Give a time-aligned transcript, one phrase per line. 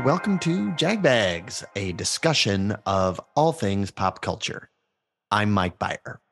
[0.00, 4.70] and welcome to Jagbags, a discussion of all things pop culture.
[5.30, 6.22] I'm Mike Bayer.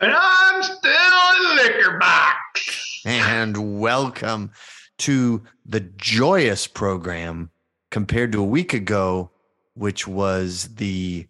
[0.00, 3.02] And I'm still a liquor box.
[3.04, 4.52] And welcome
[5.00, 7.50] to the joyous program
[7.90, 9.30] compared to a week ago,
[9.74, 11.26] which was the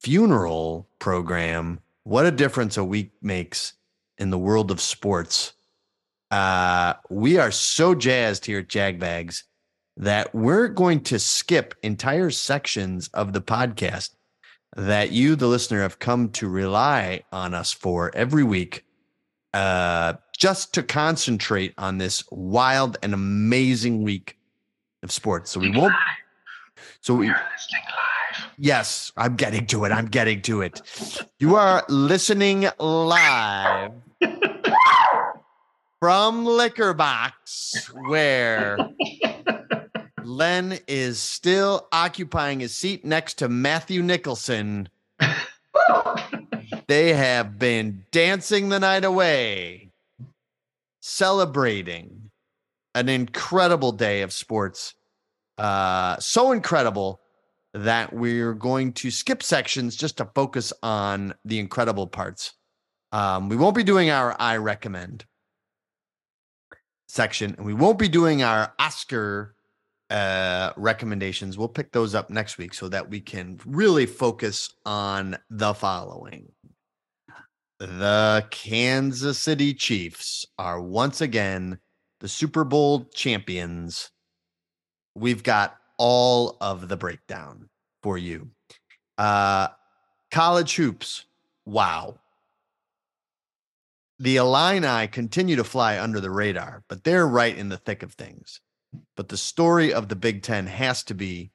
[0.00, 1.80] funeral program.
[2.02, 3.72] What a difference a week makes
[4.18, 5.54] in the world of sports.
[6.30, 9.44] Uh, we are so jazzed here at Jagbags
[9.96, 14.10] that we're going to skip entire sections of the podcast
[14.74, 18.84] that you, the listener, have come to rely on us for every week,
[19.52, 24.38] uh, just to concentrate on this wild and amazing week
[25.02, 25.50] of sports.
[25.50, 25.92] So we won't.
[27.00, 27.26] So we.
[27.26, 28.50] You're listening live.
[28.58, 29.92] Yes, I'm getting to it.
[29.92, 30.80] I'm getting to it.
[31.38, 33.92] You are listening live
[36.00, 38.78] from Liquor Box, where
[40.26, 44.88] Len is still occupying his seat next to Matthew Nicholson.
[46.86, 49.90] they have been dancing the night away,
[51.00, 52.30] celebrating
[52.94, 54.94] an incredible day of sports.
[55.58, 57.20] Uh, so incredible
[57.74, 62.54] that we're going to skip sections just to focus on the incredible parts.
[63.12, 65.24] Um, we won't be doing our I recommend
[67.08, 69.54] section, and we won't be doing our Oscar
[70.12, 71.56] uh, recommendations.
[71.56, 76.52] We'll pick those up next week so that we can really focus on the following.
[77.78, 81.78] The Kansas City Chiefs are once again
[82.20, 84.10] the Super Bowl champions.
[85.16, 87.70] We've got all of the breakdown
[88.02, 88.50] for you.
[89.16, 89.68] Uh,
[90.30, 91.24] college hoops.
[91.64, 92.18] Wow.
[94.18, 98.12] The Illini continue to fly under the radar, but they're right in the thick of
[98.12, 98.60] things.
[99.16, 101.52] But the story of the Big Ten has to be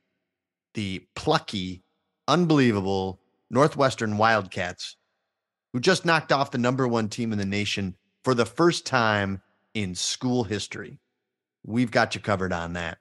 [0.74, 1.84] the plucky,
[2.28, 4.96] unbelievable Northwestern Wildcats,
[5.74, 9.42] who just knocked off the number one team in the nation for the first time
[9.74, 11.00] in school history.
[11.66, 12.98] We've got you covered on that.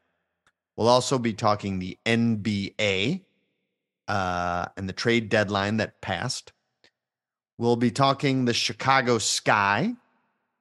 [0.77, 3.25] We'll also be talking the NBA
[4.09, 6.53] uh, and the trade deadline that passed.
[7.59, 9.95] We'll be talking the Chicago Sky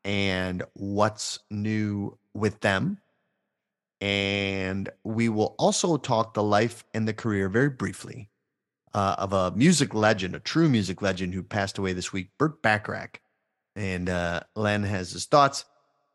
[0.06, 3.00] and what's new with them.
[4.02, 8.30] And we will also talk the life and the career very briefly
[8.94, 12.62] uh, of a music legend, a true music legend who passed away this week, Burt
[12.62, 13.20] Bacharach.
[13.76, 15.66] And uh, Len has his thoughts.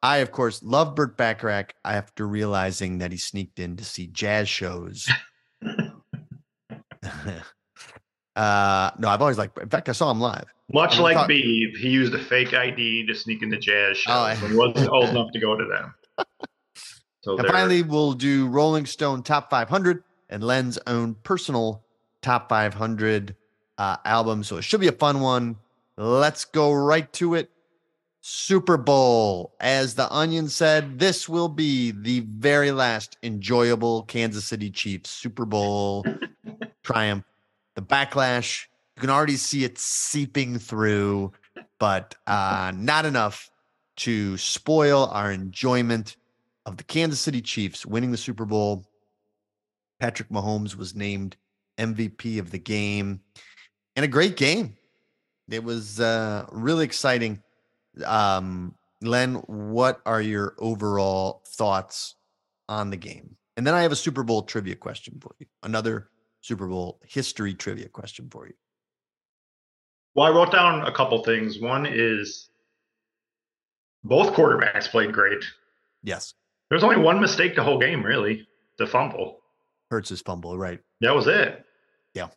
[0.02, 4.48] I, of course, love Burt Bacharach after realizing that he sneaked in to see jazz
[4.48, 5.08] shows.
[8.36, 10.46] uh, no, I've always liked, in fact, I saw him live.
[10.72, 14.14] Much like Beeve, he used a fake ID to sneak into jazz shows.
[14.14, 15.94] Oh, I- when he wasn't old enough to go to them.
[17.22, 21.84] So And finally, we'll do Rolling Stone Top 500 and Len's own personal
[22.22, 23.36] Top 500
[23.78, 24.42] uh, album.
[24.44, 25.56] So it should be a fun one.
[25.96, 27.50] Let's go right to it.
[28.22, 29.54] Super Bowl.
[29.60, 35.46] As the Onion said, this will be the very last enjoyable Kansas City Chiefs Super
[35.46, 36.04] Bowl
[36.82, 37.24] triumph.
[37.76, 38.66] The backlash,
[38.96, 41.32] you can already see it seeping through,
[41.78, 43.50] but uh, not enough
[43.96, 46.16] to spoil our enjoyment
[46.70, 48.84] of the Kansas City Chiefs winning the Super Bowl.
[49.98, 51.36] Patrick Mahomes was named
[51.78, 53.20] MVP of the game
[53.96, 54.76] and a great game.
[55.50, 57.42] It was uh, really exciting.
[58.06, 62.14] Um, Len, what are your overall thoughts
[62.68, 63.36] on the game?
[63.56, 65.46] And then I have a Super Bowl trivia question for you.
[65.64, 66.08] Another
[66.40, 68.54] Super Bowl history trivia question for you.
[70.14, 71.58] well, I wrote down a couple things.
[71.58, 72.48] One is
[74.04, 75.44] both quarterbacks played great.
[76.02, 76.32] Yes,
[76.70, 78.46] There was only one mistake the whole game, really,
[78.78, 79.40] the fumble.
[79.90, 80.80] Hurts' fumble, right?
[81.00, 81.64] That was it.
[82.14, 82.28] Yeah.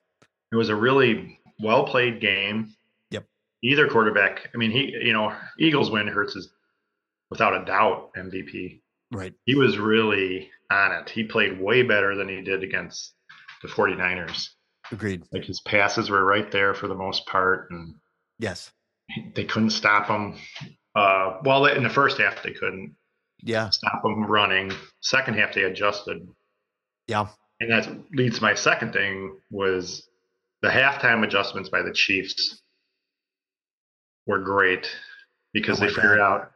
[0.51, 2.73] It was a really well played game.
[3.11, 3.25] Yep.
[3.63, 6.51] Either quarterback, I mean, he, you know, Eagles win Hurts is
[7.29, 8.81] without a doubt MVP.
[9.11, 9.33] Right.
[9.45, 11.09] He was really on it.
[11.09, 13.13] He played way better than he did against
[13.61, 14.49] the 49ers.
[14.91, 15.23] Agreed.
[15.31, 17.95] Like his passes were right there for the most part, and
[18.39, 18.71] Yes.
[19.35, 20.35] they couldn't stop him.
[20.95, 22.95] Uh, well, in the first half, they couldn't
[23.43, 23.69] Yeah.
[23.69, 24.71] stop him running.
[25.01, 26.27] Second half, they adjusted.
[27.07, 27.27] Yeah.
[27.59, 30.07] And that leads to my second thing was
[30.61, 32.61] the halftime adjustments by the Chiefs
[34.25, 34.89] were great
[35.53, 36.41] because Oh they figured God.
[36.41, 36.51] out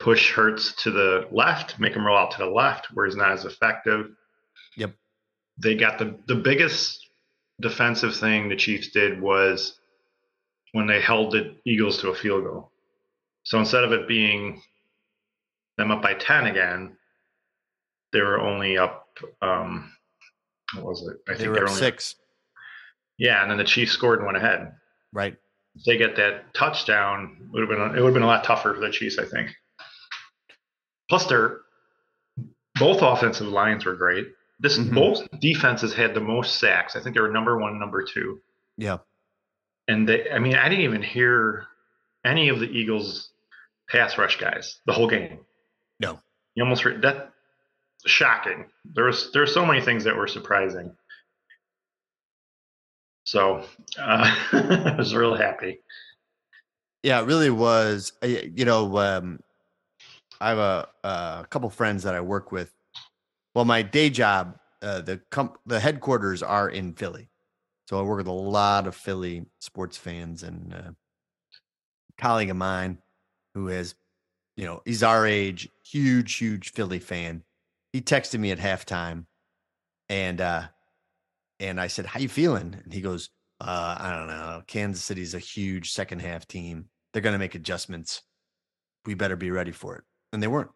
[0.00, 3.32] push Hurts to the left, make him roll out to the left where he's not
[3.32, 4.10] as effective.
[4.76, 4.94] Yep.
[5.58, 7.04] They got the the biggest
[7.60, 9.78] defensive thing the Chiefs did was
[10.72, 12.70] when they held the Eagles to a field goal.
[13.42, 14.62] So instead of it being
[15.78, 16.96] them up by 10 again,
[18.12, 19.06] they were only up
[19.40, 19.90] um,
[20.74, 21.16] what was it?
[21.28, 22.16] I they think were up only, six.
[23.18, 24.72] Yeah, and then the Chiefs scored and went ahead.
[25.12, 25.36] Right.
[25.74, 28.44] If they get that touchdown, it would have been it would have been a lot
[28.44, 29.50] tougher for the Chiefs, I think.
[31.08, 31.60] Plus, their
[32.78, 34.28] both offensive lines were great.
[34.60, 34.94] This mm-hmm.
[34.94, 36.96] both defenses had the most sacks.
[36.96, 38.40] I think they were number one, number two.
[38.76, 38.98] Yeah.
[39.86, 41.66] And they, I mean, I didn't even hear
[42.24, 43.30] any of the Eagles
[43.88, 45.38] pass rush guys the whole game.
[46.00, 46.20] No.
[46.54, 47.32] You almost re- that
[48.06, 48.66] shocking.
[48.84, 50.96] There was there were so many things that were surprising.
[53.24, 53.64] So
[53.98, 55.80] uh, I was real happy.
[57.02, 58.12] Yeah, it really was.
[58.22, 59.40] You know, um,
[60.40, 62.74] I have a, a couple friends that I work with.
[63.54, 67.28] Well, my day job, uh, the comp- the headquarters are in Philly,
[67.88, 70.90] so I work with a lot of Philly sports fans and uh,
[72.18, 72.98] colleague of mine
[73.54, 73.94] who has,
[74.58, 77.44] you know, he's our age, huge, huge Philly fan.
[77.94, 79.24] He texted me at halftime,
[80.10, 80.64] and uh,
[81.58, 84.62] and I said, "How you feeling?" And he goes, uh, "I don't know.
[84.66, 86.90] Kansas City's a huge second half team.
[87.12, 88.22] They're going to make adjustments.
[89.06, 90.70] We better be ready for it." and they weren't.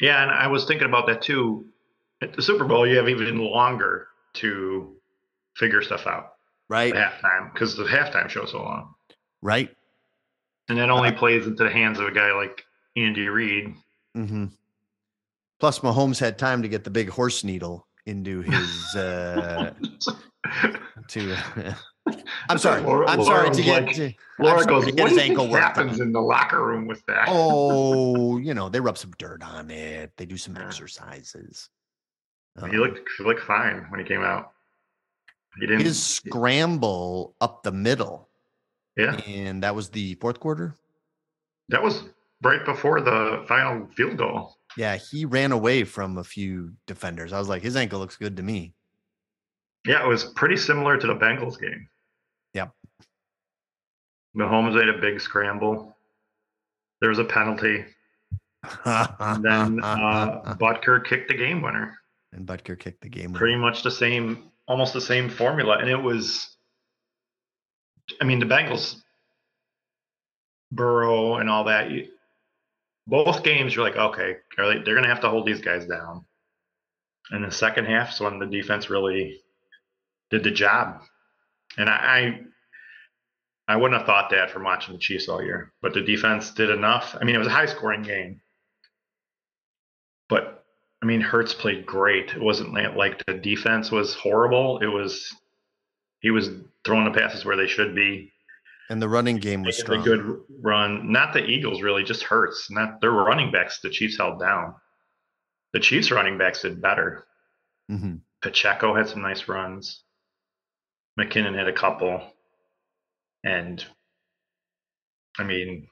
[0.00, 1.66] Yeah, and I was thinking about that too.
[2.20, 4.94] At the Super Bowl, you have even longer to
[5.56, 6.34] figure stuff out.
[6.68, 6.94] Right.
[6.94, 8.94] halftime, because the halftime show so long.
[9.42, 9.74] Right.
[10.68, 12.64] And that only uh, plays into the hands of a guy like
[12.96, 13.74] Andy Reid.
[14.16, 14.46] Mm-hmm.
[15.58, 19.72] Plus, Mahomes had time to get the big horse needle into his uh,
[21.08, 21.36] to
[22.48, 22.80] I'm sorry.
[22.82, 23.84] Laura, I'm Laura sorry to get.
[23.84, 28.38] Like, to, Laura goes, "What do you happens in the locker room with that?" Oh,
[28.38, 30.12] you know, they rub some dirt on it.
[30.16, 30.66] They do some yeah.
[30.66, 31.68] exercises.
[32.56, 34.52] Um, he looked he looked fine when he came out.
[35.60, 35.84] He didn't.
[35.84, 38.28] His scramble up the middle.
[38.96, 40.74] Yeah, and that was the fourth quarter.
[41.68, 42.02] That was
[42.42, 44.56] right before the final field goal.
[44.76, 47.32] Yeah, he ran away from a few defenders.
[47.32, 48.74] I was like, his ankle looks good to me.
[49.86, 51.88] Yeah, it was pretty similar to the Bengals game.
[52.54, 52.70] Yep.
[54.36, 55.96] Mahomes made a big scramble.
[57.00, 57.84] There was a penalty.
[58.84, 61.98] and then uh, Butker kicked the game winner.
[62.32, 63.38] And Butker kicked the game winner.
[63.38, 65.78] Pretty much the same, almost the same formula.
[65.78, 66.51] And it was,
[68.20, 68.96] I mean, the Bengals,
[70.70, 72.08] Burrow and all that, you,
[73.06, 76.24] both games, you're like, okay, they, they're going to have to hold these guys down.
[77.30, 79.40] And the second half is when the defense really
[80.30, 81.02] did the job.
[81.76, 82.40] And I,
[83.66, 86.50] I, I wouldn't have thought that from watching the Chiefs all year, but the defense
[86.50, 87.16] did enough.
[87.20, 88.40] I mean, it was a high scoring game,
[90.28, 90.64] but
[91.02, 92.30] I mean, Hurts played great.
[92.30, 94.78] It wasn't like the defense was horrible.
[94.80, 95.34] It was
[96.22, 96.48] he was
[96.84, 98.32] throwing the passes where they should be.
[98.88, 100.00] And the running game was strong.
[100.00, 101.12] A good run.
[101.12, 102.70] Not the Eagles really, just Hurts.
[102.70, 103.80] Not their running backs.
[103.80, 104.74] The Chiefs held down.
[105.72, 107.24] The Chiefs running backs did better.
[107.90, 108.16] Mm-hmm.
[108.42, 110.02] Pacheco had some nice runs.
[111.18, 112.22] McKinnon had a couple,
[113.44, 113.84] and
[115.38, 115.88] I mean,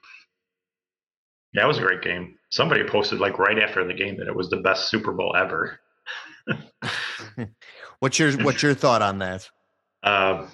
[1.53, 2.37] that was a great game.
[2.49, 5.79] Somebody posted like right after the game that it was the best Super Bowl ever.
[7.99, 9.49] what's your What's your thought on that?
[10.03, 10.47] Uh,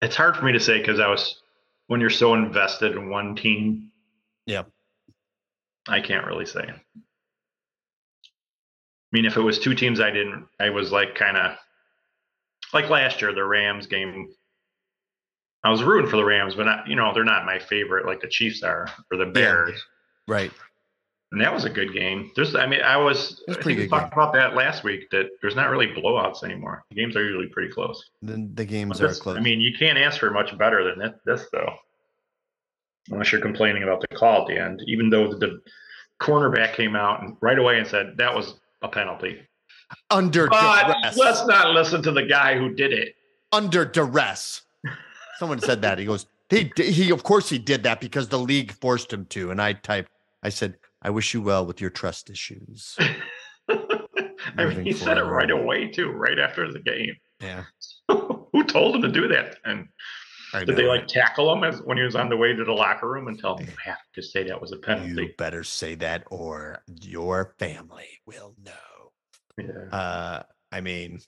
[0.00, 1.40] it's hard for me to say because I was
[1.88, 3.90] when you're so invested in one team.
[4.46, 4.64] Yeah,
[5.88, 6.64] I can't really say.
[6.68, 6.72] I
[9.12, 10.46] mean, if it was two teams, I didn't.
[10.60, 11.56] I was like kind of
[12.72, 14.28] like last year, the Rams game.
[15.64, 18.20] I was rooting for the Rams, but not, you know, they're not my favorite like
[18.20, 19.70] the Chiefs are or the Bears.
[20.28, 20.52] Yeah, right.
[21.30, 22.30] And that was a good game.
[22.34, 25.54] There's, I mean, I was, I think we talked about that last week that there's
[25.54, 26.84] not really blowouts anymore.
[26.88, 28.02] The games are usually pretty close.
[28.22, 29.36] The, the games this, are close.
[29.36, 31.74] I mean, you can't ask for much better than this, though.
[33.10, 35.60] Unless you're complaining about the call at the end, even though the, the
[36.20, 39.40] cornerback came out and right away and said that was a penalty
[40.10, 41.16] under but duress.
[41.16, 43.14] Let's not listen to the guy who did it.
[43.52, 44.62] Under duress.
[45.38, 45.98] Someone said that.
[45.98, 49.50] He goes, he, he, of course he did that because the league forced him to.
[49.50, 50.10] And I typed,
[50.42, 52.96] I said, I wish you well with your trust issues.
[53.68, 57.14] I mean, he said it right away too, right after the game.
[57.40, 57.64] Yeah.
[58.08, 59.56] who told him to do that?
[59.64, 59.88] And
[60.52, 63.08] did they like tackle him as when he was on the way to the locker
[63.08, 65.10] room and tell him you have to say that was a penalty?
[65.10, 69.12] You better say that, or your family will know.
[69.58, 69.96] Yeah.
[69.96, 71.20] Uh, I mean,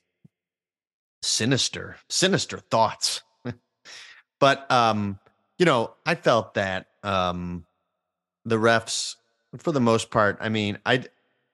[1.21, 3.21] sinister, sinister thoughts.
[4.39, 5.19] but um,
[5.59, 7.65] you know, I felt that um,
[8.45, 9.15] the refs,
[9.57, 11.03] for the most part, I mean, I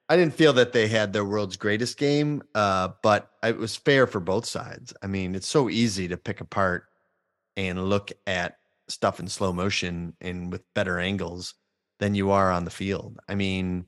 [0.10, 4.08] I didn't feel that they had their world's greatest game, uh, but it was fair
[4.08, 4.94] for both sides.
[5.04, 6.86] I mean, it's so easy to pick apart
[7.58, 11.56] and look at stuff in slow motion and with better angles
[12.00, 13.20] than you are on the field.
[13.28, 13.86] I mean,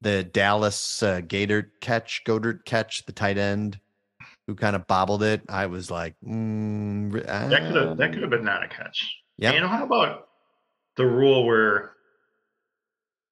[0.00, 3.78] the Dallas uh, Gator catch, Goedert catch, the tight end
[4.46, 5.42] who kind of bobbled it.
[5.48, 9.16] I was like, mm, that could have that could have been not a catch.
[9.36, 9.52] Yeah.
[9.52, 10.28] You know how about
[10.96, 11.92] the rule where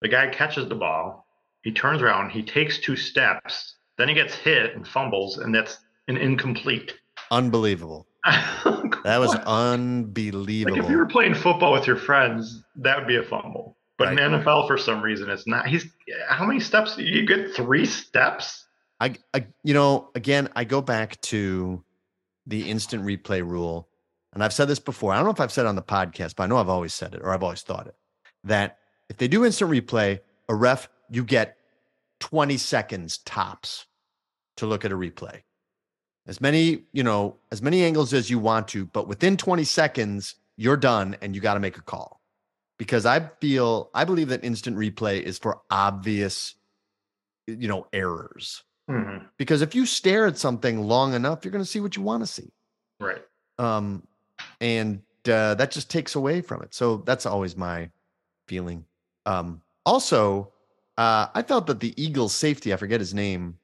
[0.02, 1.26] the guy catches the ball,
[1.62, 5.78] he turns around, he takes two steps, then he gets hit and fumbles, and that's
[6.08, 6.94] an incomplete.
[7.30, 8.06] unbelievable.
[9.02, 10.76] That was unbelievable.
[10.76, 13.78] like if you were playing football with your friends, that would be a fumble.
[13.96, 14.18] But Right.
[14.18, 15.66] in NFL, for some reason, it's not.
[15.66, 15.86] He's
[16.28, 16.98] how many steps?
[16.98, 18.66] You get three steps.
[19.00, 21.82] I, I, you know, again, I go back to
[22.46, 23.88] the instant replay rule,
[24.34, 25.12] and I've said this before.
[25.12, 26.92] I don't know if I've said it on the podcast, but I know I've always
[26.92, 27.94] said it, or I've always thought it,
[28.44, 28.79] that
[29.10, 31.58] if they do instant replay, a ref, you get
[32.20, 33.86] 20 seconds tops
[34.56, 35.42] to look at a replay.
[36.26, 40.36] As many, you know, as many angles as you want to, but within 20 seconds,
[40.56, 42.20] you're done and you got to make a call.
[42.78, 46.54] Because I feel, I believe that instant replay is for obvious,
[47.46, 49.28] you know, errors Mhm.
[49.36, 52.22] because if you stare at something long enough you're going to see what you want
[52.22, 52.52] to see
[52.98, 53.22] Right.
[53.58, 54.04] um
[54.60, 57.90] and uh, that just takes away from it so that's always my
[58.48, 58.84] feeling
[59.30, 60.52] um also
[60.98, 63.56] uh i felt that the eagles safety i forget his name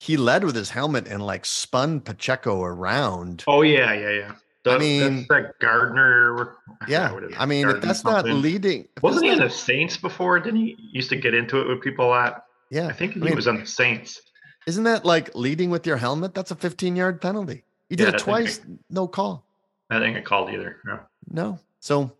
[0.00, 4.32] he led with his helmet and like spun pacheco around Oh yeah, yeah, yeah.
[4.64, 6.56] The, mean- that Gardner.
[6.88, 10.38] Yeah it is, i mean if that's not leading Wasn't he in the Saints before?
[10.40, 12.44] Didn't he used to get into it with people a lot?
[12.70, 14.20] yeah I think he I mean, was on the Saints.
[14.66, 18.08] isn't that like leading with your helmet that's a 15 yard penalty he did Yeah,
[18.08, 18.60] it think twice
[18.90, 19.44] no call
[19.90, 20.78] I didn't get called either.
[20.86, 21.00] No.
[21.30, 21.58] no.
[21.80, 22.12] So,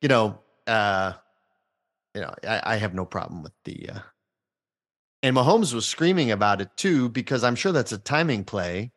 [0.00, 1.14] you know, uh,
[2.14, 3.98] you know, I, I have no problem with the uh
[5.22, 8.90] and Mahomes was screaming about it too, because I'm sure that's a timing play.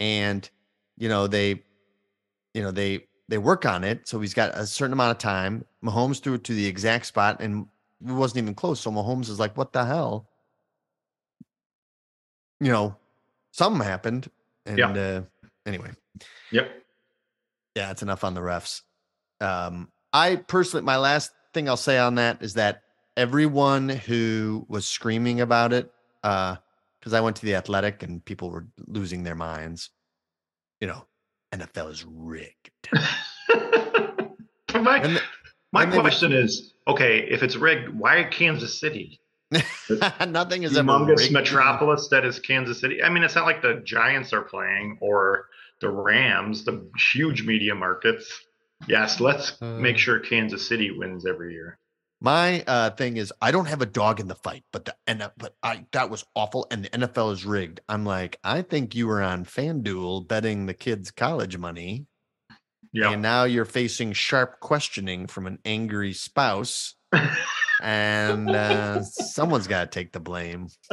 [0.00, 0.48] And,
[0.96, 1.62] you know, they,
[2.54, 4.08] you know, they they work on it.
[4.08, 5.64] So he's got a certain amount of time.
[5.84, 7.66] Mahomes threw it to the exact spot and
[8.04, 8.80] it wasn't even close.
[8.80, 10.28] So Mahomes is like, what the hell?
[12.58, 12.96] You know,
[13.52, 14.28] something happened.
[14.66, 14.88] And Yeah.
[14.90, 15.22] uh
[15.66, 15.92] anyway.
[16.50, 16.82] Yep.
[17.76, 18.82] Yeah, it's enough on the refs.
[19.40, 22.82] Um, I personally, my last thing I'll say on that is that
[23.16, 25.92] everyone who was screaming about it,
[26.22, 26.56] uh,
[26.98, 29.90] because I went to the athletic and people were losing their minds,
[30.80, 31.06] you know,
[31.52, 32.70] NFL is rigged.
[34.74, 35.22] My And the-
[35.72, 39.20] my and they question is, okay, if it's rigged, why Kansas City?
[40.28, 43.02] Nothing is humongous metropolis that is Kansas City.
[43.04, 45.46] I mean, it's not like the Giants are playing or
[45.80, 48.32] the Rams, the huge media markets.
[48.88, 49.98] Yes, let's make Uh.
[49.98, 51.78] sure Kansas City wins every year.
[52.22, 55.30] My uh, thing is, I don't have a dog in the fight, but the and
[55.38, 57.80] but I that was awful, and the NFL is rigged.
[57.88, 62.04] I'm like, I think you were on FanDuel betting the kids' college money,
[62.92, 63.12] Yeah.
[63.12, 66.94] and now you're facing sharp questioning from an angry spouse,
[67.82, 70.68] and uh, someone's got to take the blame.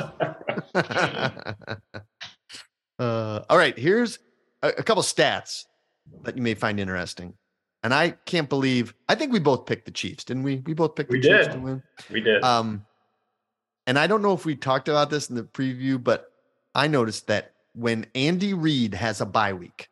[2.99, 4.19] uh, all right, here's
[4.61, 5.63] a, a couple stats
[6.23, 7.33] that you may find interesting.
[7.87, 10.57] And I can't believe I think we both picked the Chiefs, didn't we?
[10.57, 11.83] We both picked We the Chiefs to win.
[12.11, 12.43] we did.
[12.43, 12.85] Um,
[13.85, 16.29] and I don't know if we talked about this in the preview, but
[16.75, 19.87] I noticed that when Andy Reid has a bye week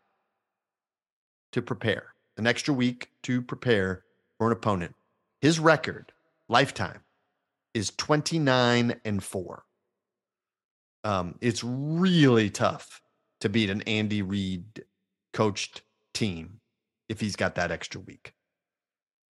[1.54, 4.04] to prepare, an extra week to prepare
[4.38, 4.94] for an opponent,
[5.40, 6.12] his record
[6.50, 7.00] lifetime
[7.74, 9.64] is 29 and 4.
[11.06, 13.00] Um, it's really tough
[13.40, 14.84] to beat an Andy Reid
[15.32, 15.84] coached
[16.14, 16.60] team
[17.10, 18.34] if he's got that extra week.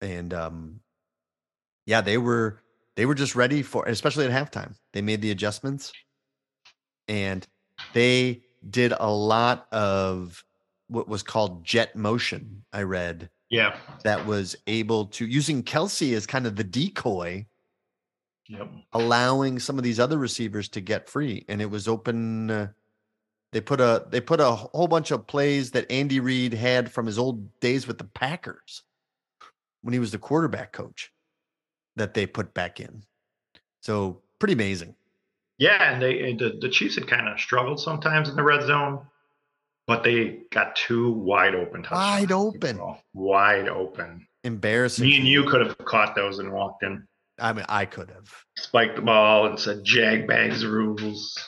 [0.00, 0.80] And um,
[1.86, 2.60] yeah, they were
[2.96, 4.74] they were just ready for, especially at halftime.
[4.92, 5.92] They made the adjustments,
[7.08, 7.46] and
[7.92, 10.44] they did a lot of
[10.88, 12.64] what was called jet motion.
[12.72, 13.76] I read yeah.
[14.04, 17.46] that was able to using Kelce as kind of the decoy,
[18.48, 18.70] Yep.
[18.92, 22.50] allowing some of these other receivers to get free, and it was open.
[22.50, 22.68] Uh,
[23.56, 27.06] they put a they put a whole bunch of plays that Andy Reid had from
[27.06, 28.82] his old days with the Packers
[29.80, 31.10] when he was the quarterback coach
[31.96, 33.02] that they put back in.
[33.80, 34.94] So pretty amazing.
[35.56, 38.62] Yeah, and they and the, the Chiefs had kind of struggled sometimes in the red
[38.66, 39.06] zone,
[39.86, 42.28] but they got two wide open touchdowns.
[42.28, 42.96] Wide open.
[43.14, 44.26] Wide open.
[44.44, 45.06] Embarrassing.
[45.06, 47.08] Me and you could have caught those and walked in,
[47.38, 48.30] I mean, I could have.
[48.58, 51.42] spiked the ball, and said "Jag bags rules."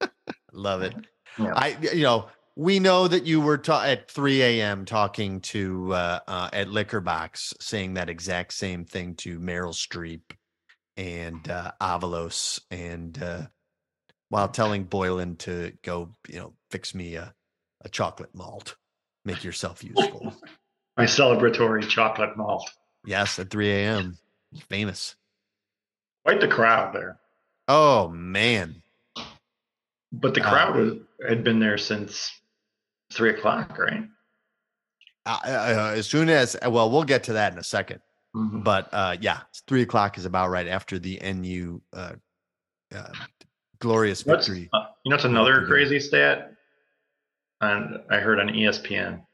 [0.52, 0.92] Love it.
[1.38, 1.52] Yeah.
[1.54, 4.84] I, you know, we know that you were ta- at 3 a.m.
[4.84, 10.22] talking to uh, uh, at Liquor Box, saying that exact same thing to Meryl Streep
[10.96, 13.42] and uh, Avalos, and uh,
[14.30, 17.34] while telling Boylan to go, you know, fix me a,
[17.84, 18.76] a chocolate malt,
[19.24, 20.34] make yourself useful.
[20.96, 22.70] My celebratory chocolate malt.
[23.04, 24.16] yes, at 3 a.m.
[24.70, 25.14] Famous.
[26.24, 27.18] Quite the crowd there.
[27.68, 28.82] Oh man.
[30.12, 32.30] But the Uh, crowd had been there since
[33.12, 34.08] three o'clock, right?
[35.24, 38.00] Uh, uh, as soon as well, we'll get to that in a second.
[38.34, 38.62] Mhm.
[38.62, 42.12] But uh, yeah, three o'clock is about right after the NU uh,
[42.94, 43.12] uh,
[43.80, 44.68] glorious What's- victory.
[44.72, 46.52] uh, you know, it's another crazy stat.
[47.60, 49.24] And I heard on ESPN,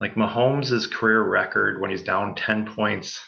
[0.00, 3.20] like Mahomes' career record when he's down ten points.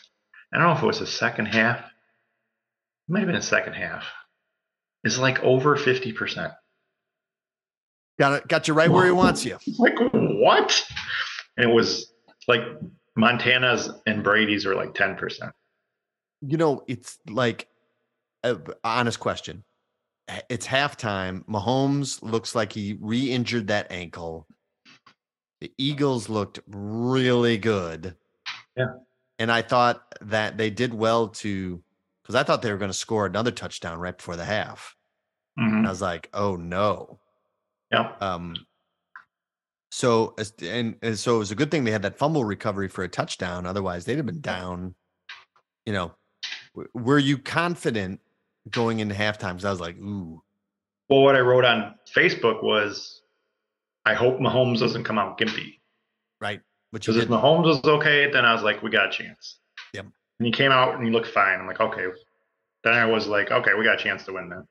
[0.52, 1.78] I don't know if it was the second half.
[1.85, 4.04] It might have been the second half.
[5.02, 6.52] Is like over fifty percent.
[8.19, 9.59] Got it, got you right where he wants you.
[9.78, 10.85] Like what?
[11.57, 12.12] And it was
[12.47, 12.61] like
[13.16, 15.52] Montana's and Brady's were like ten percent.
[16.42, 17.66] You know, it's like
[18.45, 19.64] uh, honest question.
[20.49, 21.45] It's halftime.
[21.47, 24.47] Mahomes looks like he re-injured that ankle.
[25.61, 28.16] The Eagles looked really good.
[28.76, 28.87] Yeah.
[29.38, 31.83] And I thought that they did well to
[32.30, 34.94] because I thought they were going to score another touchdown right before the half.
[35.56, 37.18] And I was like, oh no.
[37.92, 38.12] Yeah.
[38.20, 38.54] Um,
[39.90, 43.02] so and, and so it was a good thing they had that fumble recovery for
[43.02, 43.66] a touchdown.
[43.66, 44.94] Otherwise, they'd have been down.
[45.84, 46.12] You know,
[46.75, 48.20] W- were you confident
[48.70, 49.54] going into halftime?
[49.54, 50.40] Because I was like, ooh,
[51.08, 53.22] Well, what I wrote on Facebook was,
[54.06, 55.78] I hope Mahomes doesn't come out gimpy.
[56.40, 56.60] right.
[56.92, 59.58] Because if Mahomes was okay, then I was like, we got a chance.
[59.94, 60.06] Yep.
[60.40, 61.61] And he came out and he looked fine.
[61.61, 62.06] I'm like, okay.
[62.82, 64.64] Then I was like, okay, we got a chance to win then.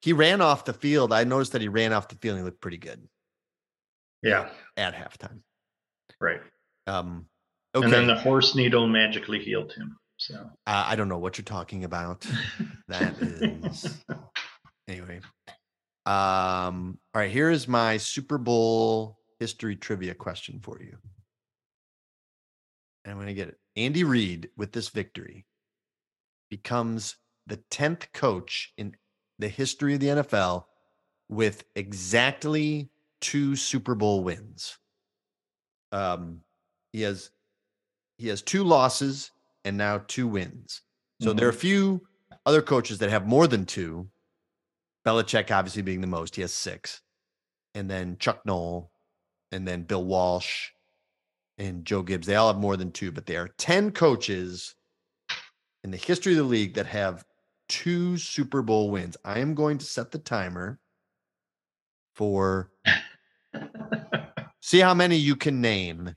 [0.00, 1.12] he ran off the field.
[1.12, 2.36] I noticed that he ran off the field.
[2.36, 3.06] and He looked pretty good
[4.22, 4.48] Yeah,
[4.78, 5.40] at halftime.
[6.22, 6.40] right.
[6.86, 7.26] Um,
[7.74, 7.84] okay.
[7.84, 9.94] And then the horse needle magically healed him.
[10.16, 10.36] So
[10.66, 12.26] uh, I don't know what you're talking about.
[12.88, 14.02] That is
[14.88, 15.20] anyway.
[16.06, 20.96] Um, all right, here is my Super Bowl history trivia question for you.
[23.04, 23.58] And I'm gonna get it.
[23.76, 25.46] Andy Reid with this victory
[26.50, 28.94] becomes the 10th coach in
[29.38, 30.64] the history of the NFL
[31.28, 34.78] with exactly two Super Bowl wins.
[35.92, 36.40] Um,
[36.92, 37.30] he has
[38.18, 39.30] he has two losses
[39.64, 40.82] and now two wins.
[41.22, 42.00] So there are a few
[42.46, 44.08] other coaches that have more than two.
[45.06, 47.02] Belichick obviously being the most, he has six.
[47.74, 48.90] And then Chuck Noll,
[49.52, 50.70] and then Bill Walsh
[51.60, 52.26] and Joe Gibbs.
[52.26, 54.74] They all have more than two, but there are 10 coaches
[55.84, 57.24] in the history of the league that have
[57.68, 59.16] two Super Bowl wins.
[59.24, 60.80] I am going to set the timer
[62.14, 62.70] for
[64.60, 66.14] see how many you can name.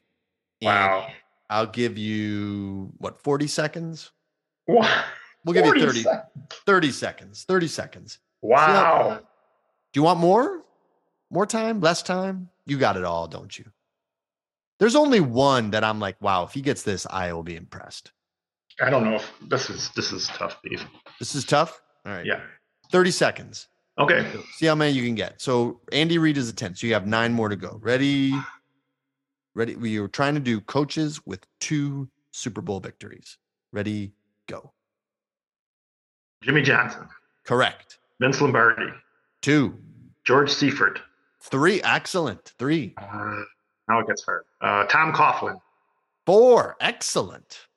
[0.61, 1.07] wow.
[1.49, 4.11] I'll give you what 40 seconds?
[4.67, 5.03] Wow.
[5.45, 6.31] We'll give you 40 30, sec-
[6.65, 7.43] 30 seconds.
[7.43, 8.19] 30 seconds.
[8.41, 9.19] Wow.
[9.91, 10.63] Do you want more?
[11.29, 11.79] More time?
[11.79, 12.49] Less time?
[12.65, 13.65] You got it all, don't you?
[14.79, 18.11] There's only one that I'm like, wow, if he gets this, I will be impressed.
[18.81, 20.83] I don't know if this is this is tough, beef.
[21.19, 21.81] This is tough.
[22.05, 22.25] All right.
[22.25, 22.41] Yeah.
[22.91, 23.67] 30 seconds.
[23.99, 24.27] Okay.
[24.55, 25.39] See how many you can get.
[25.41, 26.75] So Andy Reid is a 10.
[26.75, 27.79] So you have nine more to go.
[27.81, 28.33] Ready?
[29.53, 29.75] Ready?
[29.75, 33.37] We are trying to do coaches with two Super Bowl victories.
[33.71, 34.13] Ready?
[34.47, 34.73] Go.
[36.41, 37.07] Jimmy Johnson,
[37.45, 37.99] Correct.
[38.19, 38.87] Vince Lombardi,
[39.41, 39.77] Two.
[40.25, 40.99] George Seifert.
[41.41, 41.81] Three.
[41.83, 42.53] Excellent.
[42.57, 42.93] Three.
[42.97, 43.41] Uh,
[43.89, 44.43] now it gets hard.
[44.61, 45.59] Uh, Tom Coughlin.
[46.25, 46.75] Four.
[46.79, 47.67] Excellent.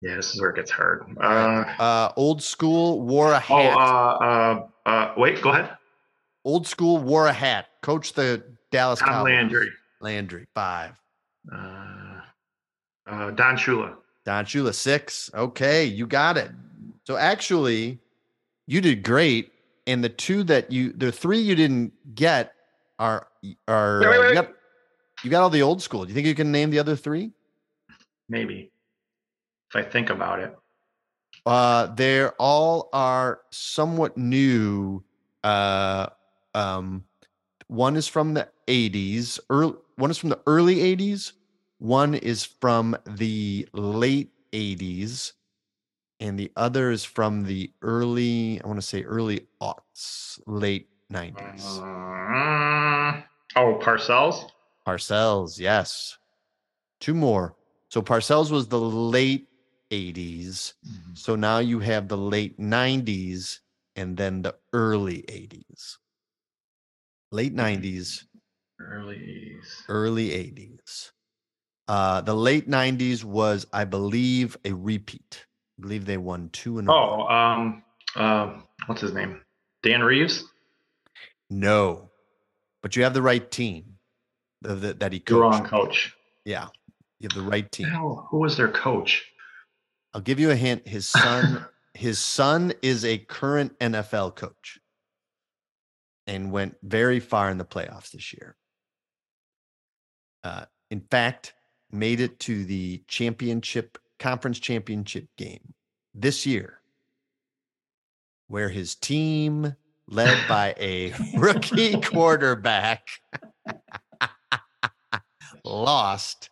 [0.00, 1.04] Yeah, this is where it gets hard.
[1.20, 3.76] Uh, Uh, old school wore a oh, hat.
[3.76, 5.76] uh, uh, uh, wait, go ahead.
[6.44, 7.66] old school wore a hat.
[7.82, 9.32] Coach the Dallas Tom Cowboys.
[9.32, 9.70] Landry.
[10.00, 10.46] Landry.
[10.54, 10.92] Five.
[11.52, 12.20] Uh,
[13.06, 13.94] uh, Don Shula.
[14.24, 14.74] Don Shula.
[14.74, 15.30] Six.
[15.34, 16.50] Okay, you got it.
[17.06, 18.00] So actually,
[18.66, 19.51] you did great.
[19.86, 22.54] And the two that you, the three you didn't get
[22.98, 23.26] are
[23.66, 24.28] are Wait, wait, wait.
[24.28, 24.52] You, got,
[25.24, 26.04] you got all the old school.
[26.04, 27.32] Do you think you can name the other three?
[28.28, 28.70] Maybe.
[29.70, 30.56] If I think about it.
[31.44, 35.02] Uh, they're all are somewhat new.
[35.42, 36.06] Uh,
[36.54, 37.04] um,
[37.66, 41.32] one is from the 80s, early, one is from the early 80s,
[41.78, 45.32] one is from the late 80s,
[46.22, 51.80] and the other is from the early, I want to say early aughts, late 90s.
[51.82, 53.22] Uh,
[53.56, 54.48] oh, Parcells?
[54.86, 56.16] Parcells, yes.
[57.00, 57.56] Two more.
[57.88, 59.48] So Parcells was the late
[59.90, 60.74] 80s.
[61.14, 63.58] So now you have the late 90s
[63.96, 65.98] and then the early 80s.
[67.32, 68.24] Late 90s,
[68.78, 69.16] Early.
[69.16, 69.82] 80s.
[69.88, 71.10] early 80s.
[71.88, 75.46] Uh, the late 90s was, I believe, a repeat.
[75.78, 77.26] I believe they won two in a row.
[77.28, 77.82] Oh, um,
[78.16, 79.40] uh, what's his name?
[79.82, 80.44] Dan Reeves?
[81.50, 82.10] No,
[82.82, 83.96] but you have the right team
[84.62, 85.70] the, the, that he The wrong coached.
[85.70, 86.16] coach.
[86.44, 86.68] Yeah,
[87.20, 87.88] you have the right team.
[87.88, 89.24] Hell, who was their coach?
[90.14, 90.86] I'll give you a hint.
[90.86, 94.78] His son, his son is a current NFL coach
[96.26, 98.56] and went very far in the playoffs this year.
[100.44, 101.54] Uh, in fact,
[101.90, 105.74] made it to the championship conference championship game
[106.14, 106.78] this year,
[108.46, 109.74] where his team,
[110.06, 113.08] led by a rookie quarterback,
[115.64, 116.50] lost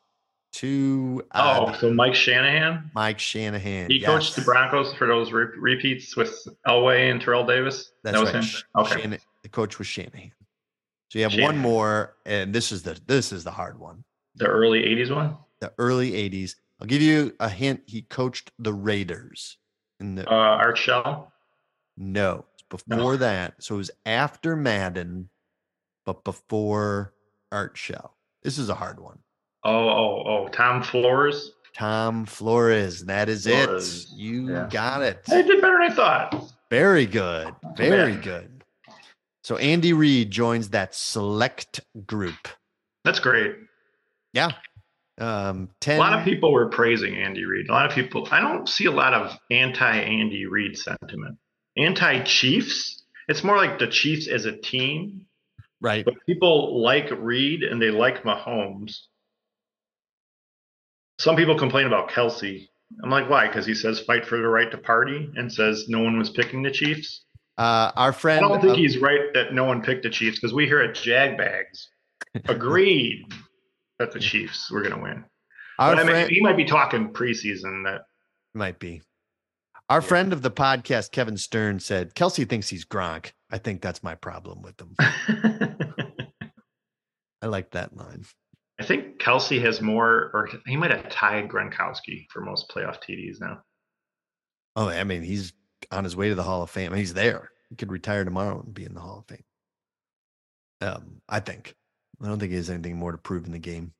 [0.53, 2.91] to Oh, uh, so Mike Shanahan.
[2.95, 3.89] Mike Shanahan.
[3.89, 7.93] He coached the Broncos for those re- repeats with Elway and Terrell Davis.
[8.03, 8.45] That's that was right.
[8.45, 8.61] him.
[8.77, 9.03] Okay.
[9.17, 10.33] Shana- the coach was Shanahan.
[11.09, 14.05] So you have one more, and this is the this is the hard one.
[14.37, 15.37] The early '80s one.
[15.61, 16.55] The early '80s.
[16.81, 17.83] I'll give you a hint.
[17.87, 19.59] He coached the Raiders
[20.01, 21.33] in the Uh, Art Shell.
[21.97, 23.55] no before that.
[23.63, 25.29] So it was after Madden,
[26.07, 27.13] but before
[27.53, 28.17] Art Shell.
[28.43, 29.19] This is a hard one.
[29.65, 30.49] Oh, oh, oh.
[30.49, 31.53] Tom Flores.
[31.75, 33.05] Tom Flores.
[33.05, 34.17] That is Flores, it.
[34.19, 34.69] You yeah.
[34.71, 35.25] got it.
[35.27, 36.53] They did better than I thought.
[36.71, 37.55] Very good.
[37.77, 38.23] Very bad.
[38.23, 38.65] good.
[39.43, 42.49] So Andy Reid joins that select group.
[43.05, 43.57] That's great.
[44.33, 44.51] Yeah.
[45.21, 45.97] Um, 10.
[45.97, 47.69] A lot of people were praising Andy Reid.
[47.69, 48.27] A lot of people.
[48.31, 51.37] I don't see a lot of anti-Andy Reid sentiment.
[51.77, 53.05] Anti-Chiefs.
[53.29, 55.27] It's more like the Chiefs as a team.
[55.81, 56.05] right.
[56.05, 58.97] But people like Reid and they like Mahomes.
[61.19, 62.67] Some people complain about Kelce.
[63.05, 63.47] I'm like, why?
[63.47, 66.63] Because he says fight for the right to party and says no one was picking
[66.63, 67.25] the Chiefs.
[67.59, 70.55] Uh, our I don't think uh, he's right that no one picked the Chiefs because
[70.55, 71.89] we here at Jagbags
[72.49, 73.27] agreed
[74.01, 75.25] that the Chiefs were going to win.
[75.79, 78.03] our But I mean, friend he might be talking preseason that
[78.55, 79.03] might be.
[79.89, 83.33] Our friend of the podcast, Kevin Stern, said Kelce thinks he's Gronk.
[83.51, 84.97] I think that's my problem with him.
[87.43, 88.25] I like that line.
[88.81, 93.41] I think Kelce has more, or he might have tied Gronkowski for most playoff TDs
[93.41, 93.63] now.
[94.77, 95.53] Oh, I mean, he's
[95.91, 96.95] on his way to the Hall of Fame.
[96.95, 97.51] He's there.
[97.69, 99.45] He could retire tomorrow and be in the Hall of Fame.
[100.81, 101.75] Um, I think.
[102.23, 103.93] I don't think he has anything more to prove in the game.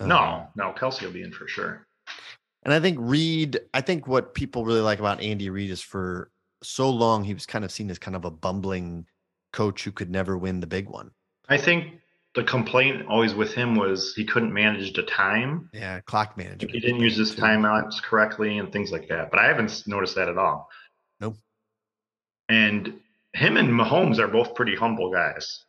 [0.00, 1.86] Um, No, no, Kelce will be in for sure.
[2.64, 6.30] And I think Reid, I think what people really like about Andy Reid is for
[6.62, 9.06] so long he was kind of seen as kind of a bumbling
[9.52, 11.10] coach who could never win the big one.
[11.48, 12.00] I think
[12.34, 15.70] the complaint always with him was he couldn't manage the time.
[15.72, 16.72] Yeah, clock management.
[16.72, 19.30] He didn't use his timeouts correctly and things like that.
[19.30, 20.68] But I haven't noticed that at all.
[21.20, 21.36] Nope.
[22.48, 23.00] And
[23.32, 25.64] him and Mahomes are both pretty humble guys.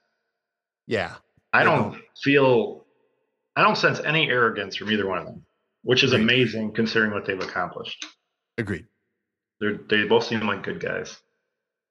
[0.88, 1.16] Yeah,
[1.54, 2.86] I don't feel,
[3.56, 5.46] I don't sense any arrogance from either one of them,
[5.84, 6.22] which is Right.
[6.22, 8.06] amazing considering what they've accomplished.
[8.58, 8.86] agreed.
[9.60, 11.20] They're, they both seem like good guys.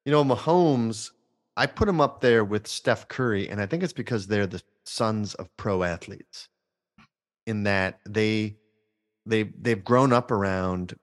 [0.05, 1.11] You know, Mahomes,
[1.57, 4.63] I put him up there with Steph Curry, and I think it's because they're the
[4.85, 6.49] sons of pro athletes.
[7.47, 8.57] In that they
[9.25, 10.95] they they've grown up around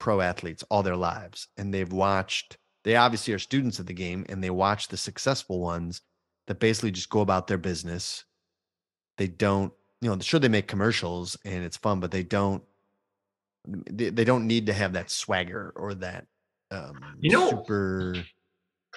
[0.00, 2.56] pro athletes all their lives, and they've watched.
[2.84, 6.00] They obviously are students of the game, and they watch the successful ones
[6.48, 8.24] that basically just go about their business.
[9.18, 12.62] They don't, you know, sure they make commercials and it's fun, but they don't.
[13.66, 16.26] They, they don't need to have that swagger or that
[16.70, 18.14] um You know- super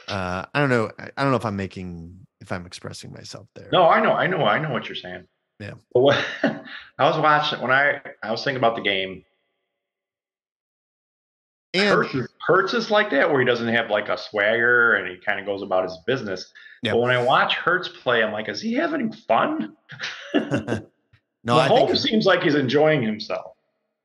[0.08, 3.48] uh i don't know I, I don't know if i'm making if i'm expressing myself
[3.56, 5.26] there No, I know, I know, I know what you're saying.
[5.60, 5.74] Yeah.
[5.94, 6.60] But what, I
[7.00, 9.24] was watching when I I was thinking about the game.
[11.74, 15.08] And Hurts, is- Hurts is like that, where he doesn't have like a swagger and
[15.10, 16.52] he kind of goes about his business.
[16.84, 16.94] Yep.
[16.94, 19.76] But when I watch Hurts play, I'm like, is he having fun?
[21.44, 23.56] no i Mahomes think seems like he's enjoying himself.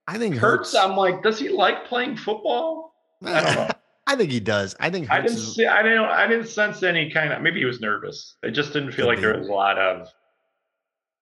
[0.07, 2.95] i think Hurts, hurts I'm like, does he like playing football?
[3.25, 3.69] I don't know.
[4.07, 5.67] i think he does i think I didn't is, see.
[5.67, 6.05] I didn't.
[6.05, 7.43] I didn't sense any kind of.
[7.43, 8.37] Maybe he was nervous.
[8.43, 10.07] It just didn't feel like there was a lot of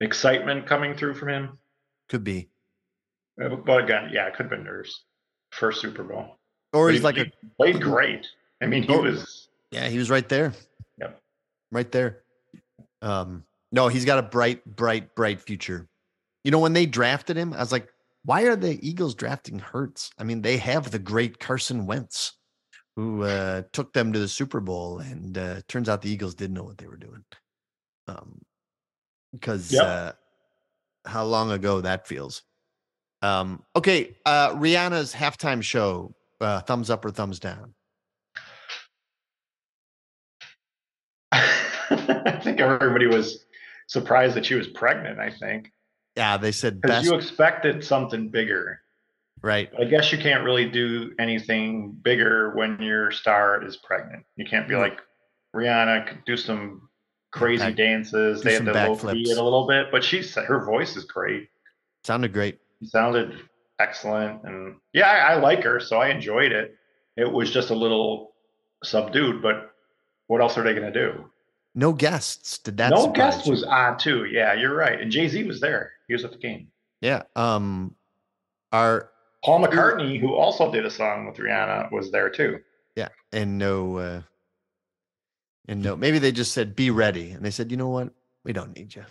[0.01, 1.59] excitement coming through from him.
[2.09, 2.51] could be
[3.43, 5.05] Uh, But again, yeah, it could have been nerves.
[5.55, 6.37] First Super Bowl.
[6.73, 7.25] or he's he like a
[7.57, 8.27] played, played great.
[8.62, 9.03] I mean, he Oh.
[9.03, 9.49] was.
[9.71, 10.53] yeah he was right there
[10.99, 11.21] Yep.
[11.73, 12.23] right there
[13.03, 15.88] um no he's got a bright bright bright future
[16.45, 17.88] you know when they drafted him i was like
[18.25, 22.35] why are the eagles drafting hurts i mean they have the great carson wentz
[22.97, 26.55] who uh took them to the super bowl and uh turns out the eagles didn't
[26.55, 27.25] know what they were doing
[28.07, 28.40] um
[29.33, 29.83] because Yep.
[29.83, 30.12] uh
[31.07, 32.43] how long ago that feels
[33.25, 37.73] um okay uh rihanna's halftime show uh thumbs up or thumbs down
[41.33, 43.45] I think everybody was
[43.89, 45.19] surprised that she was pregnant.
[45.19, 45.71] I think
[46.17, 48.81] yeah they said because you expected something bigger.
[49.43, 54.25] right I guess you can't really do anything bigger when your star is pregnant.
[54.37, 54.81] You can't be Mm.
[54.81, 55.01] like
[55.57, 56.89] Rihanna could do some
[57.33, 58.43] crazy Back- dances.
[58.43, 61.05] They had to low key it a little bit, but she said her voice is
[61.05, 61.49] great.
[62.05, 63.39] sounded great She sounded
[63.79, 66.77] excellent, and yeah, I, I like her, so I enjoyed it.
[67.17, 68.33] It was just a little
[68.83, 69.73] subdued, but
[70.27, 71.31] what else are they going to do?
[71.75, 72.59] No guests.
[72.59, 72.91] Did that?
[72.91, 73.53] no guest you?
[73.53, 74.27] was on too.
[74.27, 75.01] Yeah, you're right.
[75.01, 75.93] And Jay Z was there.
[76.09, 76.69] He was at the game.
[77.01, 77.23] Yeah.
[77.37, 77.95] Um.
[78.73, 79.11] Our
[79.45, 82.59] Paul McCartney, who also did a song with Rihanna, was there too.
[82.97, 83.97] yeah, and no.
[83.99, 84.23] uh
[85.69, 85.97] And no.
[85.97, 88.13] Maybe they just said, "Be ready," and they said, "You know what?
[88.45, 89.05] We don't need you."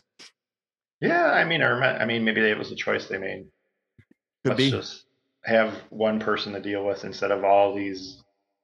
[1.04, 3.46] Yeah, I mean, or I mean, maybe it was a choice they made.
[4.44, 4.72] Could Let's be.
[4.72, 5.06] just
[5.44, 8.24] have one person to deal with instead of all these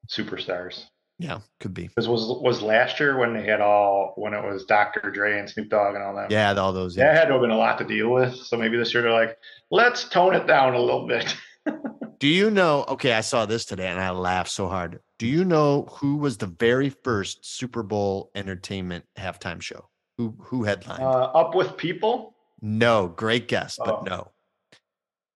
[0.10, 0.86] superstars.
[1.18, 1.40] Yeah.
[1.60, 1.88] Could be.
[1.88, 5.12] Because was was last year when they had all when it was Dr.
[5.12, 6.32] Dre and Snoop Dogg and all that.
[6.32, 6.54] Yeah.
[6.54, 6.96] All those.
[6.96, 8.36] that had to have been a lot to deal with.
[8.36, 9.38] So maybe this year they're like,
[9.70, 11.36] let's tone it down a little bit.
[12.20, 12.86] Do you know?
[12.88, 15.00] Okay, I saw this today and I laughed so hard.
[15.18, 19.90] Do you know who was the very first Super Bowl entertainment halftime show?
[20.20, 21.02] Who who headlined?
[21.02, 22.36] Uh, up with people.
[22.62, 24.04] no, great guess, but Oh.
[24.06, 24.32] no.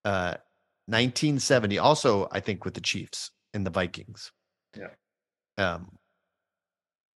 [0.03, 0.35] Uh,
[0.87, 1.77] 1970.
[1.79, 4.33] Also, I think with the Chiefs and the Vikings.
[4.77, 4.89] Yeah.
[5.57, 5.97] Um.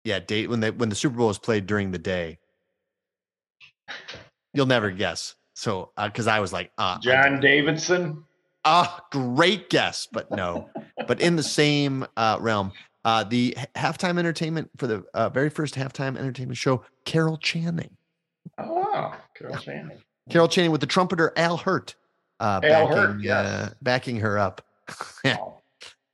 [0.06, 2.40] Yeah, date when they when the Super Bowl was played during the day.
[4.54, 5.36] You'll never guess.
[5.54, 8.24] So, because I was like, uh, John Davidson.
[8.64, 10.70] Ah, great guess, but no.
[11.06, 12.72] but in the same uh, realm,
[13.08, 17.96] uh, the halftime entertainment for the uh, very first halftime entertainment show, Carol Channing.
[18.58, 20.02] Oh wow, Carol Channing.
[20.30, 21.96] Carol Channing with the trumpeter Al Hirt,
[22.42, 23.46] uh, Al backing, Hirt, yes.
[23.46, 24.62] uh, backing her up.
[25.24, 25.62] yeah, Wow.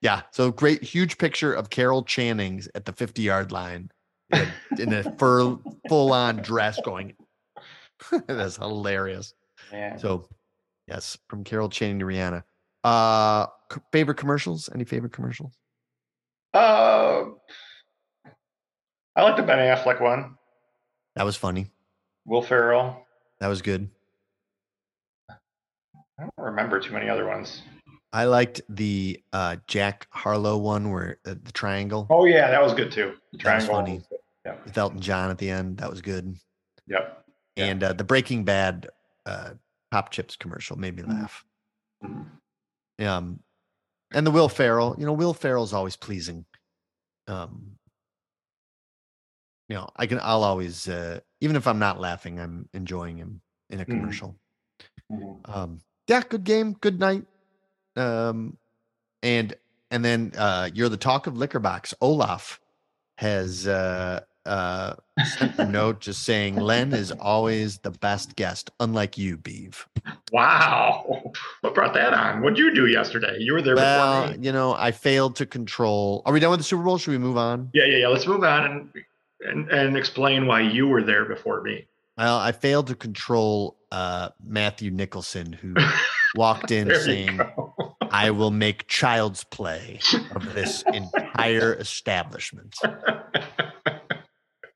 [0.01, 0.21] yeah.
[0.29, 3.89] So great, huge picture of Carol Channing's at the 50 yard line
[4.31, 4.39] in
[4.77, 5.57] a, in a fur,
[5.89, 7.15] full on dress going.
[8.27, 9.33] That's hilarious.
[9.71, 9.97] Yeah.
[9.97, 10.29] So,
[10.87, 12.43] yes, from Carol Channing to Rihanna.
[12.83, 13.47] Uh,
[13.91, 14.69] favorite commercials?
[14.75, 15.57] Any favorite commercials?
[16.53, 17.25] Uh,
[19.15, 20.35] I like the Ben Affleck one.
[21.15, 21.67] That was funny.
[22.25, 23.05] Will Ferrell.
[23.39, 23.89] That was good.
[25.29, 25.35] I
[26.19, 27.61] don't remember too many other ones.
[28.11, 32.73] I liked the uh, Jack Harlow one where uh, the triangle Oh yeah, that was
[32.73, 33.13] good too.
[33.31, 33.75] The That was triangle.
[33.75, 34.01] funny.
[34.45, 34.55] Yeah.
[34.65, 35.77] with Elton John at the end.
[35.77, 36.35] That was good.
[36.87, 37.25] Yep.
[37.57, 38.89] And uh, the Breaking Bad
[39.25, 39.51] uh,
[39.89, 41.09] Pop Chips commercial made me Mhm.
[41.21, 41.45] laugh.
[42.03, 42.25] Mhm.
[43.07, 43.39] Um,
[44.13, 46.45] and the Will Ferrell, you know, Will Ferrell's always pleasing.
[47.27, 47.77] Um,
[49.69, 53.41] you know, I can, I'll always, uh, even if I'm not laughing, I'm enjoying him
[53.69, 53.89] in a Mhm.
[53.89, 54.35] commercial.
[55.11, 55.41] Mhm.
[55.45, 57.25] Um, yeah, good game, good night.
[57.95, 58.57] Um,
[59.21, 59.55] and
[59.91, 61.93] and then uh, you're the talk of Liquor Box.
[62.01, 62.59] Olaf
[63.19, 64.95] has uh, uh,
[65.37, 69.87] sent a note just saying Len is always the best guest, unlike you, Beeve.
[70.31, 71.31] Wow.
[71.61, 72.41] What brought that on?
[72.41, 73.37] What'd you do yesterday?
[73.39, 74.45] You were there Well, before me.
[74.45, 76.21] you know, I failed to control.
[76.25, 76.97] Are we done with the Super Bowl?
[76.97, 77.69] Should we move on?
[77.73, 78.07] Yeah, yeah, yeah.
[78.07, 78.89] Let's move on and,
[79.47, 81.85] and and explain why you were there before me.
[82.17, 85.75] Well, I failed to control uh, Matthew Nicholson, who
[86.35, 87.39] walked in saying.
[88.11, 89.99] I will make child's play
[90.35, 92.75] of this entire establishment.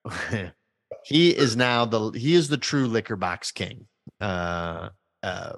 [1.05, 3.87] he is now the he is the true liquor box king.
[4.19, 4.89] Uh,
[5.23, 5.53] uh,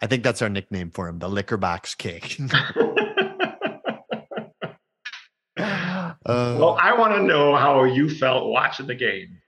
[0.00, 2.22] I think that's our nickname for him, the liquor box king.
[5.56, 9.40] uh, well, I want to know how you felt watching the game.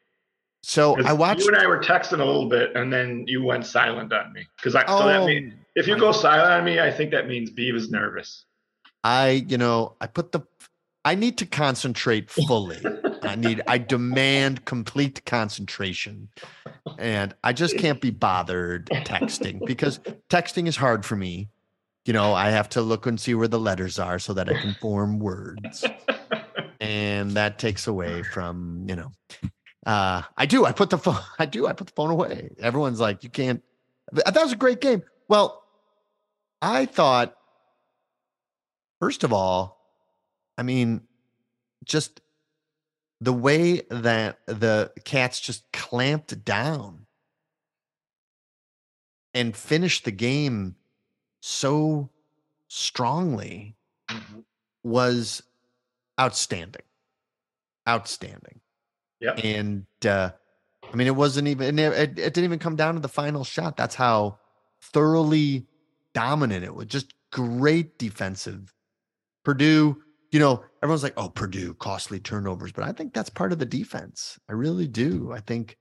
[0.62, 1.40] So I watched.
[1.40, 4.46] You and I were texting a little bit, and then you went silent on me.
[4.56, 7.50] Because I so that Oh, if you go silent on me, I think that means
[7.50, 8.44] Beav is nervous.
[9.02, 10.42] I, you know, I put the,
[11.04, 12.80] I need to concentrate fully.
[13.22, 16.28] I need, I demand complete concentration.
[16.98, 21.48] And I just can't be bothered texting because texting is hard for me.
[22.04, 24.60] You know, I have to look and see where the letters are so that I
[24.60, 25.84] can form words.
[26.80, 29.12] And that takes away from, you know,
[29.86, 32.50] uh, I do, I put the phone, I do, I put the phone away.
[32.58, 33.62] Everyone's like, you can't,
[34.12, 35.02] that was a great game.
[35.28, 35.62] Well,
[36.60, 37.36] I thought
[39.02, 39.81] First of all,
[40.58, 41.02] I mean,
[41.84, 42.20] just
[43.20, 47.06] the way that the cats just clamped down
[49.34, 50.76] and finished the game
[51.40, 52.10] so
[52.68, 53.76] strongly
[54.08, 54.44] Mhm.
[54.82, 55.42] was
[56.20, 56.82] outstanding.
[57.88, 58.60] Outstanding.
[59.20, 59.40] Yep.
[59.44, 60.30] And uh,
[60.92, 63.76] I mean, it wasn't even, it, it didn't even come down to the final shot.
[63.76, 64.38] That's how
[64.80, 65.66] thoroughly
[66.12, 66.86] dominant it was.
[66.86, 68.74] Just great defensive.
[69.44, 70.02] Purdue,
[70.32, 72.72] you know, everyone's like, oh, Purdue, costly turnovers.
[72.72, 74.38] But I think that's part of the defense.
[74.48, 75.30] I really do.
[75.32, 75.76] I think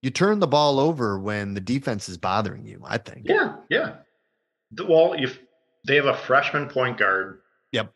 [0.00, 3.26] you turn the ball over when the defense is bothering you, I think.
[3.28, 3.96] Yeah, yeah.
[4.88, 5.38] Well, if
[5.86, 7.40] they have a freshman point guard.
[7.72, 7.92] Yep.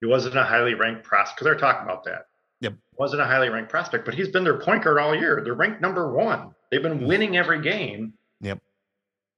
[0.00, 2.26] He wasn't a highly ranked prospect because they're talking about that.
[2.60, 2.74] Yep.
[2.98, 5.40] Wasn't a highly ranked prospect, but he's been their point guard all year.
[5.42, 6.54] They're ranked number one.
[6.70, 7.06] They've been Mhm.
[7.06, 8.12] winning every game.
[8.40, 8.60] Yep.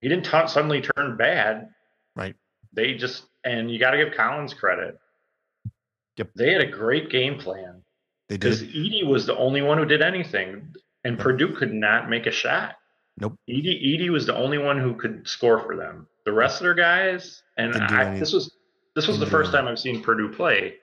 [0.00, 1.68] He didn't t- suddenly turn bad.
[2.16, 2.34] Right.
[2.72, 4.98] They just and you got to give Collins credit.
[6.16, 6.30] Yep.
[6.36, 7.82] They had a great game plan
[8.28, 8.40] They did.
[8.58, 8.62] because.
[8.62, 11.22] Edey was the only one who did anything, and Yep.
[11.22, 12.76] Purdue could not make a shot.
[13.18, 13.34] Nope.
[13.48, 16.06] Edey Edey was the only one who could score for them.
[16.24, 18.54] The rest of their guys, and I, this was
[18.94, 20.74] this was the first time I've seen Purdue play.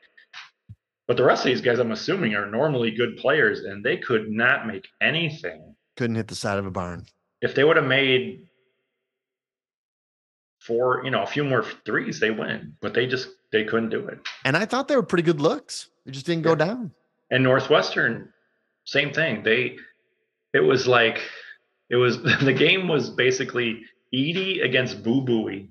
[1.07, 4.29] But the rest of these guys, I'm assuming, are normally good players, and they could
[4.29, 5.75] not make anything.
[5.97, 7.05] Couldn't hit the side of a barn.
[7.41, 8.47] If they would have made
[10.59, 12.75] four, you know, a few more threes, they win.
[12.81, 14.19] But they just they couldn't do it.
[14.45, 15.89] And I thought they were pretty good looks.
[16.05, 16.91] They just didn't go down.
[17.31, 18.31] And Northwestern,
[18.85, 19.43] same thing.
[19.43, 19.77] They,
[20.53, 21.19] it was like,
[21.89, 23.81] it was the game was basically
[24.13, 25.69] Edey against Boo Buie,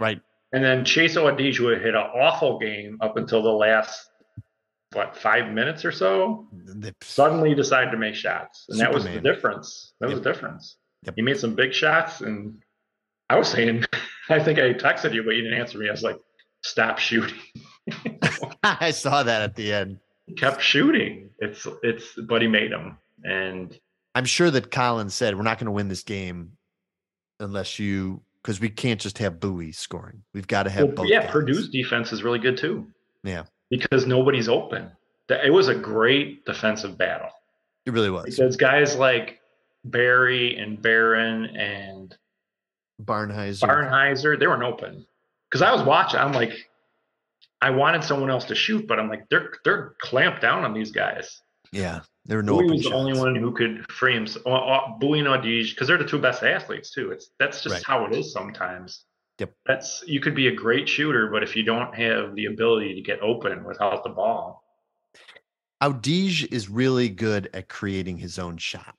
[0.00, 0.20] Right.
[0.52, 4.06] and then Chase Audige hit an awful game up until the last
[4.92, 6.46] what five minutes or so.
[6.54, 9.92] Mm, they- Suddenly decided to make shots, and that was the difference.
[10.00, 10.76] That was the difference.
[11.04, 11.14] Yep.
[11.16, 12.62] He made some big shots, and
[13.30, 13.84] I was saying,
[14.28, 15.88] I think I texted you, but you didn't answer me.
[15.88, 16.16] I was like,
[16.62, 17.38] "Stop shooting."
[18.62, 19.98] I saw that at the end.
[20.26, 21.30] He kept shooting.
[21.38, 23.78] It's it's, but he made them, and
[24.14, 26.52] I'm sure that Collins said we're not going to win this game
[27.40, 30.22] unless you because we can't just have Buie scoring.
[30.34, 31.08] We've got to have Well, both.
[31.08, 31.30] yeah, guys.
[31.30, 32.86] Purdue's defense is really good too.
[33.24, 33.44] Yeah.
[33.70, 34.90] Because nobody's open.
[35.28, 37.28] It was a great defensive battle
[37.84, 38.24] It really was.
[38.24, 39.40] because guys like
[39.84, 42.16] Berry and Beran and
[43.02, 43.60] Barnhizer.
[43.68, 45.04] Barnhizer, they weren't open.
[45.50, 46.52] Because I was watching, I'm like,
[47.60, 50.90] I wanted someone else to shoot, but I'm like, they're they're clamped down on these
[50.92, 51.40] guys.
[51.72, 54.26] yeah, there were no Buie was the only one who could frame.
[54.46, 57.10] Uh, uh, Buie and Audige, because they're the two best athletes too.
[57.10, 57.84] It's that's just Right.
[57.84, 59.04] how it is sometimes.
[59.38, 59.52] Yep.
[59.66, 63.00] That's you could be a great shooter, but if you don't have the ability to
[63.02, 64.62] get open without the ball,
[65.82, 68.94] Audige is really good at creating his own shot.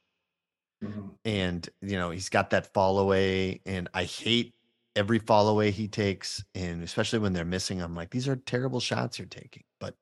[0.81, 1.11] Mhm.
[1.25, 4.53] and you know he's got that fall away and i hate
[4.95, 8.79] every fall away he takes and especially when they're missing i'm like these are terrible
[8.79, 9.95] shots you're taking but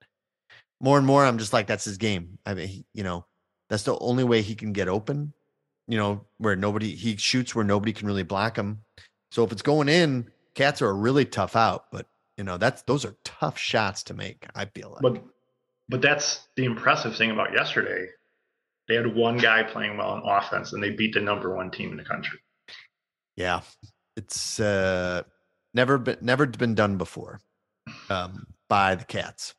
[0.79, 3.25] more and more i'm just like that's his game i mean he, you know
[3.69, 5.33] that's the only way he can get open
[5.87, 8.79] you know where nobody he shoots where nobody can really block him
[9.31, 12.81] so if it's going in cats are a really tough out but you know that's
[12.83, 15.23] those are tough shots to make i feel like but
[15.89, 18.07] but that's the impressive thing about yesterday.
[18.87, 21.91] They had one guy playing well on offense, and they beat the number one team
[21.91, 22.39] in the country.
[23.35, 23.61] Yeah,
[24.17, 25.23] it's uh,
[25.73, 27.39] never been never been done before
[28.09, 29.53] um, by the Cats.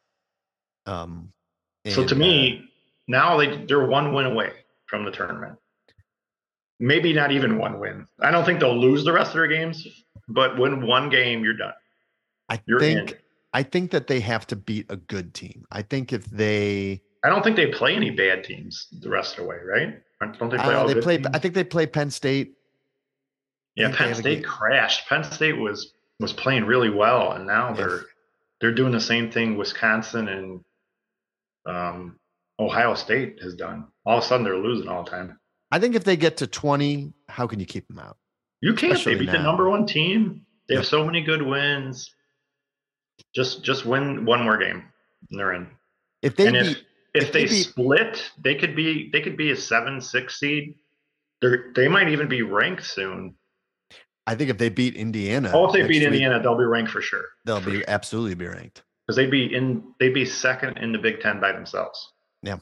[0.85, 1.33] Um,
[1.87, 2.69] so and, to uh, me,
[3.07, 4.53] now they they're one win away
[4.87, 5.57] from the tournament.
[6.81, 8.07] Maybe not even one win.
[8.21, 9.87] I don't think they'll lose the rest of their games,
[10.29, 11.73] but win one game, you're done.
[12.49, 13.19] I You're think in.
[13.53, 15.65] I think that they have to beat a good team.
[15.71, 19.45] I think if they I don't think they play any bad teams the rest of
[19.45, 20.01] the way, right?
[20.39, 21.29] Don't they play uh, all they good play, teams?
[21.33, 22.55] I think they play Penn State.
[23.79, 25.09] Yeah, Penn State crashed.
[25.09, 27.75] Penn State was was playing really well, and now Yeah.
[27.75, 28.01] they're
[28.61, 30.61] they're doing the same thing Wisconsin and
[31.67, 32.19] um,
[32.59, 33.87] Ohio State has done.
[34.05, 35.39] All of a sudden, they're losing all the time.
[35.71, 38.17] I think if they get to twenty, how can you keep them out?
[38.61, 38.95] You can't.
[38.95, 40.45] Especially They beat the number one team.
[40.69, 42.13] They have so many good wins.
[43.35, 44.83] Just just win one more game,
[45.31, 45.69] and they're in.
[46.23, 49.37] If they and if if, if they, they beat- split, they could be they could
[49.37, 50.75] be a seven six seed.
[51.43, 53.35] They they might even be ranked soon.
[54.29, 56.91] I think if they beat Indiana, Oh, if they beat week, Indiana, they'll be ranked
[56.91, 57.25] for sure.
[57.47, 57.85] they'll for be sure.
[57.89, 58.83] absolutely be ranked.
[59.07, 62.13] because they'd be in they'd be second in the Big Ten by themselves.
[62.43, 62.59] Yeah,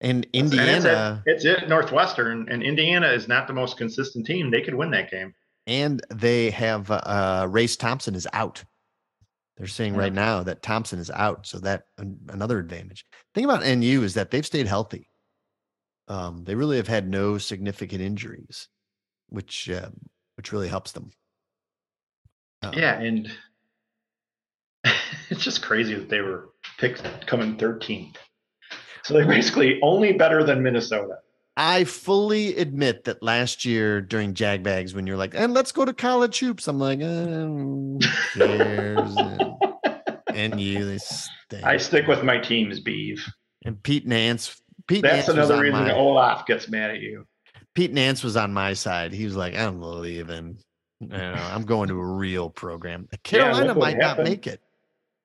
[0.00, 4.50] And Indiana, it's at, it's at Northwestern, and Indiana is not the most consistent team.
[4.50, 5.32] They could win that game.
[5.66, 8.64] and they have uh, Race Thompson is out.
[9.56, 13.04] They're saying right now that Thompson is out, so that an- another advantage.
[13.34, 15.08] Thing about NU is that they've stayed healthy.
[16.08, 18.68] Um, they really have had no significant injuries,
[19.30, 19.90] which uh,
[20.38, 21.10] which really helps them.
[22.62, 23.28] Um, Yeah, and
[25.30, 28.16] it's just crazy that they were picked coming 13th.
[29.02, 31.16] So they're basically only better than Minnesota.
[31.56, 35.84] I fully admit that last year during Jag Bags, when you're like, and let's go
[35.84, 37.98] to college hoops, I'm like, um,
[38.34, 39.16] who cares?
[40.32, 41.64] and, you, they stink.
[41.64, 43.26] I stick with my teams, Beeve.
[43.64, 44.62] And Pete Nance.
[44.86, 47.26] Pete That's Nance another reason my, Olaf gets mad at you.
[47.78, 49.12] Pete Nance was on my side.
[49.12, 50.58] He was like, I'm leaving.
[50.98, 53.08] You know, I'm going to a real program.
[53.22, 54.60] Carolina look what might not make it.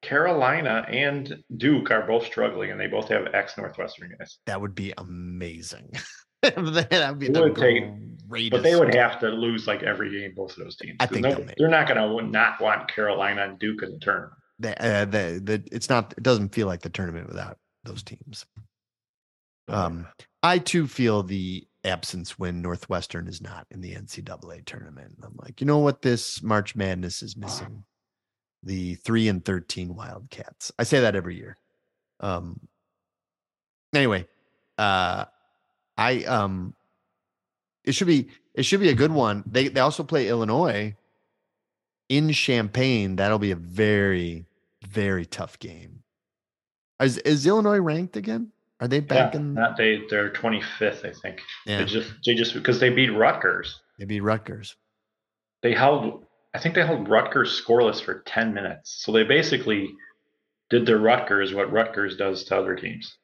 [0.04, 4.38] Carolina and Duke are both struggling, and they both have ex Northwestern guys.
[4.45, 5.93] That would be amazing.
[6.43, 7.86] That'd be It the would take-
[8.28, 8.51] greatest.
[8.51, 10.97] But they would have to lose like every game, both of those teams.
[10.99, 13.82] I 'cause think no, they'll make they're not going to not want Carolina and Duke
[13.82, 14.34] in the tournament.
[14.60, 18.45] the, uh, the, the it's not it doesn't feel like the tournament without those teams.
[19.70, 20.06] Um,
[20.43, 25.15] I too feel the absence when Northwestern is not in the NCAA tournament.
[25.23, 26.01] I'm like, you know what?
[26.01, 27.84] This March Madness is missing
[28.63, 30.71] the three and 13 Wildcats.
[30.79, 31.57] I say that every year.
[32.21, 32.59] Um,
[33.93, 34.25] anyway,
[34.77, 35.25] uh,
[35.97, 36.73] I, um,
[37.84, 39.43] it should be, it should be a good one.
[39.45, 40.95] They, they also play Illinois
[42.07, 43.17] in Champaign.
[43.17, 44.45] That'll be a very,
[44.86, 46.03] very tough game.
[47.01, 48.53] Is, is Illinois ranked again?
[48.80, 49.53] Are they back yeah, in?
[49.55, 50.01] that they.
[50.09, 51.41] They're 25th, I think.
[51.65, 51.80] Yeah.
[51.80, 53.80] They just they just because they beat Rutgers.
[53.99, 54.76] They beat Rutgers.
[55.61, 56.26] They held.
[56.53, 59.03] I think they held Rutgers scoreless for 10 minutes.
[59.03, 59.89] So they basically
[60.69, 63.15] did to Rutgers what Rutgers does to other teams.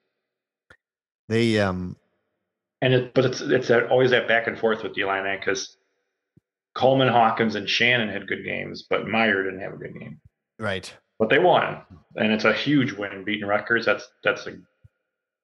[1.28, 1.96] They um.
[2.82, 5.78] And it, but it's it's that, always that back and forth with the Illini because
[6.76, 10.22] Coleman, Hawkins, and Shannon had good games, but Mayer didn't have a good game.
[10.58, 10.92] Right.
[11.18, 11.82] But they won,
[12.16, 13.86] and it's a huge win beating Rutgers.
[13.86, 14.58] That's that's a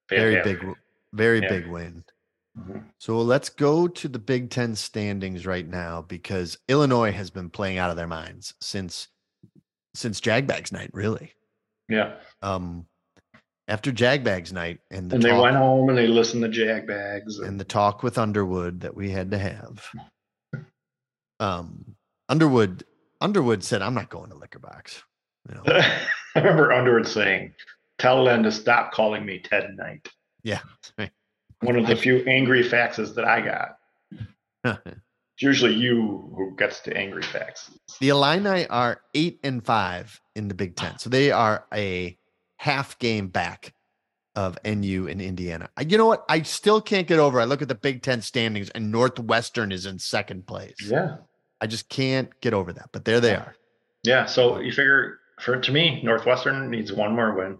[0.09, 0.61] very fantastic.
[0.67, 0.75] big,
[1.13, 1.49] very Yeah.
[1.49, 2.03] big win.
[2.57, 2.85] Mhm.
[2.99, 7.77] So let's go to the Big Ten standings right now because Illinois has been playing
[7.77, 9.07] out of their minds since
[9.93, 11.33] since Jagbags night, really.
[11.87, 12.85] Yeah, Um,
[13.69, 17.39] after Jagbags night and the and they talk, went home and they listened to Jagbags.
[17.45, 19.87] and the talk with Underwood that we had to have.
[21.39, 21.95] Um,
[22.29, 22.83] Underwood
[23.21, 25.03] Underwood said, "I'm not going to liquor box."
[25.49, 25.63] You know,
[26.35, 27.53] I remember Underwood saying,
[27.97, 30.07] "Tell Len to stop calling me Ted Knight."
[30.43, 30.59] yeah.
[31.61, 34.79] One of the few angry faxes that I got.
[35.35, 37.77] It's usually you who gets the angry faxes.
[37.99, 42.17] The Illini are eight and five in the Big Ten, so they are a
[42.55, 43.73] half game back
[44.33, 45.69] of NU and Indiana.
[45.85, 46.23] You know what?
[46.29, 47.41] I still can't get over.
[47.41, 50.77] I look at the Big Ten standings, and Northwestern is in second place.
[50.79, 51.17] Yeah,
[51.59, 52.91] I just can't get over that.
[52.93, 53.57] But there they are.
[54.03, 54.27] yeah.
[54.27, 57.57] So you figure, for to me, Northwestern needs one more win.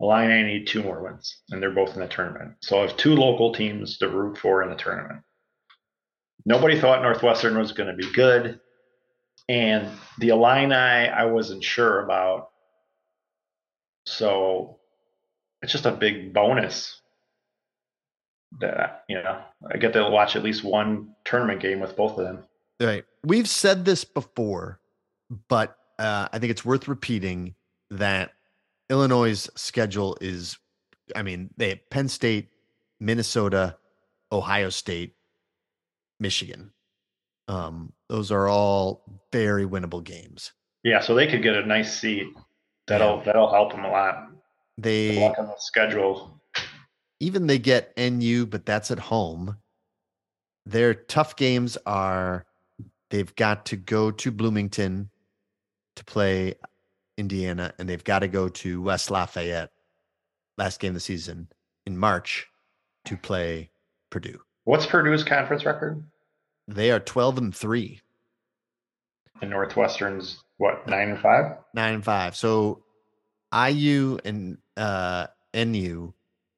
[0.00, 2.54] Illini need two more wins, and they're both in the tournament.
[2.60, 5.22] So I have two local teams to root for in the tournament.
[6.46, 8.60] Nobody thought Northwestern was going to be good,
[9.48, 9.88] and
[10.18, 12.48] the Illini I wasn't sure about.
[14.06, 14.78] So
[15.60, 17.00] it's just a big bonus
[18.58, 19.38] that you know
[19.70, 22.44] I get to watch at least one tournament game with both of them.
[22.80, 23.04] Right.
[23.22, 24.80] We've said this before,
[25.48, 27.54] but uh, I think it's worth repeating
[27.90, 28.32] that
[28.90, 30.58] Illinois' schedule is,
[31.14, 32.48] I mean, they have Penn State,
[32.98, 33.76] Minnesota,
[34.32, 35.14] Ohio State,
[36.18, 36.72] Michigan.
[37.48, 40.52] Um, those are all very winnable games.
[40.82, 42.26] Yeah, so they could get a nice seat.
[42.86, 44.28] That'll that'll help them a lot.
[44.76, 46.40] Good They luck on the schedule.
[47.20, 49.56] even they get NU, but that's at home.
[50.66, 52.46] Their tough games are
[53.10, 55.10] they've got to go to Bloomington
[55.96, 56.54] to play
[57.20, 59.70] Indiana, and they've got to go to West Lafayette
[60.58, 61.48] last game of the season
[61.86, 62.48] in March
[63.04, 63.70] to play
[64.10, 64.40] Purdue.
[64.64, 66.02] What's Purdue's conference record?
[66.66, 68.00] They are 12 and 3,
[69.40, 71.56] And Northwestern's what nine and five?
[71.74, 72.36] 9 and 5.
[72.36, 72.82] So
[73.54, 76.12] IU and uh, NU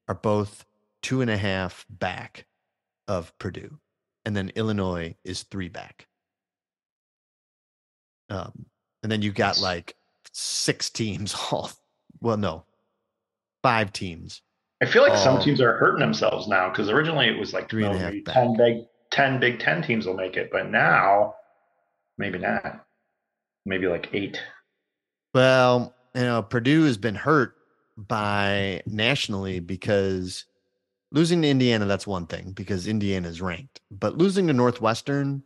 [0.08, 0.64] are both
[1.02, 2.46] two and a half back
[3.08, 3.78] of Purdue.
[4.24, 6.06] And then Illinois is three back.
[8.28, 8.66] Um,
[9.02, 9.96] and then you got like
[10.32, 11.70] six teams all
[12.20, 12.64] well, no,
[13.62, 14.42] five teams.
[14.80, 15.42] I feel like some Oh.
[15.42, 18.10] teams are hurting themselves now because originally it was like Three and a oh, half
[18.12, 18.34] maybe back.
[18.34, 21.34] ten big ten Big Ten teams will make it, but now
[22.18, 22.84] maybe not.
[23.64, 24.40] Maybe like eight.
[25.34, 27.54] Well, you know, Purdue has been hurt
[27.96, 30.44] by nationally because
[31.12, 33.80] losing to Indiana, that's one thing because Indiana is ranked.
[33.90, 35.44] But losing to Northwestern,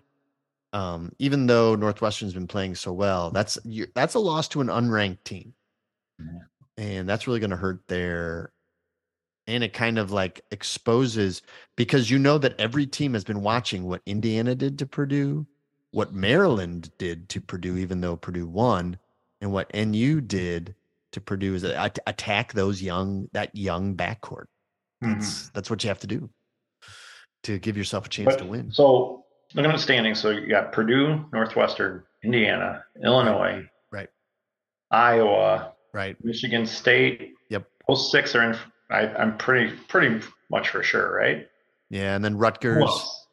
[0.76, 3.58] um, even though Northwestern's been playing so well, that's
[3.94, 5.54] that's a loss to an unranked team.
[6.76, 8.52] And that's really going to hurt their
[9.46, 11.40] and it kind of like exposes
[11.76, 15.46] because you know that every team has been watching what Indiana did to Purdue,
[15.92, 18.98] what Maryland did to Purdue, even though Purdue won,
[19.40, 20.74] and what NU did
[21.12, 24.46] to Purdue is attack those young that young backcourt.
[25.00, 26.28] That's that's what you have to do
[27.44, 28.72] to give yourself a chance But- to win.
[28.72, 34.08] So looking at the standings, so you got Purdue, Northwestern, Indiana, Illinois, Right.
[34.90, 36.16] Iowa, Right.
[36.24, 37.32] Michigan State.
[37.50, 37.66] Yep.
[37.88, 38.58] Those six are in.
[38.90, 41.48] I, I'm pretty pretty much for sure, right?
[41.90, 43.24] Yeah, and then Who Rutgers.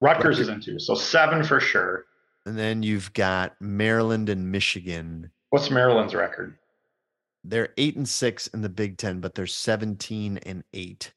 [0.00, 2.04] Rutgers is in two, so seven for sure.
[2.46, 5.30] and then you've got Maryland and Michigan.
[5.50, 6.56] What's Maryland's record?
[7.44, 11.12] They're eight and six in the Big Ten, but they're seventeen and eight.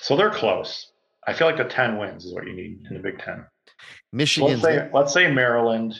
[0.00, 0.90] So they're close.
[1.28, 3.44] I feel like the ten wins is what you need in the Big Ten.
[4.14, 4.48] Michigan.
[4.48, 5.94] Let's say let's say Maryland,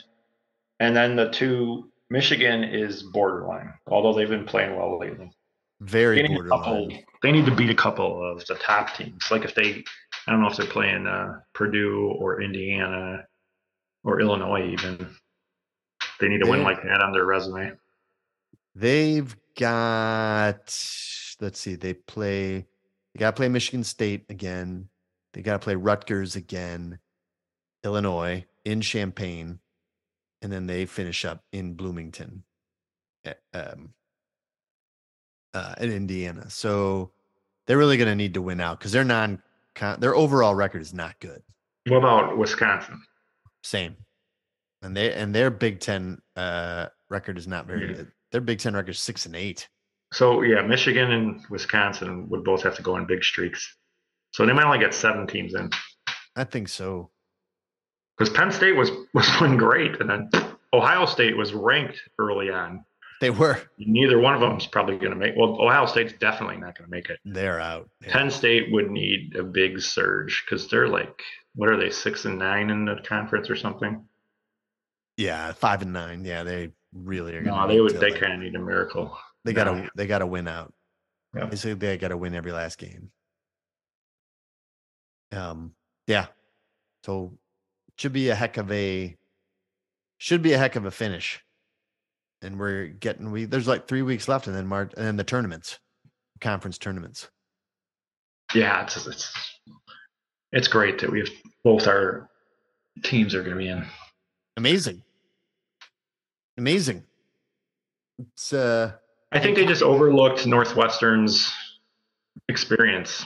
[0.81, 5.31] and then the two Michigan is borderline, although they've been playing well lately.
[5.83, 7.05] very They need, a couple, borderline.
[7.23, 9.31] they need to beat a couple of the top teams.
[9.31, 9.85] Like if they
[10.27, 13.27] I don't know if they're playing uh, Purdue or Indiana
[14.05, 15.15] or Illinois even.
[16.21, 17.73] They need to win like that on their resume.
[18.75, 20.57] They've got
[21.41, 22.67] let's see, they play
[23.15, 24.89] they gotta play Michigan State again.
[25.39, 26.99] They gotta play Rutgers again,
[27.85, 29.61] Illinois in Champaign,
[30.43, 32.43] and then they finish up in Bloomington.
[33.25, 33.95] at, Um
[35.55, 36.51] uh, in Indiana.
[36.51, 37.13] So
[37.67, 39.41] they're really gonna need to win out because their non
[40.01, 41.41] their overall record is not good.
[41.87, 43.01] What about Wisconsin?
[43.63, 43.97] Same.
[44.83, 47.97] And they and their Big Ten uh record is not very Yeah.
[47.99, 48.13] good.
[48.33, 49.69] Their Big Ten record is six and eight.
[50.13, 53.77] So yeah, Michigan and Wisconsin would both have to go on big streaks.
[54.33, 55.71] So they might only get seven teams in
[56.37, 57.11] I think so.
[58.17, 60.31] because Penn State was was doing great, and then
[60.73, 62.85] Ohio State was ranked early on.
[63.21, 63.61] They were.
[63.79, 65.35] Neither one of them is probably going to make.
[65.37, 67.19] Well, Ohio State's definitely not going to make it.
[67.25, 67.89] They're out.
[68.01, 68.13] Yeah.
[68.13, 71.21] Penn State would need a big surge because they're like,
[71.57, 74.05] what are they, six and nine in the conference or something?
[75.17, 76.25] Yeah, five and nine.
[76.25, 77.43] Yeah, they really are.
[77.43, 77.99] No, they would.
[77.99, 79.19] They kind of need a miracle.
[79.45, 79.91] They gotta.
[79.97, 80.73] They gotta win out.
[81.35, 81.47] Yeah.
[81.47, 83.11] Basically, they gotta win every last game.
[85.33, 85.75] Um.
[86.07, 86.27] Yeah.
[87.05, 87.33] So
[87.97, 89.17] should be a heck of a.
[90.19, 91.43] Should be a heck of a finish.
[92.43, 95.25] And we're getting we there's like three weeks left, and then March, and then the
[95.25, 95.79] tournaments,
[96.41, 97.29] conference tournaments.
[98.55, 99.59] Yeah, it's it's
[100.53, 101.29] it's great that we have
[101.65, 102.29] both our
[103.03, 103.85] teams are going to be in.
[104.57, 105.03] Amazing.
[106.57, 107.05] Amazing.
[108.19, 108.93] It's uh.
[109.31, 111.53] I think they just overlooked Northwestern's
[112.49, 113.25] experience.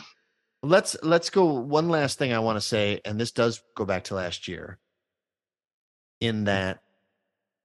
[0.62, 4.04] Let's let's go one last thing i want to say and this does go back
[4.04, 4.78] to last year
[6.20, 6.82] in that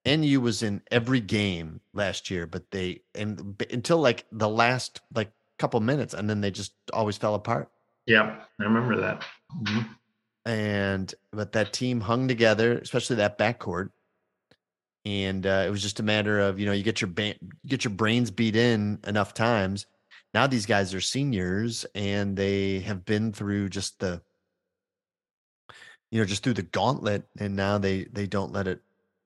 [0.06, 5.32] nu was in every game last year but they and until like the last like
[5.60, 7.70] couple minutes and then they just always fell apart
[8.06, 9.26] Yep, I remember that.
[9.64, 9.86] Mhm.
[10.46, 13.90] and but that team hung together especially that backcourt
[15.06, 17.68] and uh, it was just a matter of you know you get your ba- you
[17.68, 19.86] get your brains beat in enough times
[20.38, 24.22] now these guys are seniors and they have been through just the
[26.12, 28.80] you know just through the gauntlet and now they they don't let it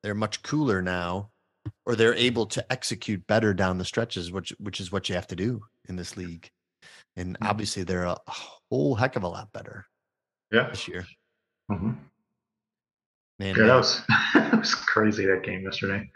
[0.03, 1.29] they're much cooler now
[1.85, 5.27] or they're able to execute better down the stretches which which is what you have
[5.27, 6.49] to do in this league
[7.17, 7.49] and Mhm.
[7.49, 8.15] obviously they're a
[8.71, 9.85] whole heck of a lot better
[10.49, 11.05] Yeah, this year
[11.69, 11.91] mm-hmm.
[13.37, 14.01] man yeah, that uh, was
[14.33, 15.25] that was crazy.
[15.25, 16.09] That game yesterday,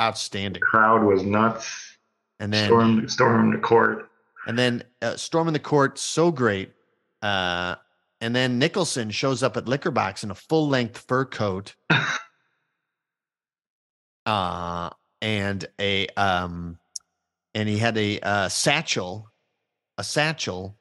[0.00, 1.96] outstanding crowd was nuts.
[2.40, 4.09] and then Storm stormed the court.
[4.46, 6.72] And then uh, storming the court so great.
[7.22, 7.74] Uh
[8.22, 11.74] and then nicholson shows up at liquor box in a full length fur coat.
[14.26, 14.90] Uh
[15.22, 16.78] and a um
[17.54, 19.30] and he had a uh satchel
[19.98, 20.78] a satchel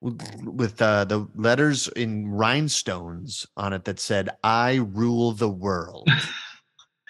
[0.00, 6.08] with, with uh the letters in rhinestones on it that said i rule the world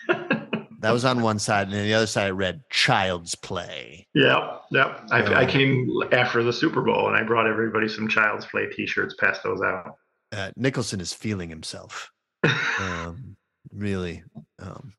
[0.82, 4.62] that was on one side and then the other side I read child's play Yep,
[4.72, 5.02] yep.
[5.10, 9.14] I, I came after the Super Bowl and I brought everybody some Child's Play T-shirts.
[9.18, 9.96] Passed those out.
[10.32, 12.10] uh, nicholson is feeling himself
[12.80, 13.36] um
[13.72, 14.22] really
[14.58, 14.92] um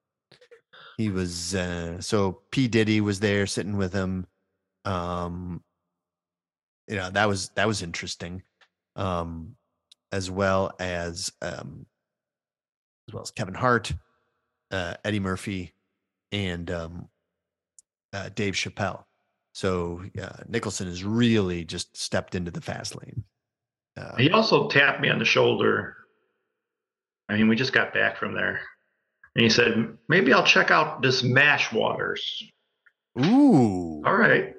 [0.97, 4.25] he was uh so p diddy was there sitting with him
[4.85, 5.61] um
[6.87, 8.41] you know that was that was interesting
[8.95, 9.55] um
[10.11, 11.85] as well as um
[13.07, 13.91] as well as kevin hart
[14.73, 15.73] uh eddie murphy
[16.33, 17.07] and um
[18.11, 19.05] uh dave chappelle
[19.53, 23.23] so uh, nicholson has really just stepped into the fast lane
[23.97, 25.95] uh, He also tapped me on the shoulder.
[27.29, 28.61] I mean, we just got back from there.
[29.35, 32.43] And he said, maybe I'll check out this Mash Waters.
[33.19, 34.55] ooh All right.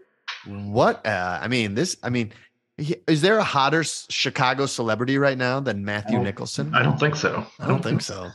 [0.46, 1.04] What?
[1.06, 1.96] Uh, I mean, this.
[2.02, 2.32] I mean,
[2.78, 6.74] is there a hotter Chicago celebrity right now than Matthew Nicholson?
[6.74, 7.46] I don't think so.
[7.60, 8.30] I don't think so.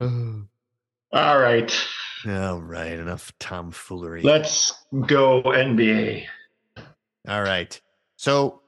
[0.00, 0.44] All
[1.12, 1.86] All right.
[2.24, 4.22] right, enough tomfoolery.
[4.22, 4.72] Let's
[5.06, 6.26] go NBA.
[7.28, 7.80] All right.
[8.16, 8.62] So,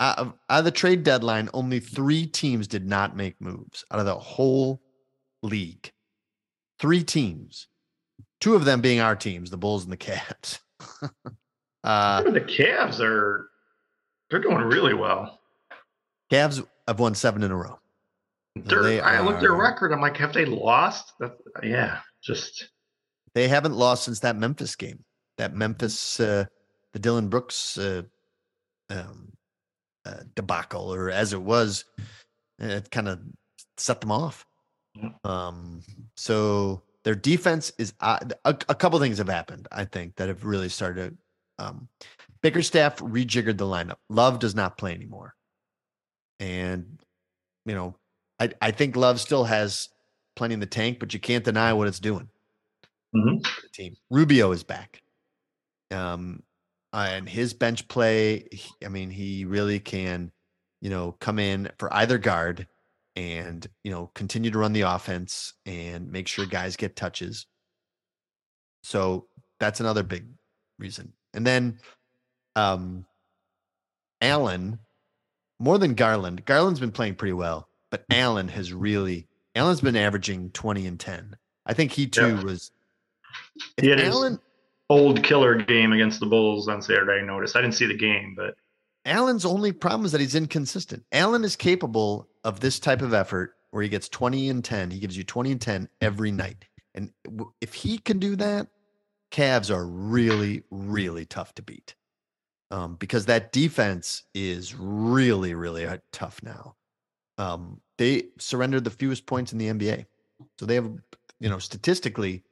[0.00, 4.00] out of, out of the trade deadline, only three teams did not make moves out
[4.00, 4.80] of the whole
[5.42, 5.90] league.
[6.78, 7.68] Three teams,
[8.40, 10.58] two of them being our teams, the Bulls and the Cavs.
[11.84, 13.48] uh, the Cavs are
[14.30, 15.40] they're doing really well.
[16.30, 17.78] Cavs have won seven in a row.
[19.00, 19.92] I looked at their record.
[19.92, 21.12] I'm like, have they lost?
[21.18, 22.68] That, yeah, just
[23.34, 25.04] They haven't lost since that Memphis game.
[25.38, 26.44] That Memphis, uh,
[26.92, 28.02] the Dillon Brooks uh,
[28.90, 29.32] um,
[30.06, 31.84] uh, debacle, or as it was,
[32.58, 33.20] it kind of
[33.76, 34.46] set them off.
[34.94, 35.10] Yeah.
[35.24, 35.82] Um,
[36.16, 39.66] so their defense is uh, a, a couple things have happened.
[39.72, 41.18] I think that have really started.
[41.58, 41.88] Um,
[42.42, 43.96] Bickerstaff rejiggered the lineup.
[44.08, 45.34] Love does not play anymore,
[46.40, 47.00] and
[47.64, 47.96] you know,
[48.38, 49.88] I I think Love still has
[50.36, 52.28] plenty in the tank, but you can't deny what it's doing.
[53.14, 53.42] Mhm.
[53.62, 55.02] The team Rubio is back,
[55.90, 56.42] um,
[56.92, 58.48] and his bench play.
[58.84, 60.32] I mean, he really can,
[60.80, 62.66] you know, come in for either guard
[63.16, 67.46] and you know continue to run the offense and make sure guys get touches.
[68.82, 69.28] So
[69.60, 70.26] that's another big
[70.78, 71.12] reason.
[71.32, 71.78] And then
[72.56, 73.06] um
[74.20, 74.78] Allen,
[75.58, 76.44] more than Garland.
[76.44, 78.16] Garland's been playing pretty well, but hmm.
[78.16, 81.36] Allen has really Allen's been averaging 20 and 10.
[81.66, 82.42] I think he too Yeah.
[82.42, 82.70] was
[83.80, 84.40] He had Allen
[84.90, 87.22] Old killer game against the Bulls on Saturday.
[87.22, 87.56] I noticed.
[87.56, 88.54] I didn't see the game, but
[89.06, 91.04] Allen's only problem is that he's inconsistent.
[91.12, 94.90] Allen is capable of this type of effort where he gets 20 and 10.
[94.90, 96.66] He gives you 20 and 10 every night.
[96.94, 97.10] And
[97.60, 98.68] if he can do that,
[99.30, 101.94] Cavs are really, really tough to beat
[102.70, 106.74] um, because that defense is really, really tough now.
[107.38, 110.06] Um, they surrendered the fewest points in the NBA.
[110.58, 110.90] So they have,
[111.40, 112.42] you know, statistically,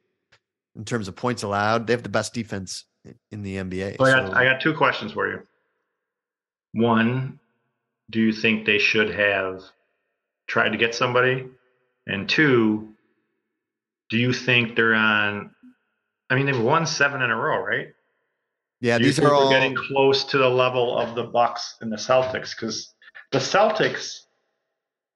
[0.75, 2.85] in terms of points allowed, they have the best defense
[3.31, 3.97] in the NBA.
[3.97, 5.45] So I got So- I got two questions for you.
[6.73, 7.39] One,
[8.09, 9.61] do you think they should have
[10.47, 11.47] tried to get somebody?
[12.07, 12.93] And two,
[14.09, 15.53] do you think they're on?
[16.29, 17.93] I mean, they've won seven in a row, right?
[18.83, 21.95] Yeah, you these are all getting close to the level of the Bucks and the
[21.95, 22.51] Celtics?
[22.55, 22.93] Because
[23.31, 24.11] the Celtics,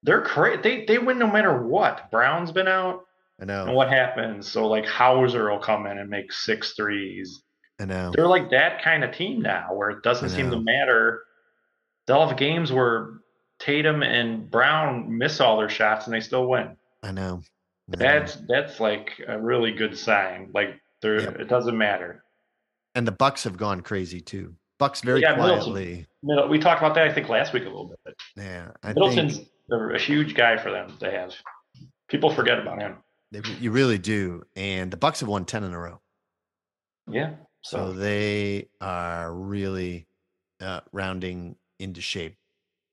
[0.02, 0.60] they're crazy.
[0.62, 2.10] They they win no matter what.
[2.10, 3.04] Brown's been out,
[3.40, 3.66] I know.
[3.66, 4.50] and what happens?
[4.50, 7.42] So like Hauser will come in and make six threes.
[7.80, 8.10] I know.
[8.16, 11.22] they're like that kind of team now where it doesn't seem to matter.
[12.06, 13.20] They'll have games where
[13.60, 16.76] Tatum and Brown miss all their shots and they still win.
[17.02, 17.42] I know.
[17.92, 17.98] I know.
[17.98, 20.50] That's that's like a really good sign.
[20.54, 21.40] Like there Yep.
[21.40, 22.24] it doesn't matter.
[22.98, 24.54] And the Bucks have gone crazy too.
[24.80, 25.44] Bucks very Middleton.
[25.72, 26.06] quietly.
[26.22, 28.14] Middle- We talked about that I think last week a little bit.
[28.36, 31.32] Yeah, I Middleton's think a huge guy for them They have.
[32.08, 32.96] People forget about him.
[33.30, 34.42] they, you really do.
[34.56, 36.00] And the Bucks have won ten in a row,
[37.10, 37.34] Yeah.
[37.62, 40.06] so So they are really
[40.60, 42.34] uh, rounding into shape.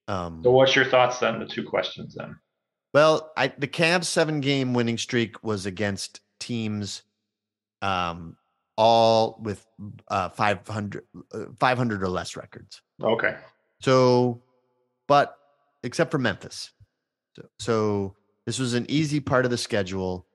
[0.08, 1.40] Um, so what's your thoughts then?
[1.40, 2.38] the two questions then?
[2.94, 7.02] Well, I the Cavs seven game winning streak was against teams
[7.82, 8.38] um
[8.78, 9.66] all with
[10.10, 11.04] uh 500
[11.34, 12.82] uh, 500 or less records.
[13.02, 13.36] Okay.
[13.82, 14.42] So
[15.08, 15.38] but
[15.84, 16.72] except for Memphis.
[17.36, 18.16] So, so
[18.46, 20.28] this was an easy part of the schedule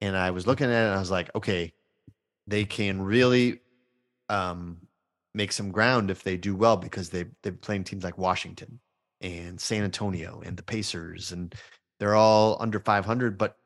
[0.00, 1.72] and I was looking at it and I was like, okay,
[2.46, 3.60] they can really
[4.28, 4.78] um
[5.34, 8.80] make some ground if they do well because they they're playing teams like Washington
[9.20, 11.54] and San Antonio and the Pacers and
[11.98, 13.56] they're all under 500 but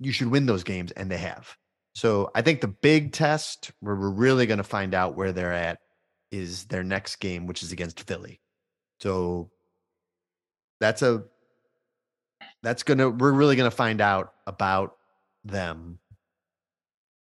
[0.00, 1.56] you should win those games and they have.
[1.98, 5.52] So I think the big test where we're really going to find out where they're
[5.52, 5.80] at
[6.30, 8.40] is their next game which is against Philly.
[9.00, 9.50] So
[10.78, 11.24] that's a
[12.62, 14.94] that's going to we're really going to find out about
[15.44, 15.98] them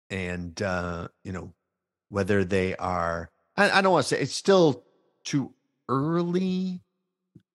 [0.09, 1.53] and uh you know
[2.09, 4.85] whether they are I, I don't want to say it's still
[5.23, 5.53] too
[5.87, 6.81] early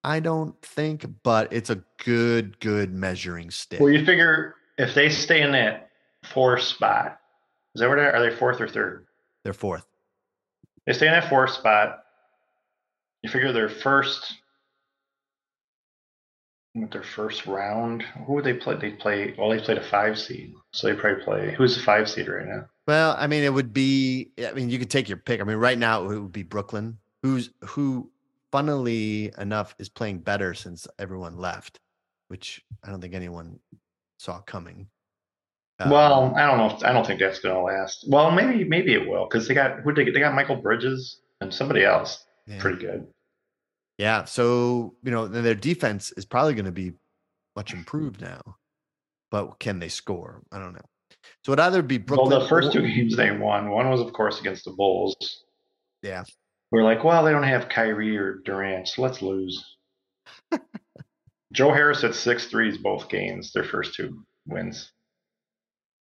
[0.05, 3.81] I don't think, but it's a good, good measuring stick.
[3.81, 5.88] Well, you figure if they stay in that
[6.25, 7.19] fourth spot,
[7.75, 8.13] is that where they are?
[8.13, 9.07] Are they fourth or third?
[9.45, 9.87] They're fourth.
[10.87, 12.01] They stay in that fourth spot.
[13.23, 14.35] You figure their first,
[16.75, 18.77] with their first round, who would they play?
[18.77, 19.35] They play.
[19.37, 21.55] Well, they played a five seed, so they probably play.
[21.57, 22.67] Who's the five seed right now?
[22.87, 24.31] Well, I mean, it would be.
[24.39, 25.41] I mean, you could take your pick.
[25.41, 28.11] I mean, right now it would be Brooklyn, who's who,
[28.53, 31.81] funnily enough, is playing better since everyone left,
[32.29, 33.59] which I don't think anyone
[34.19, 34.89] saw coming.
[35.81, 36.77] Um, well, I don't know.
[36.77, 38.05] If, I don't think that's going to last.
[38.09, 40.15] Well, maybe maybe it will because they got who they get?
[40.15, 42.61] They got Mikal Bridges and somebody else yeah.
[42.61, 43.07] pretty good.
[43.97, 44.25] Yeah.
[44.25, 46.93] So, you know, their defense is probably going to be
[47.57, 48.41] much improved now.
[49.31, 50.43] But can they score?
[50.51, 50.85] I don't know.
[51.45, 52.31] So it'd either be Brooklyn.
[52.31, 53.71] well, the first two games they won.
[53.71, 55.45] One was, of course, against the Bulls.
[56.03, 56.25] Yeah.
[56.71, 59.77] We're like, well, they don't have Kyrie or Durant, so let's lose.
[61.53, 64.93] Joe Harris had six threes both games, their first two wins.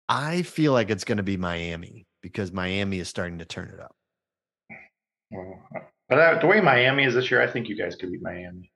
[0.08, 3.80] I feel like it's going to be Miami because Miami is starting to turn it
[3.80, 3.96] up.
[6.08, 8.70] But uh, the way Miami is this year, I think you guys could beat Miami.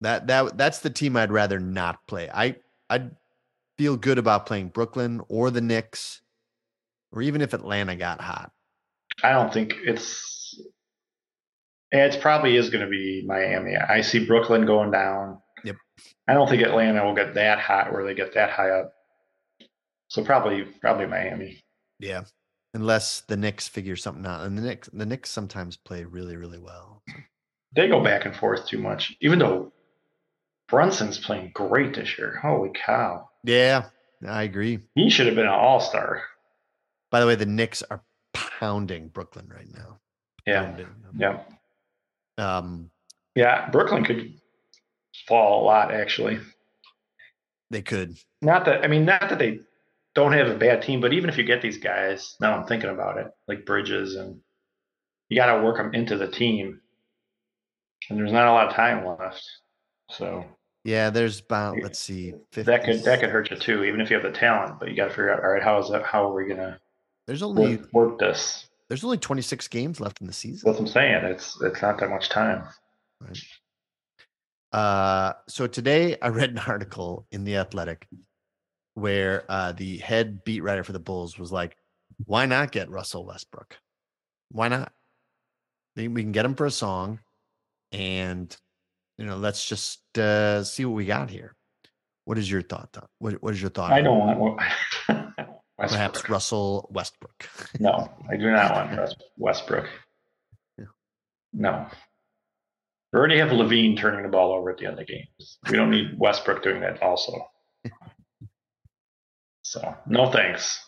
[0.00, 2.28] That that that's the team I'd rather not play.
[2.32, 2.56] I
[2.88, 3.10] I'd
[3.78, 6.22] feel good about playing Brooklyn or the Knicks,
[7.12, 8.50] or even if Atlanta got hot.
[9.22, 10.60] I don't think it's.
[11.92, 13.76] It probably is going to be Miami.
[13.76, 15.38] I see Brooklyn going down.
[15.64, 15.76] Yep.
[16.28, 18.92] I don't think Atlanta will get that hot where they get that high up.
[20.08, 21.62] So probably probably Miami.
[21.98, 22.22] Yeah.
[22.74, 24.44] Unless the Knicks figure something out.
[24.46, 27.02] And the Knicks the Knicks sometimes play really, really well.
[27.74, 29.16] They go back and forth too much.
[29.20, 29.72] Even though
[30.68, 32.38] Brunson's playing great this year.
[32.42, 33.28] Holy cow.
[33.44, 33.86] Yeah,
[34.26, 34.80] I agree.
[34.94, 36.22] He should have been an all star.
[37.10, 38.02] By the way, the Knicks are
[38.34, 39.98] pounding Brooklyn right now.
[40.46, 40.76] Yeah.
[41.16, 41.40] Yeah.
[42.38, 42.90] Um,
[43.34, 43.70] Yeah.
[43.70, 44.34] Brooklyn could
[45.26, 46.38] fall a lot actually.
[47.70, 48.16] they could.
[48.42, 49.60] Not that I mean, not that they
[50.16, 52.88] don't have a bad team, but even if you get these guys, now I'm thinking
[52.88, 54.40] about it, like Bridges, and
[55.28, 56.80] you got to work them into the team,
[58.08, 59.44] and there's not a lot of time left,
[60.10, 60.42] so
[60.84, 64.08] Yeah, there's about let's see, 50, that could that could hurt you too, even if
[64.08, 64.80] you have the talent.
[64.80, 66.02] But you got to figure out, all right, how is that?
[66.02, 66.80] How are we gonna
[67.26, 68.68] there's only work, work this?
[68.88, 70.62] there's only 26 games left in the season.
[70.64, 71.24] That's what I'm saying.
[71.26, 72.64] It's it's not that much time.
[73.20, 73.38] Right.
[74.72, 78.08] Uh, so today I read an article in the Athletic
[78.96, 81.76] where uh, the head beat writer for the Bulls was like,
[82.24, 83.76] "Why not get Russell Westbrook?
[84.50, 84.92] Why not?
[85.94, 87.20] We can get him for a song,
[87.92, 88.54] and
[89.18, 91.54] you know, let's just uh, see what we got here."
[92.24, 92.90] What is your thought?
[92.92, 93.06] Don?
[93.18, 93.92] What What is your thought?
[93.92, 94.60] I don't want
[95.78, 97.48] perhaps Russell Westbrook.
[97.78, 99.86] No, I do not want West- Westbrook.
[100.78, 100.86] Yeah.
[101.52, 101.86] No.
[103.12, 105.58] We already have LaVine turning the ball over at the end of the games.
[105.70, 107.46] We don't need Westbrook doing that also.
[109.76, 110.82] So no thanks.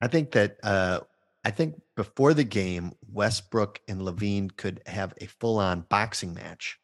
[0.00, 1.00] I think that uh,
[1.44, 6.78] I think before the game, Westbrook and LaVine could have a full-on boxing match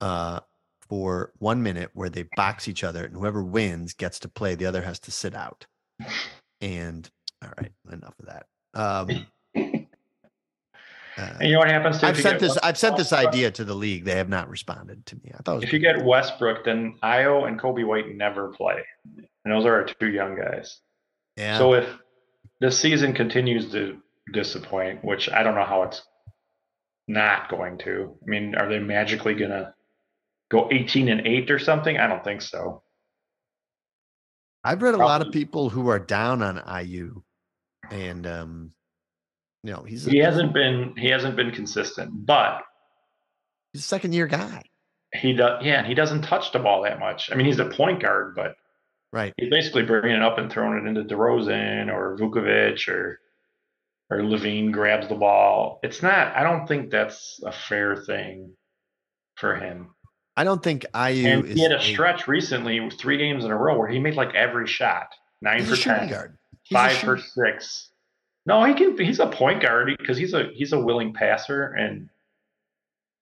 [0.00, 0.40] uh,
[0.88, 4.56] for one minute where they box each other, and whoever wins gets to play.
[4.56, 5.66] The other has to sit out.
[6.60, 7.08] And
[7.40, 8.46] all right, enough of that.
[8.74, 9.26] Um,
[11.18, 12.56] uh, And you know what happens to I've sent this.
[12.58, 14.04] I've sent this idea to the league.
[14.04, 15.32] They have not responded to me.
[15.34, 18.84] I thought If you get Westbrook, then Ayo and Coby White never play.
[19.44, 20.80] And those are our two young guys.
[21.36, 21.58] yeah.
[21.58, 21.88] So if
[22.60, 23.98] the season continues to
[24.32, 26.02] disappoint, which I don't know how it's
[27.06, 28.14] not going to.
[28.22, 29.74] I mean, are they magically gonna
[30.50, 31.98] go 18 and 8 or something?
[31.98, 32.82] I don't think so.
[34.64, 37.22] I've read a lot of people who are down on Ayo,
[37.90, 38.72] and um,
[39.62, 42.62] you know he's a, He hasn't been he hasn't been consistent, but
[43.72, 44.62] he's a second year guy,
[45.14, 47.30] he does yeah, and he doesn't touch the ball that much.
[47.32, 48.56] I mean, he's a point guard, but
[49.12, 49.32] right?
[49.36, 53.20] he's basically bringing it up and throwing it into DeRozan or Vucevic or
[54.10, 55.80] or LaVine grabs the ball.
[55.82, 56.34] It's not.
[56.34, 58.54] I don't think that's a fair thing
[59.36, 59.90] for him.
[60.36, 63.76] I don't think Ayo And he had a stretch recently, three games in a row,
[63.76, 65.08] where he made like every shot,
[65.42, 66.38] nine for a ten, guard.
[66.70, 67.87] Five for six.
[68.48, 68.96] No, he can.
[68.96, 71.64] He's a point guard because he's a he's a willing passer.
[71.64, 72.08] And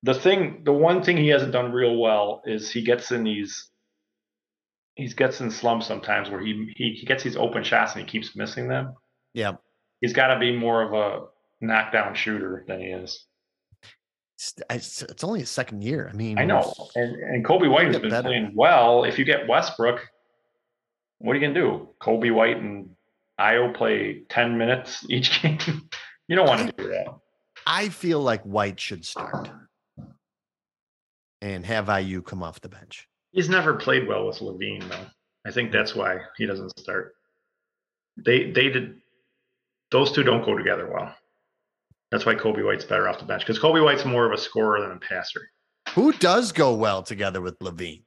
[0.04, 3.68] the thing, the one thing he hasn't done real well is he gets in these.
[4.94, 8.06] He gets in slumps sometimes where he, he he gets these open shots and he
[8.06, 8.94] keeps missing them.
[9.34, 9.54] Yeah,
[10.00, 11.26] He's got to be more of a
[11.60, 13.24] knockdown shooter than he is.
[14.70, 16.08] it's, it's, only his second year.
[16.08, 16.72] I mean, I know.
[16.94, 18.28] And and Coby White has been better.
[18.28, 19.02] playing well.
[19.02, 20.06] If you get Westbrook,
[21.18, 21.88] what are you gonna do?
[22.00, 22.90] Coby White and
[23.40, 25.58] Ayo play ten minutes each game.
[26.28, 27.06] you don't want to do that.
[27.66, 29.50] I feel like White should start
[31.42, 33.08] and have Ayo come off the bench.
[33.32, 35.06] He's never played well with LaVine though.
[35.46, 37.14] I think that's why he doesn't start.
[38.16, 39.00] They they did
[39.90, 41.14] those two don't go together well.
[42.10, 44.80] That's why Coby White's better off the bench because Coby White's more of a scorer
[44.80, 45.48] than a passer.
[45.90, 48.02] Who does go well together with LaVine?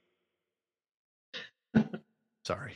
[2.46, 2.74] Sorry.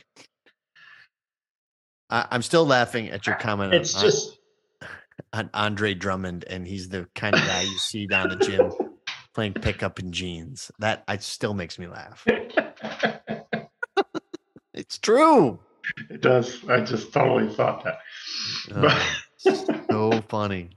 [2.10, 4.38] I, I'm still laughing at your comment on- It's on, just
[5.32, 8.70] on Andre Drummond, and he's the kind of guy you see down the gym
[9.34, 10.70] playing pickup in jeans.
[10.78, 12.24] That I still makes me laugh.
[14.76, 15.60] It's true.
[16.10, 16.68] it does.
[16.68, 17.98] I just totally thought that.
[18.74, 19.16] Oh,
[19.88, 20.70] so funny.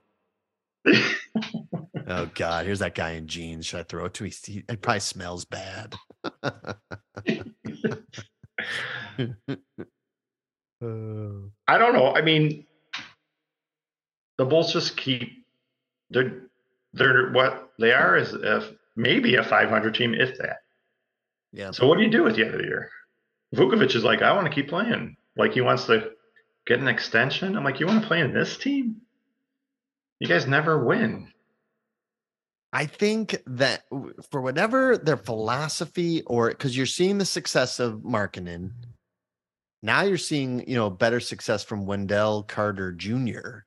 [2.07, 3.65] Oh God, here's that guy in jeans.
[3.65, 4.31] Should I throw it to him?
[4.45, 5.95] He, it probably smells bad.
[10.81, 11.51] Oh.
[11.67, 12.13] I don't know.
[12.13, 12.65] I mean,
[14.37, 15.45] the Bulls just keep
[16.09, 16.43] they're
[16.93, 20.57] they're what they are is if maybe a 500 team, if that.
[21.51, 21.71] yeah.
[21.71, 22.89] So what do you do at the end of the year?
[23.55, 25.15] Vucevic is like, I want to keep playing.
[25.35, 26.11] Like he wants to
[26.65, 27.55] get an extension.
[27.55, 29.01] I'm like, you want to play in this team?
[30.19, 31.31] You guys never win.
[32.73, 33.83] I think that
[34.29, 38.71] for whatever their philosophy or because you're seeing the success of Markkanen,
[39.81, 43.59] now you're seeing, you know, better success from Wendell Carter Jr.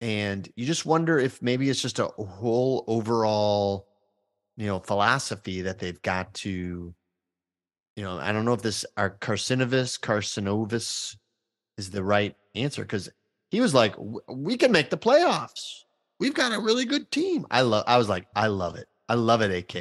[0.00, 3.88] And you just wonder if maybe it's just a whole overall,
[4.56, 6.94] you know, philosophy that they've got to,
[7.96, 11.16] you know, I don't know if this our Karnisovas, Karnisovas
[11.76, 13.08] is the right answer because
[13.50, 13.94] he was like,
[14.28, 15.82] we can make the playoffs.
[16.20, 17.46] We've got a really good team.
[17.50, 18.86] I love, I was like, I love it.
[19.08, 19.74] I love it, AK.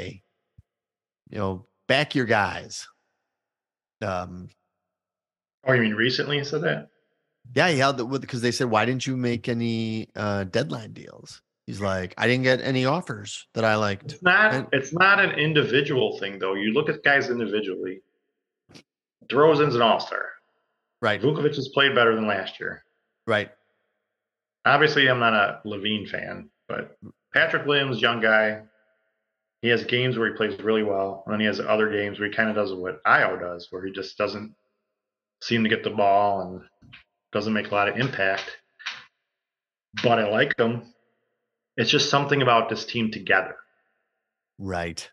[1.30, 2.88] You know, back your guys.
[4.01, 4.49] Um,
[5.68, 6.89] oh, you mean recently he said that?
[7.55, 10.93] Yeah, he held it with because they said, why didn't you make any uh, deadline
[10.93, 11.41] deals?
[11.65, 14.13] He's like, I didn't get any offers that I liked.
[14.13, 14.53] It's not.
[14.53, 16.53] And, it's not an individual thing, though.
[16.53, 18.01] You look at guys individually.
[19.30, 20.26] DeRozan's an all star.
[21.01, 21.22] Right.
[21.22, 22.84] Vucevic has played better than last year.
[23.26, 23.51] Right.
[24.65, 26.97] Obviously, I'm not a LaVine fan, but
[27.34, 28.61] Patrick Williams, young guy,
[29.61, 32.30] he has games where he plays really well, and then he has other games where
[32.30, 34.53] he kind of does what Ayo does, where he just doesn't
[35.41, 36.61] seem to get the ball and
[37.31, 38.57] doesn't make a lot of impact.
[40.03, 40.93] But I like him.
[41.75, 43.55] It's just something about this team together.
[44.57, 45.09] Right.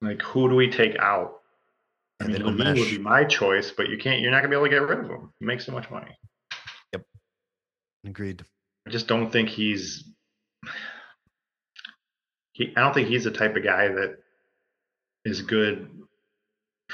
[0.00, 1.40] Like, who do we take out?
[2.20, 4.20] I mean, LaVine would be my choice, but you can't.
[4.20, 5.32] You're not gonna be able to get rid of him.
[5.38, 6.16] He makes so much money.
[6.92, 7.02] Yep.
[8.06, 8.44] Agreed.
[8.86, 10.04] I just don't think he's.
[12.52, 14.16] He, I don't think he's the type of guy that
[15.26, 15.90] is good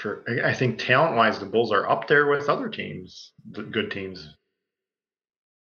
[0.03, 0.25] for.
[0.45, 4.35] I think talent wise, the Bulls are up there with other teams, the good teams.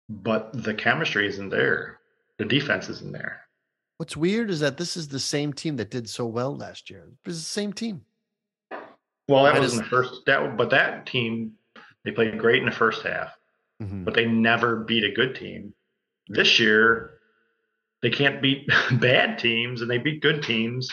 [0.09, 1.99] But the chemistry isn't there.
[2.37, 3.41] The defense isn't there.
[3.97, 7.07] What's weird is that this is the same team that did so well last year.
[7.25, 8.01] It's the same team.
[9.27, 11.53] Well, that was in the first that but that team
[12.03, 13.29] they played great in the first half,
[13.81, 14.03] mm-hmm.
[14.03, 15.73] but they never beat a good team.
[16.27, 17.19] This year,
[18.01, 20.89] they can't beat bad teams and they beat good teams.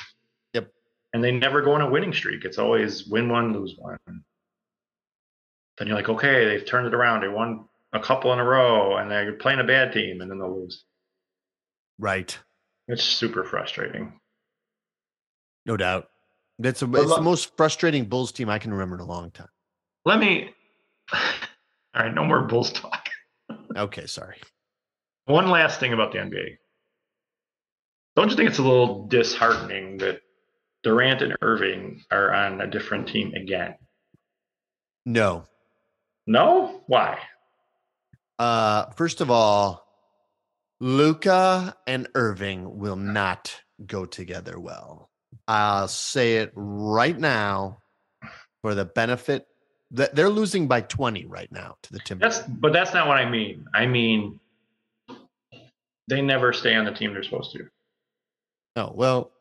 [1.12, 1.14] Yep.
[1.14, 2.44] And they never go on a winning streak.
[2.44, 3.98] It's always win one, lose one.
[5.78, 7.22] Then you're like, okay, they've turned it around.
[7.22, 10.38] They won a couple in a row and they're playing a bad team and then
[10.38, 10.84] they'll lose.
[11.98, 12.36] Right.
[12.88, 14.20] It's super frustrating.
[15.66, 16.08] No doubt.
[16.58, 19.48] That's a, it's the most frustrating Bulls team I can remember in a long time.
[20.04, 20.50] Let me.
[21.12, 23.08] All right, no more Bulls talk.
[23.76, 24.36] okay, sorry.
[25.26, 26.56] One last thing about the NBA.
[28.16, 30.20] Don't you think it's a little disheartening that
[30.82, 33.74] Durant and Irving are on a different team again?
[35.04, 35.44] No.
[36.26, 36.82] No?
[36.86, 37.18] Why?
[38.38, 39.84] Uh, first of all,
[40.80, 45.10] Luka and Irving will not go together well.
[45.46, 47.78] I'll say it right now
[48.62, 49.46] for the benefit
[49.92, 52.38] that they're losing by 20 right now to the Timbers.
[52.38, 53.64] That's but that's not what I mean.
[53.74, 54.38] I mean
[56.08, 57.68] they never stay on the team they're supposed to.
[58.76, 59.32] Oh, well,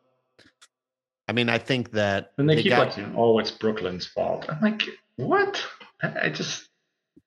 [1.28, 4.46] I mean, I think that and they, they keep got, like "Oh, it's Brooklyn's fault."
[4.48, 4.82] I'm like,
[5.16, 5.62] "What?"
[6.02, 6.68] I just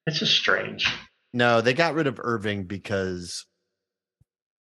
[0.07, 0.91] it's just strange.
[1.33, 3.45] No, they got rid of Irving because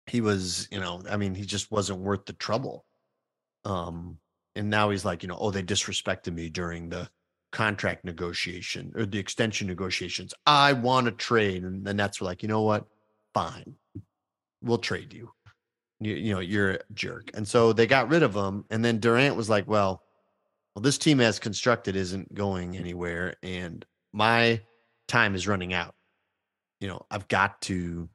[0.07, 2.86] he was, you know, I mean, he just wasn't worth the trouble.
[3.65, 4.19] Um,
[4.55, 7.09] and now he's like, you know, oh, they disrespected me during the
[7.51, 10.34] contract negotiation or the extension negotiations.
[10.45, 11.63] I want to trade.
[11.63, 12.86] And then that's like, you know what?
[13.34, 13.76] Fine.
[14.61, 15.32] We'll trade you.
[15.99, 17.31] You, you know, you're a jerk.
[17.33, 18.65] And so they got rid of him.
[18.69, 20.03] And then Durant was like, well,
[20.75, 23.35] well, this team as constructed isn't going anywhere.
[23.41, 24.61] And my
[25.07, 25.95] time is running out.
[26.81, 28.09] You know, I've got to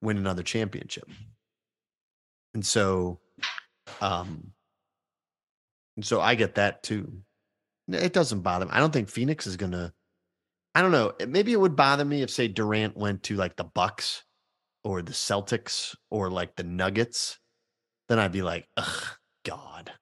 [0.00, 1.08] win another championship.
[2.54, 3.20] And so
[4.00, 4.52] um
[5.96, 7.22] and so I get that too.
[7.88, 8.72] It doesn't bother me.
[8.72, 9.92] I don't think Phoenix is gonna.
[10.74, 11.12] I don't know.
[11.26, 14.22] Maybe it would bother me if, say, Durant went to like the Bucks
[14.84, 17.38] or the Celtics or like the Nuggets.
[18.08, 19.04] Then I'd be like, ugh,
[19.44, 19.92] God.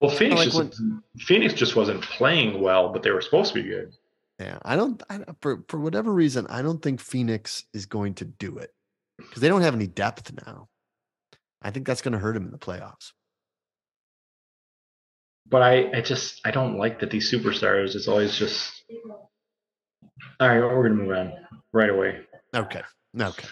[0.00, 3.62] Well, Phoenix like just when, Phoenix just wasn't playing well, but they were supposed to
[3.62, 3.92] be good.
[4.38, 5.02] Yeah, I don't.
[5.10, 8.70] I, for for whatever reason, I don't think Phoenix is going to do it
[9.16, 10.68] because they don't have any depth now.
[11.60, 13.10] I think that's going to hurt him in the playoffs
[15.50, 17.94] but I, I just I don't like that these superstars.
[17.94, 18.82] It's always just
[20.40, 20.60] all right.
[20.60, 21.32] We're gonna move on
[21.72, 22.20] right away.
[22.54, 22.82] Okay.
[23.18, 23.48] Okay.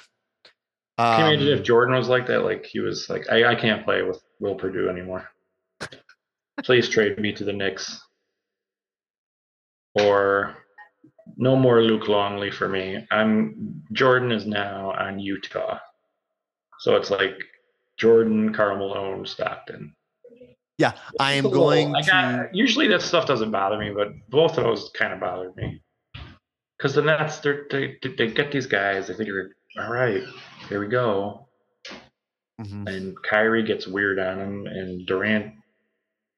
[0.99, 2.45] Um, Can you imagine if um, Jordan was like that?
[2.45, 5.29] Like he was like, I, I can't play with Will Perdue anymore.
[6.65, 8.01] Please trade me to the Knicks.
[9.95, 10.57] Or
[11.37, 13.07] no more Luke Longley for me.
[13.11, 15.79] I'm Jordan is now on Utah.
[16.79, 17.39] So it's like
[17.99, 19.95] Jordan, Karl Malone, Stockton.
[20.79, 22.49] Yeah, I am going I got, to.
[22.53, 25.81] Usually that stuff doesn't bother me, but both of those kind of bothered me.
[26.77, 29.09] Because the Nets, they they get these guys.
[29.09, 30.23] They figure, all right,
[30.69, 31.47] here we go.
[32.61, 32.87] Mm-hmm.
[32.87, 35.55] And Kyrie gets weird on him, and Durant,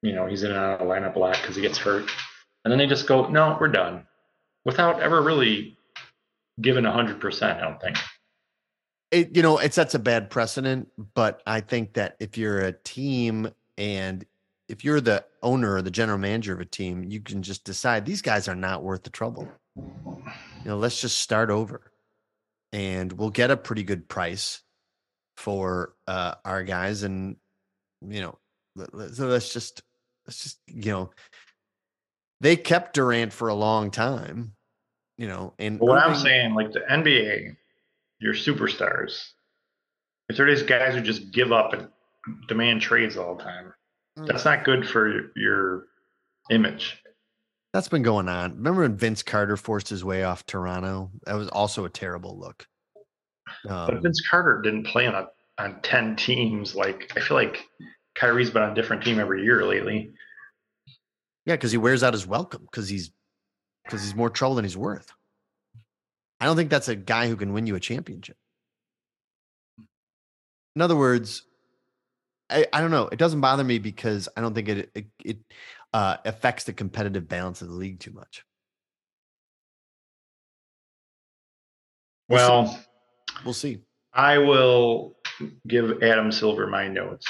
[0.03, 2.11] you know, he's in and out of lineup a lot because he gets hurt.
[2.65, 4.05] And then they just go, no, we're done,
[4.65, 5.79] without ever really
[6.61, 7.59] giving hundred percent.
[7.59, 7.97] I don't think.
[9.11, 12.73] It, you know, it sets a bad precedent, but I think that if you're a
[12.73, 13.49] team
[13.79, 14.27] and
[14.69, 18.05] if you're the owner or the general manager of a team, you can just decide
[18.05, 19.49] these guys are not worth the trouble.
[19.77, 20.23] You
[20.67, 21.88] know, let's just start over,
[22.73, 24.63] and we'll get a pretty good price
[25.37, 27.37] for uh, our guys, and
[28.07, 28.39] you know,
[29.13, 29.83] so let's just
[30.27, 31.11] let's just you know,
[32.41, 34.53] they kept Durant for a long time,
[35.17, 37.57] you know, and what Irving, I'm saying, like the NBA,
[38.21, 39.31] your superstars,
[40.29, 41.89] if they're these guys who just give up and
[42.49, 43.73] demand trades all the time,
[44.19, 44.27] mm.
[44.27, 45.85] that's not good for your
[46.51, 47.03] image.
[47.73, 48.57] That's been going on.
[48.57, 51.11] Remember when Vince Carter forced his way off Toronto?
[51.25, 52.67] That was also a terrible look.
[53.69, 56.75] Um, but Vince Carter didn't play on a, on ten teams.
[56.75, 57.65] Like I feel like
[58.15, 60.13] Kyrie's been on a different team every year lately.
[61.45, 63.11] Yeah, because he wears out his welcome because he's
[63.85, 65.13] because he's more trouble than he's worth.
[66.41, 68.37] I don't think that's a guy who can win you a championship.
[70.77, 71.43] In other words,
[72.51, 73.09] I, I don't know.
[73.09, 75.39] It doesn't bother me because I don't think it it, it
[75.93, 78.45] uh, affects the competitive balance of the league too much.
[82.29, 82.79] We'll well, see.
[83.45, 83.79] we'll see.
[84.13, 85.17] I will
[85.67, 87.27] give Adam Silver my notes,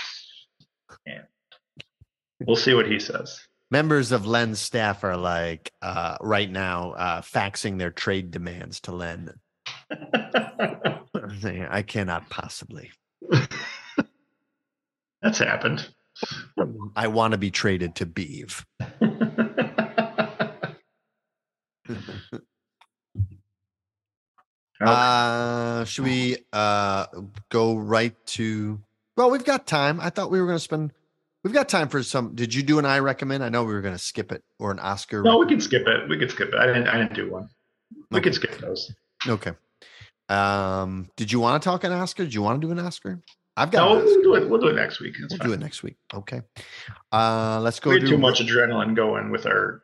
[1.06, 1.24] and
[2.40, 3.40] we'll see what he says.
[3.70, 8.92] Members of Len's staff are like uh, right now uh, faxing their trade demands to
[8.92, 9.34] Len.
[11.44, 12.90] I cannot possibly.
[15.22, 15.88] That's happened.
[16.96, 18.64] I want to be traded to Beeve.
[24.80, 27.06] uh, should we uh,
[27.50, 28.80] go right to?
[29.16, 30.00] Well, we've got time.
[30.00, 30.92] I thought we were going to spend.
[31.44, 32.34] We've got time for some.
[32.34, 33.44] Did you do an I recommend?
[33.44, 35.22] I know we were going to skip it or an Oscar.
[35.22, 35.48] No, recommend.
[35.48, 36.08] we can skip it.
[36.08, 36.54] We can skip it.
[36.54, 36.88] I didn't.
[36.88, 37.48] I didn't do one.
[38.10, 38.24] We okay.
[38.24, 38.92] can skip those.
[39.26, 39.52] Okay.
[40.28, 42.24] Um, did you want to talk an Oscar?
[42.24, 43.22] Did you want to do an Oscar?
[43.58, 43.88] I've got.
[43.88, 44.48] No, we'll do it.
[44.48, 45.16] We'll do it next week.
[45.20, 45.48] That's we'll fine.
[45.48, 45.96] do it next week.
[46.14, 46.42] Okay.
[47.10, 47.90] Uh, let's go.
[47.90, 49.82] We too much adrenaline going with our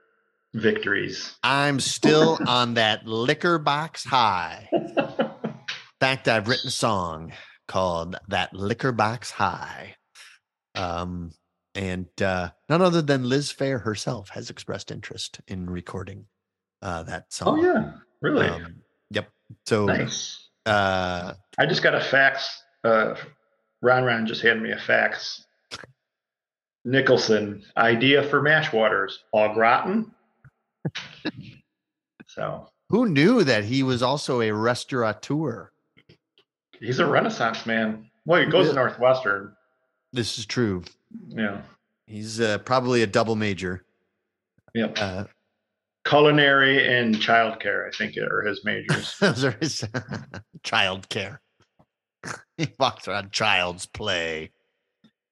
[0.55, 1.35] victories.
[1.43, 4.69] I'm still on that liquor box high.
[4.73, 7.33] In fact, I've written a song
[7.67, 9.97] called "That Liquor Box High,"
[10.75, 11.33] um,
[11.75, 16.27] and uh, none other than Liz Phair herself has expressed interest in recording
[16.81, 17.59] uh, that song.
[17.59, 18.47] Oh yeah, really?
[18.47, 19.31] Um, yep.
[19.67, 20.49] So nice.
[20.65, 23.15] Uh, I just got a fax uh,
[23.85, 25.45] Ron Ron just handed me a fax.
[26.87, 30.11] Nicholson, idea for mash waters, au gratin.
[32.27, 35.71] so who knew that he was also a restaurateur?
[36.81, 38.11] He's a renaissance man.
[38.25, 39.55] Well, he goes to Northwestern.
[40.15, 40.83] This is true.
[41.29, 41.61] Yeah.
[42.07, 43.85] He's uh, probably a double major.
[44.75, 44.99] Yep.
[44.99, 45.25] Uh,
[46.07, 49.17] Culinary and childcare, I think, are his majors.
[49.21, 49.85] Those are his
[50.65, 51.39] childcare.
[52.57, 54.51] he walks around child's play.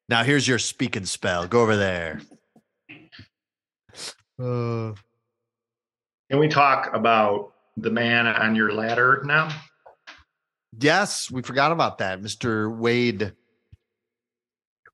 [0.08, 1.46] Now here's your speaking spell.
[1.46, 2.20] Go over there.
[4.40, 4.92] Uh,
[6.30, 9.50] Can we talk about the man on your ladder now?
[10.80, 12.20] Yes, we forgot about that.
[12.20, 12.74] Mr.
[12.74, 13.34] Wade.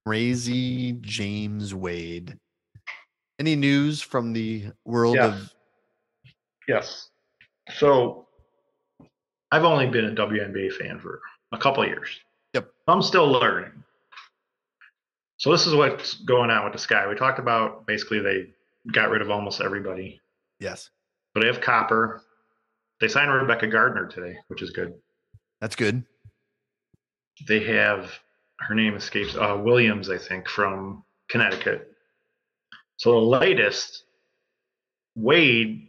[0.05, 2.37] Crazy James Wade.
[3.39, 5.41] Any news from the world yes.
[5.43, 5.55] of
[6.69, 7.09] Yes.
[7.75, 8.28] So
[9.51, 11.21] I've only been a WNBA fan for
[11.53, 12.09] a couple years.
[12.55, 12.71] Yep.
[12.87, 13.73] I'm still learning.
[15.39, 17.07] So this is what's going on with the sky.
[17.09, 18.49] We talked about basically they
[18.93, 20.21] got rid of almost everybody.
[20.59, 20.91] Yes.
[21.33, 22.23] But they have Copper.
[23.01, 24.95] They signed Rebekah Gardner today, which is good.
[25.61, 26.05] That's good.
[27.47, 28.11] They have
[28.59, 31.93] her name escapes uh, Williams, I think, from Connecticut.
[32.97, 34.03] So the latest,
[35.15, 35.89] Wade,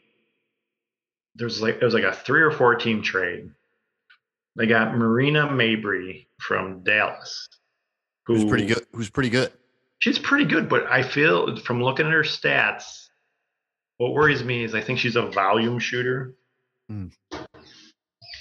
[1.39, 3.49] there's like it was like a three or four team trade.
[4.55, 7.47] They got Marina Mabrey from Dallas,
[8.25, 8.85] who, who's pretty good.
[8.93, 9.51] Who's pretty good.
[9.99, 13.07] She's pretty good, but I feel from looking at her stats,
[13.97, 16.35] what worries me is I think she's a volume shooter.
[16.91, 17.11] Mm.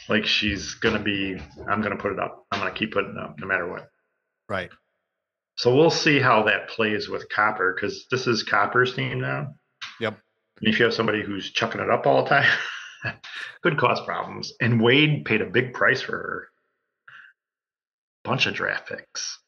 [0.09, 2.47] Like she's gonna be, I'm gonna put it up.
[2.51, 3.89] I'm gonna keep putting it up no matter what.
[4.49, 4.71] Right.
[5.57, 9.55] So we'll see how that plays with Copper because this is Copper's team now.
[10.01, 10.19] Yep.
[10.61, 12.51] And if you have somebody who's chucking it up all the time.
[13.63, 14.53] could cause problems.
[14.61, 16.49] And Wade paid a big price for her.
[18.25, 19.39] Bunch of draft picks.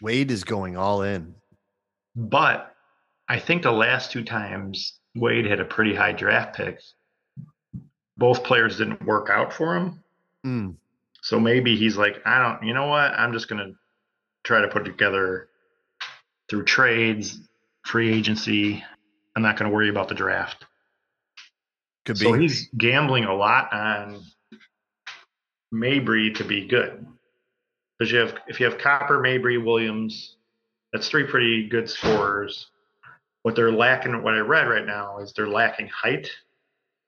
[0.00, 1.34] Wade is going all in.
[2.16, 2.74] But
[3.28, 6.80] I think the last two times Wade had a pretty high draft pick,
[8.16, 10.02] both players didn't work out for him.
[10.44, 10.76] Mm.
[11.22, 13.12] So maybe he's like, I don't, you know what?
[13.12, 13.74] I'm just going to
[14.44, 15.48] try to put together
[16.48, 17.38] through trades,
[17.84, 18.84] free agency.
[19.36, 20.64] I'm not going to worry about the draft.
[22.08, 22.24] Could be.
[22.24, 24.24] So he's gambling a lot on
[25.74, 27.06] Mabrey to be good.
[27.98, 30.36] Because you have if you have Copper, Mabrey, Williams,
[30.90, 32.70] that's three pretty good scorers.
[33.42, 36.30] what they're lacking, what I read right now is they're lacking height.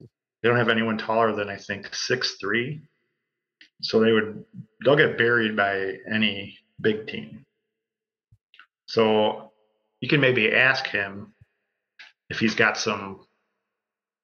[0.00, 2.82] They don't have anyone taller than I think six three,
[3.80, 4.44] so they would
[4.84, 7.46] they'll get buried by any big team.
[8.84, 9.52] So
[10.02, 11.32] you can maybe ask him
[12.28, 13.24] if he's got some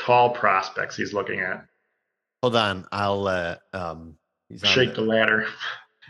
[0.07, 1.66] tall prospects he's looking at.
[2.42, 4.16] Hold on, I'll uh, um,
[4.48, 5.46] he's shake the, the, ladder.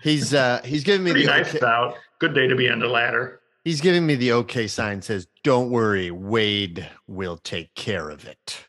[0.03, 1.66] He's uh, he's giving me Pretty the nice okay.
[1.66, 1.94] out.
[2.20, 3.40] Good day to be on the ladder.
[3.64, 5.01] He's giving me the okay sign.
[5.01, 8.68] Says, "Don't worry, Wade will take care of it."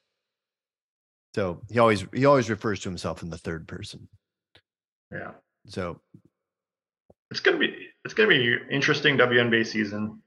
[1.36, 4.08] So he always he always refers to himself in the third person.
[5.12, 5.32] Yeah.
[5.68, 6.00] So
[7.30, 7.76] it's gonna be
[8.06, 10.22] it's gonna be interesting WNBA season.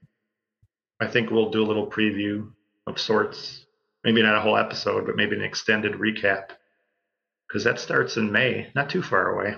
[0.99, 2.51] I think we'll do a little preview
[2.85, 3.65] of sorts.
[4.03, 6.49] Maybe not a whole episode, but maybe an extended recap
[7.47, 9.55] because that starts in May, not too far away.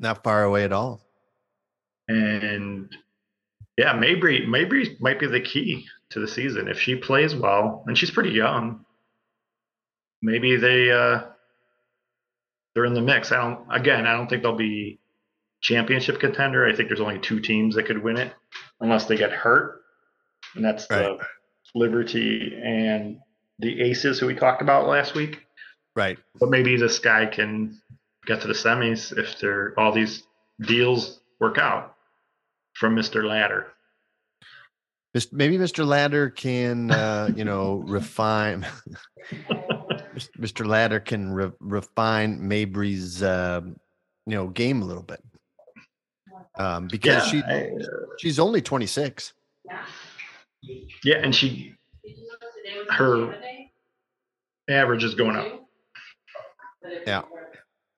[0.00, 1.00] Not far away at all.
[2.08, 2.94] And
[3.76, 7.98] yeah, Mabrey Mabrey might be the key to the season if she plays well, and
[7.98, 8.84] she's pretty young.
[10.22, 11.22] Maybe they uh,
[12.74, 13.30] they're in the mix.
[13.30, 13.66] I don't.
[13.70, 14.98] Again, I don't think they'll be
[15.60, 16.66] championship contender.
[16.66, 18.32] I think there's only two teams that could win it,
[18.80, 19.82] unless they get hurt,
[20.54, 21.18] and that's right.
[21.18, 21.26] the
[21.74, 23.18] Liberty and
[23.58, 25.40] the Aces who we talked about last week.
[25.96, 26.18] Right.
[26.38, 27.80] But maybe this guy can
[28.26, 30.22] get to the semis if they're all these
[30.60, 31.96] deals work out
[32.74, 33.24] from Mr.
[33.24, 33.68] Ladder.
[35.32, 35.84] Maybe Mr.
[35.84, 38.66] Ladder can, uh, you know, refine.
[40.38, 40.66] Mr.
[40.66, 45.22] Ladder can re- refine Mabrey's, uh, you know, game a little bit,
[46.56, 47.86] um, because yeah, she I, uh,
[48.18, 49.32] she's only twenty six.
[51.04, 51.74] Yeah, and she
[52.90, 53.34] her
[54.68, 55.68] average is going up.
[57.06, 57.22] Yeah.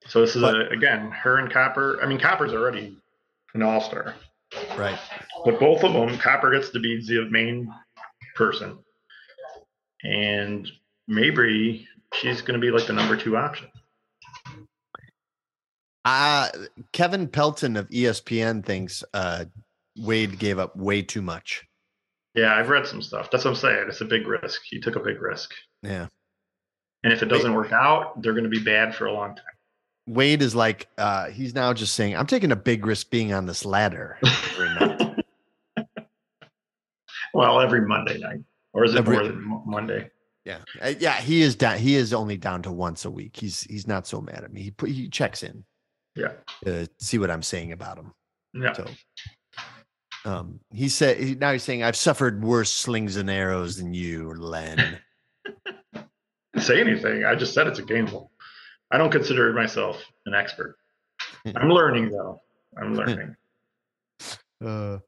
[0.06, 2.00] So this is but, a, again her and Copper.
[2.02, 2.96] I mean, Copper's already
[3.54, 4.14] an all star.
[4.76, 4.98] Right.
[5.44, 7.72] But both of them, Copper gets to be the main
[8.34, 8.78] person,
[10.02, 10.68] and
[11.08, 13.68] Mabrey, she's going to be like the number two option.
[16.04, 16.48] Uh
[16.92, 19.44] Kevin Pelton of ESPN thinks uh,
[19.98, 21.66] Wade gave up way too much.
[22.34, 23.30] Yeah, I've read some stuff.
[23.30, 23.86] That's what I'm saying.
[23.88, 24.62] It's a big risk.
[24.64, 25.52] He took a big risk.
[25.82, 26.06] Yeah.
[27.02, 29.44] And if it doesn't work out, they're going to be bad for a long time.
[30.06, 33.46] Wade is like, uh, he's now just saying, I'm taking a big risk being on
[33.46, 35.24] this ladder every night.
[37.34, 38.40] well, every Monday night.
[38.72, 40.10] Or is it every, more than Monday?
[40.44, 40.58] Yeah.
[40.80, 41.78] Uh, yeah, he is down.
[41.78, 43.36] He is only down to once a week.
[43.36, 44.62] He's he's not so mad at me.
[44.62, 45.64] He he checks in.
[46.14, 46.32] Yeah.
[46.64, 48.12] To see what I'm saying about him.
[48.54, 48.72] Yeah.
[48.72, 48.86] So
[50.24, 54.98] um, he said now he's saying I've suffered worse slings and arrows than you, Len.
[56.58, 57.24] say anything.
[57.24, 58.30] I just said it's a gamble.
[58.90, 60.76] I don't consider myself an expert.
[61.56, 62.40] I'm learning though.
[62.76, 63.36] I'm learning.
[64.64, 64.98] Uh,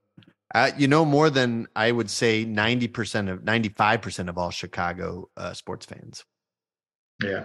[0.55, 5.53] uh, you know more than I would say 90% of 95% of all Chicago uh,
[5.53, 6.25] sports fans.
[7.23, 7.45] Yeah.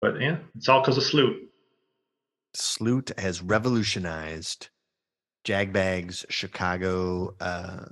[0.00, 1.36] But yeah, it's all because of Sloot.
[2.54, 4.68] Sloot has revolutionized
[5.44, 7.34] Jagbags, Chicago.
[7.40, 7.84] Uh,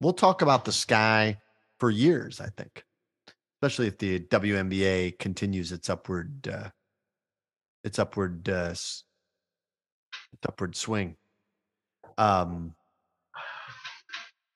[0.00, 1.38] we'll talk about the sky
[1.78, 2.84] for years, I think,
[3.56, 6.70] especially if the WNBA continues its upward, uh,
[7.84, 9.02] its upward, uh, its
[10.46, 11.16] upward swing.
[12.18, 12.74] Um.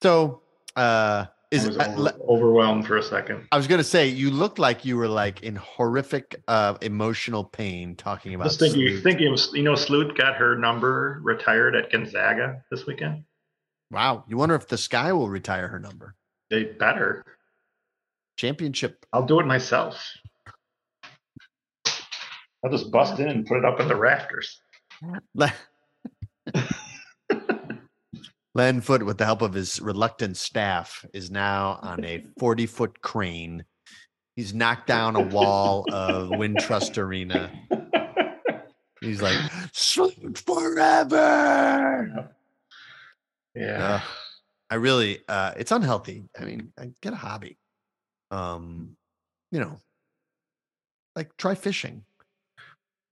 [0.02, 0.42] So,
[0.76, 3.47] uh, is I was over, overwhelmed for a second.
[3.52, 7.44] I was going to say you looked like you were like in horrific uh, emotional
[7.44, 8.44] pain talking about.
[8.44, 13.24] Just thinking, thinking, you know, Sloot got her number retired at Gonzaga this weekend.
[13.90, 16.16] Wow, you wonder if the Sky will retire her number.
[16.51, 17.24] They better.
[18.36, 19.06] Championship.
[19.12, 20.05] I'll do it myself.
[22.64, 24.60] I'll just bust in and put it up in the rafters.
[28.55, 33.01] Len Foot, with the help of his reluctant staff, is now on a 40 foot
[33.01, 33.64] crane.
[34.36, 37.52] He's knocked down a wall of Wintrust Arena.
[39.01, 39.39] He's like,
[39.72, 42.31] sleep forever.
[43.55, 43.94] Yeah.
[43.94, 44.01] Uh,
[44.70, 46.24] I really, uh, it's unhealthy.
[46.39, 47.59] I mean, I get a hobby.
[48.32, 48.97] Um,
[49.52, 49.78] you know,
[51.14, 52.05] like try fishing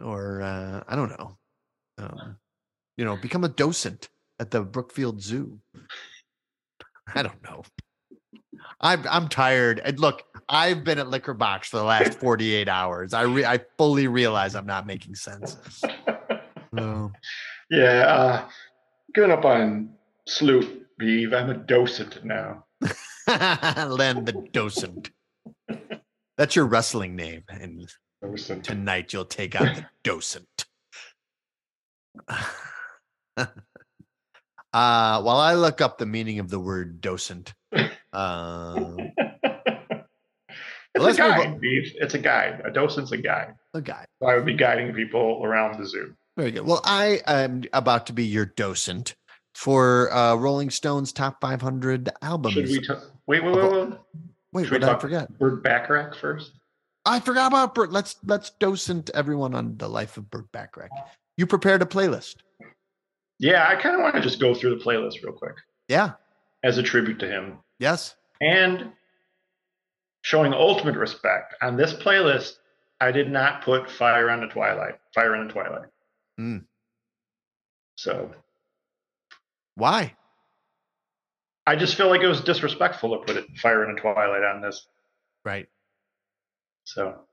[0.02, 1.36] or, uh, I don't know.
[1.98, 2.36] Um,
[2.96, 4.08] you know, become a docent
[4.42, 5.60] at the Brookfield Zoo.
[7.14, 7.62] I don't know.
[8.80, 9.80] I'm I'm tired.
[9.84, 13.14] And look, I've been at Liquor Box for the last 48 hours.
[13.14, 15.56] I re- I fully realize I'm not making sense.
[16.74, 17.12] No.
[17.68, 18.48] Yeah, uh,
[19.12, 19.90] giving up on
[20.26, 21.34] Sloot, Beeve.
[21.34, 22.64] I'm a docent now.
[23.28, 25.10] Len the docent.
[26.38, 27.86] That's your wrestling name, and
[28.22, 28.64] docent.
[28.64, 30.64] tonight you'll take out the docent.
[34.72, 37.52] Uh, while I look up the meaning of the word docent,
[38.12, 38.96] Um,
[40.94, 41.92] it's let's a guide, Beef.
[41.96, 42.62] It's a guide.
[42.64, 43.54] A docent's a guide.
[43.74, 44.04] a guy.
[44.22, 46.14] So I would be guiding people around the zoo.
[46.36, 46.66] Very good.
[46.66, 49.14] Well, I am about to be your docent
[49.54, 52.54] for uh, Rolling Stone's top 500 albums.
[52.54, 52.94] Should we t-
[53.26, 53.98] wait, wait, wait, wait.
[54.52, 55.38] Wait, should we what did I forget?
[55.38, 56.52] Burt Bacharach first?
[57.04, 57.90] I forgot about Burt.
[57.92, 60.90] Let's let's docent everyone on the life of Burt Bacharach.
[61.36, 62.36] You prepared a playlist.
[63.42, 65.56] Yeah, I kind of want to just go through the playlist real quick
[65.88, 66.12] Yeah.
[66.62, 68.14] as a tribute to him Yes.
[68.40, 68.92] and
[70.22, 71.54] showing ultimate respect.
[71.60, 72.58] On this playlist,
[73.00, 75.00] I did not put Fire on the Twilight.
[75.12, 75.88] Fire in the Twilight.
[76.38, 76.58] Hmm.
[77.96, 78.32] So
[79.74, 80.14] Why?
[81.66, 84.60] I just feel like it was disrespectful to put it Fire in the Twilight on
[84.60, 84.86] this.
[85.44, 85.68] Right.
[86.84, 87.26] So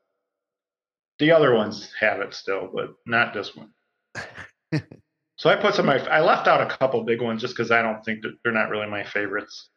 [1.19, 3.73] the other ones have it still, but not this one.
[5.39, 5.85] so I put some.
[5.85, 8.51] my- I left out a couple big ones just because I don't think that they're
[8.53, 9.69] not really my favorites.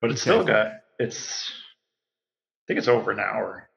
[0.00, 1.50] But it's still got it's.
[1.50, 3.68] I think it's over an hour.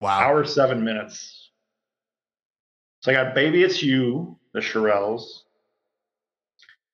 [0.00, 0.18] Wow.
[0.20, 1.50] Hour seven minutes.
[3.00, 5.24] So I got "Baby It's You," the Shirelles.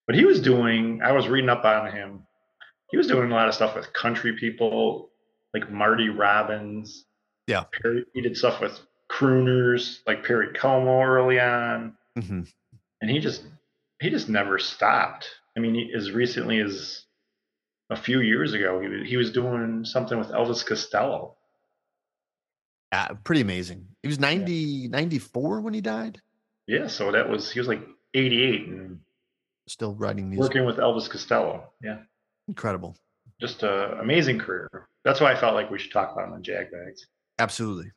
[0.06, 1.00] But he was doing.
[1.02, 2.24] I was reading up on him.
[2.90, 5.10] He was doing a lot of stuff with country people,
[5.54, 7.04] like Marty Robbins.
[7.46, 7.64] Yeah.
[7.80, 8.78] Perry, he did stuff with
[9.10, 12.52] crooners like Perry Como early on, Mhm.
[13.00, 13.42] And he just
[14.00, 15.26] he just never stopped.
[15.56, 17.04] I mean, he, as recently as
[17.90, 21.36] a few years ago, he was, he was doing something with Elvis Costello.
[22.92, 23.86] Yeah, pretty amazing.
[24.02, 26.20] He was 90, 94 when he died.
[26.66, 27.82] Yeah, so that was he was like
[28.14, 29.00] 88 and
[29.68, 30.42] Still writing music.
[30.42, 31.64] working with Elvis Costello.
[31.82, 31.98] Yeah,
[32.48, 32.96] Incredible.
[33.40, 34.68] just a amazing career.
[35.04, 37.02] That's why I felt like we should talk about him on Jagbags.
[37.38, 37.90] Absolutely.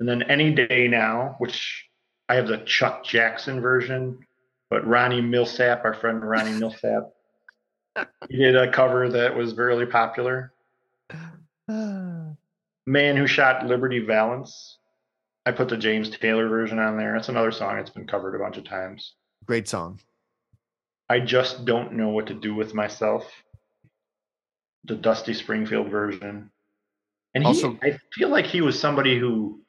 [0.00, 1.86] And then Any Day Now, which
[2.28, 4.18] I have the Chuck Jackson version,
[4.70, 7.10] but Ronnie Milsap, our friend Ronnie Milsap,
[8.30, 10.52] he did a cover that was very popular.
[11.68, 12.36] Man
[13.16, 14.78] Who Shot Liberty Valance.
[15.44, 17.16] I put the James Taylor version on there.
[17.16, 19.14] It's another song that's been covered a bunch of times.
[19.46, 19.98] Great song.
[21.08, 23.28] I just don't know what to do with myself.
[24.84, 26.50] The Dusty Springfield version.
[27.34, 29.60] And he, Also- I feel like he was somebody who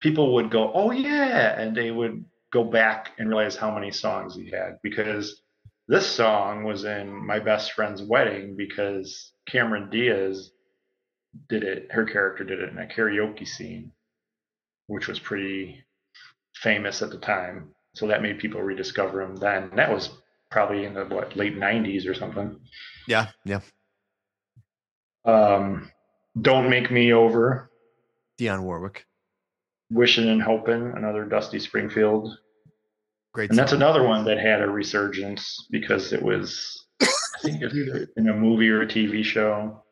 [0.00, 1.58] people would go, oh, yeah.
[1.60, 2.24] And they would
[2.54, 5.42] go back and realize how many songs he had because
[5.88, 10.52] this song was in my best friend's wedding because Cameron Diaz
[11.48, 13.90] did it, her character did it in a karaoke scene,
[14.86, 15.84] which was pretty
[16.54, 17.74] famous at the time.
[17.96, 19.70] So that made people rediscover him then.
[19.74, 20.10] That was
[20.50, 22.58] probably in the what late '90s or something.
[23.08, 23.28] Yeah.
[23.44, 23.60] Yeah.
[25.24, 25.90] Um,
[26.40, 27.70] Don't make me over.
[28.38, 29.06] Dionne Warwick.
[29.90, 30.92] Wishing and hoping.
[30.96, 32.36] Another Dusty Springfield,
[33.34, 37.06] Great and that's another one that had a resurgence because it was, I
[37.42, 39.82] think, it was either in a movie or a TV show.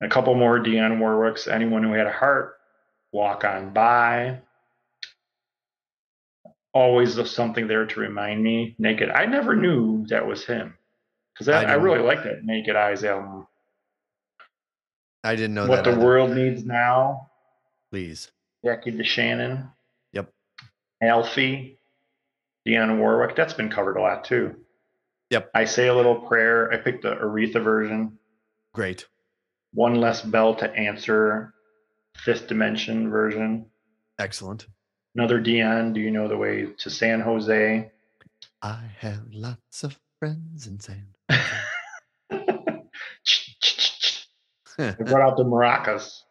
[0.00, 1.52] A couple more Dionne Warwicks.
[1.52, 2.54] Anyone who had a heart,
[3.12, 4.40] walk on by.
[6.72, 8.74] Always something there to remind me.
[8.78, 9.10] Naked.
[9.10, 10.74] I never knew that was him
[11.34, 13.46] because I I, really like that Naked Eyes album.
[15.22, 16.00] I didn't know what the either.
[16.00, 17.30] world needs now.
[17.90, 18.30] Please.
[18.64, 19.70] Jackie DeShannon.
[20.14, 20.32] Yep.
[21.02, 21.78] Alfie.
[22.66, 23.36] Dionne Warwick.
[23.36, 24.56] That's been covered a lot too.
[25.30, 25.50] Yep.
[25.54, 26.72] I say a little prayer.
[26.72, 28.18] I picked the Aretha version.
[28.72, 29.06] Great.
[29.72, 31.54] One less bell to answer.
[32.16, 33.66] Fifth dimension version.
[34.18, 34.66] Excellent.
[35.16, 35.94] Another Dionne.
[35.94, 37.90] Do you know the way to San Jose?
[38.62, 41.06] I have lots of friends in San.
[44.78, 46.22] they brought out the maracas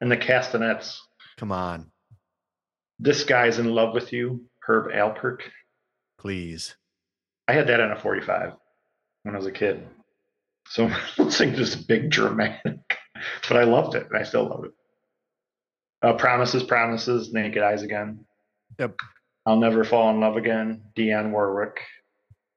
[0.00, 1.02] and the castanets.
[1.36, 1.90] Come on,
[2.98, 4.44] This guy's in love with you.
[4.66, 5.40] Herb Alpert.
[6.22, 6.76] Please.
[7.48, 8.52] I had that on a 45
[9.24, 9.84] when I was a kid.
[10.68, 10.88] So
[11.18, 12.78] listening to this big dramatic,
[13.48, 14.06] but I loved it.
[14.08, 14.70] and I still love it.
[16.00, 18.24] Uh, promises, promises, naked eyes again.
[18.78, 18.96] Yep.
[19.44, 20.82] I'll never fall in love again.
[20.96, 21.80] Dionne Warwick.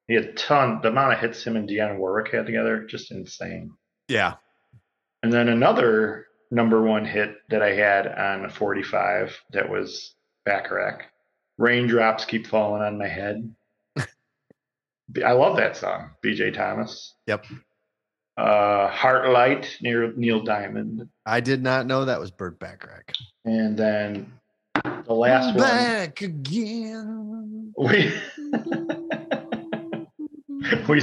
[0.07, 0.79] He had a ton.
[0.83, 3.71] The amount of hits him and Dionne Warwick had together, just insane.
[4.07, 4.35] Yeah.
[5.23, 10.13] And then another number one hit that I had on a 45 that was
[10.45, 11.05] Bacharach.
[11.57, 13.53] Raindrops keep falling on my head.
[15.23, 17.13] I love that song, BJ Thomas.
[17.27, 17.45] Yep.
[18.37, 21.07] Uh, Heartlight near Neil Diamond.
[21.25, 23.13] I did not know that was Burt Bacharach.
[23.45, 24.33] And then
[25.05, 25.57] the last one.
[25.57, 27.71] Back again.
[27.77, 28.13] We,
[30.89, 30.89] we,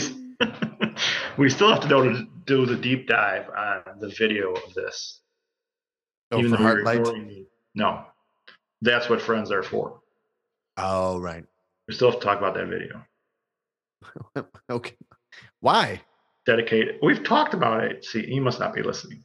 [1.39, 5.21] we still have to do, do the deep dive on the video of this.
[6.33, 7.47] Oh, for Heartlight.
[7.75, 8.05] No,
[8.83, 10.02] that's what friends are for.
[10.77, 11.45] Oh, right.
[11.89, 13.03] We still have to talk about that video.
[14.71, 14.95] okay.
[15.61, 16.01] Why?
[16.45, 16.99] dedicate.
[17.03, 18.05] We've talked about it.
[18.05, 19.25] See, he must not be listening.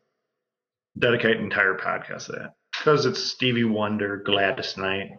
[0.98, 5.12] Dedicate an entire podcast to that because it's Stevie Wonder, Gladys Knight,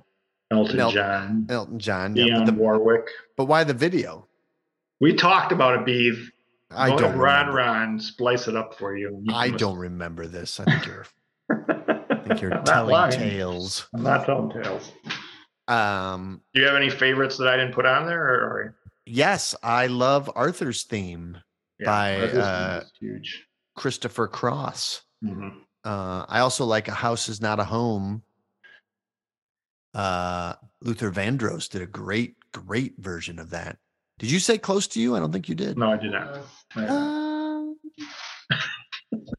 [0.50, 2.16] Elton El- John, Elton John.
[2.16, 3.06] Yeah, Dionne but, the, Warwick.
[3.36, 4.26] but why the video?
[5.00, 6.30] We talked about it, Beeve.
[6.70, 7.58] I Go don't Ron, remember.
[7.58, 9.22] Ron, splice it up for you.
[9.24, 10.60] You I don't remember this.
[10.60, 11.06] I think you're,
[11.50, 13.12] I think you're telling lying.
[13.18, 13.86] tales.
[13.94, 14.92] I'm not telling tales.
[15.68, 18.22] Um, Do you have any favorites that I didn't put on there?
[18.22, 18.74] Or, or
[19.06, 21.38] yes, I love Arthur's theme,
[21.84, 23.46] By, this is uh, huge.
[23.76, 25.02] Christopher Cross.
[25.24, 25.60] Mhm.
[25.84, 28.22] Uh, I also like A House Is Not a Home.
[29.94, 33.78] Uh, Luther Vandross did a great, great version of that.
[34.18, 35.14] Did you say close to you?
[35.16, 35.78] I don't think you did.
[35.78, 36.40] No, I did not.
[36.76, 37.64] Uh,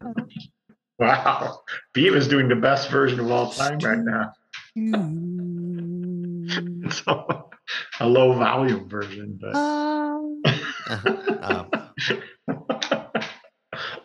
[1.00, 1.62] Wow.
[1.96, 4.34] Beav is doing the best version of all time right now.
[6.92, 7.50] So,
[8.00, 9.56] a low volume version, but
[11.42, 11.66] Uh,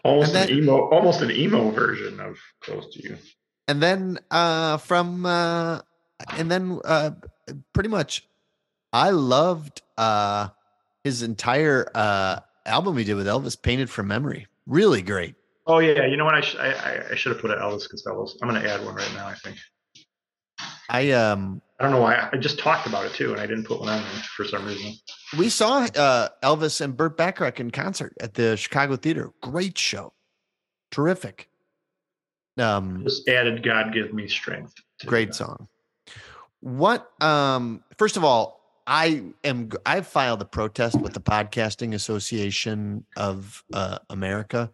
[0.05, 3.17] almost And an emo, almost an emo version of "Close to You."
[3.67, 5.81] and then uh from uh
[6.37, 7.13] and then uh
[7.73, 8.29] pretty much
[8.93, 10.49] i loved uh
[11.03, 15.35] his entire uh album he did with elvis painted from memory really great
[15.67, 16.35] Oh yeah, you know what?
[16.35, 18.27] I sh- I, I, I should have put an Elvis Costello.
[18.43, 19.27] I'm going to add one right now.
[19.27, 19.57] I think.
[20.89, 22.29] I um I don't know why.
[22.33, 24.65] I just talked about it too, and I didn't put one on there for some
[24.65, 24.93] reason.
[25.37, 30.13] we saw uh elvis and burt bacharach in concert at the chicago theater great show
[30.91, 31.49] terrific
[32.59, 34.75] um Just added "God Give Me Strength."
[35.07, 35.35] great that.
[35.35, 35.69] song
[36.61, 43.05] what um first of all i am i've filed a protest with the podcasting association
[43.17, 44.71] of uh america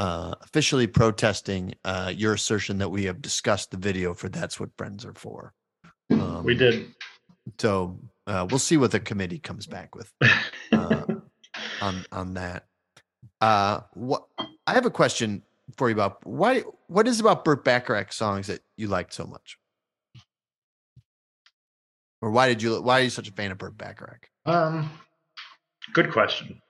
[0.00, 4.70] uh officially protesting uh your assertion that we have discussed the video for that's what
[4.78, 5.52] friends are for
[6.18, 6.86] um, We did.
[7.58, 10.10] so uh we'll see what the committee comes back with
[10.72, 11.04] uh,
[11.82, 12.66] on on that
[13.42, 14.22] uh what
[14.66, 15.42] i have a question
[15.76, 19.26] for you about why what is it about burt bacharach songs that you liked so
[19.26, 19.58] much
[22.22, 24.90] or why did you why are you such a fan of burt bacharach Um,
[25.92, 26.60] good question.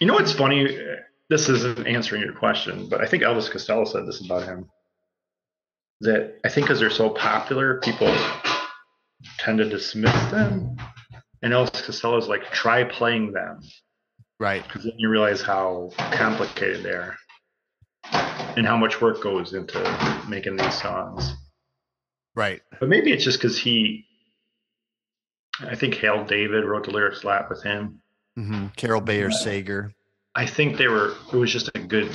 [0.00, 0.66] You know what's funny?
[1.32, 4.68] This isn't answering your question, but I think Elvis Costello said this about him.
[6.02, 8.14] That I think because they're so popular, people
[9.38, 10.76] tend to dismiss them.
[11.40, 13.60] And Elvis Costello's like, try playing them,
[14.38, 17.16] right because then you realize how complicated they are,
[18.58, 19.80] and how much work goes into
[20.28, 21.34] making these songs.
[22.36, 24.04] right But maybe it's just because he.
[25.60, 28.02] I think Hal David wrote the lyrics a lot with him.
[28.36, 29.94] hmm carole bayer sager
[30.34, 31.14] I think they were.
[31.32, 32.10] It was just a good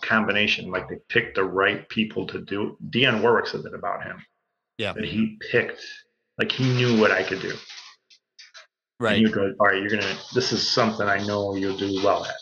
[0.00, 0.70] combination.
[0.70, 2.70] Like they picked the right people to do.
[2.70, 2.90] it.
[2.90, 4.24] Dionne Warwick said that about him.
[4.78, 4.92] Yeah.
[4.92, 5.84] That he picked.
[6.38, 7.54] Like he knew what I could do.
[9.00, 10.16] Right he would go, all right, you're gonna.
[10.34, 12.34] This is something I know you'll do well at.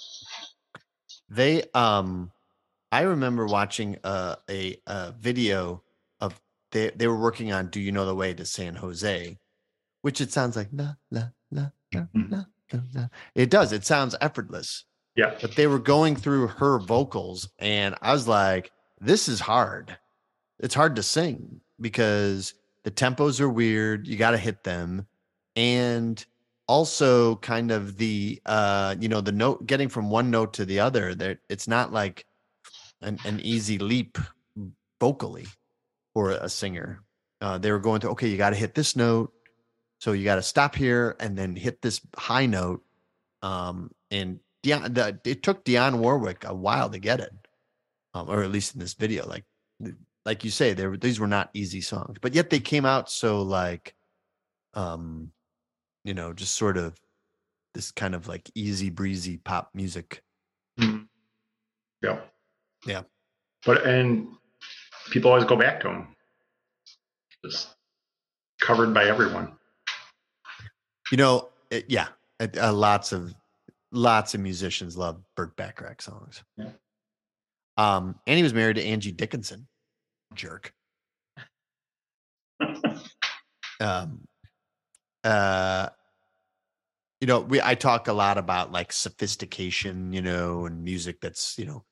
[1.31, 2.31] they um
[2.91, 5.83] i remember watching uh, a a video
[6.21, 6.39] of
[6.73, 9.39] they they were working on do you know the way to san jose
[10.03, 13.07] which it sounds like la la la la, la.
[13.35, 14.85] it does it sounds effortless
[15.17, 15.35] Yeah.
[15.41, 18.73] but they were going through her vocals and i was like
[19.03, 19.99] this is hard.
[20.61, 24.07] It's hard to sing because the tempos are weird.
[24.07, 25.07] You got to hit them.
[25.57, 26.25] And
[26.69, 30.79] also kind of the uh you know the note getting from one note to the
[30.79, 32.25] other there it's not like
[33.03, 34.17] an, an easy leap
[35.01, 35.45] vocally
[36.15, 37.03] for a singer.
[37.41, 39.33] Uh they were going to okay you got to hit this note.
[39.99, 42.83] So you got to stop here and then hit this high note.
[43.43, 47.33] Um and Dionne, the, it took Dionne Warwick a while to get it
[48.15, 49.45] um or at least in this video like
[50.25, 53.43] like you say there these were not easy songs but yet they came out so
[53.43, 53.95] like
[54.75, 55.33] um
[56.05, 56.99] you know just sort of
[57.75, 60.23] this kind of like easy breezy pop music
[60.79, 61.07] Mhm.
[62.03, 62.21] Yeah.
[62.87, 63.03] Yeah.
[63.65, 64.29] But and
[65.11, 66.17] people always go back to them.
[67.45, 67.69] Just
[68.61, 69.53] covered by everyone.
[71.11, 72.09] you know it, yeah
[72.41, 73.35] it, uh, lots of
[73.93, 76.43] lots of musicians love Burt Bacharach songs.
[76.57, 76.71] Yeah.
[77.77, 79.69] um and he was married to Angie Dickinson.
[80.35, 80.73] Jerk.
[83.81, 84.21] Um
[85.25, 85.89] uh
[87.21, 91.57] you know we i talk a lot about like sophistication you know and music that's
[91.59, 91.85] you know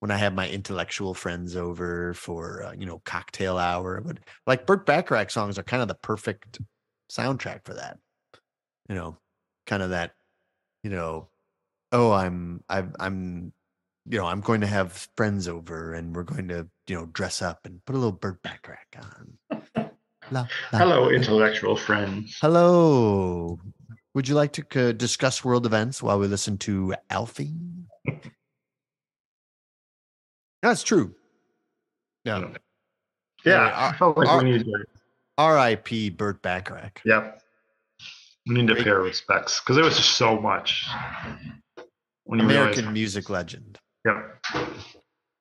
[0.00, 4.66] when i have my intellectual friends over for uh, you know cocktail hour but like
[4.66, 6.58] burt bacharach songs are kind of the perfect
[7.10, 7.98] soundtrack for that.
[8.88, 9.16] You know
[9.66, 10.12] kind of that
[10.82, 11.28] you know
[11.94, 13.52] oh i'm i'm i'm
[14.10, 17.40] you know i'm going to have friends over and we're going to you know dress
[17.40, 19.38] up and put a little burt bacharach on
[20.30, 20.40] La,
[20.72, 22.38] la, Hello, intellectual friends.
[22.40, 23.58] Hello.
[24.14, 27.52] would you like to uh, discuss world events while we listen to Alfie?
[30.62, 31.14] That's true.
[32.24, 32.48] Yeah.
[33.44, 34.84] Yeah, I like our- to.
[35.36, 36.08] R.I.P.
[36.10, 37.02] Burt Bacharach.
[37.04, 37.42] Yep.
[38.46, 40.86] We need to pay our respects because it was just so much.
[42.24, 43.78] When American realize, music legend.
[44.04, 44.40] yep.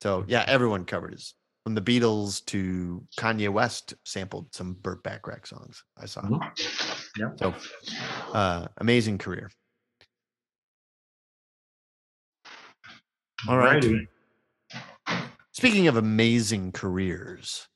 [0.01, 1.33] So yeah, everyone covered his
[1.63, 5.83] from the Beatles to Kanye West sampled some Burt Bacharach songs.
[5.97, 6.21] I saw.
[6.21, 6.39] Mhm.
[7.17, 7.29] Yeah.
[7.37, 7.53] So
[8.33, 9.49] uh amazing career.
[13.47, 13.83] All right.
[15.51, 17.67] Speaking of amazing careers,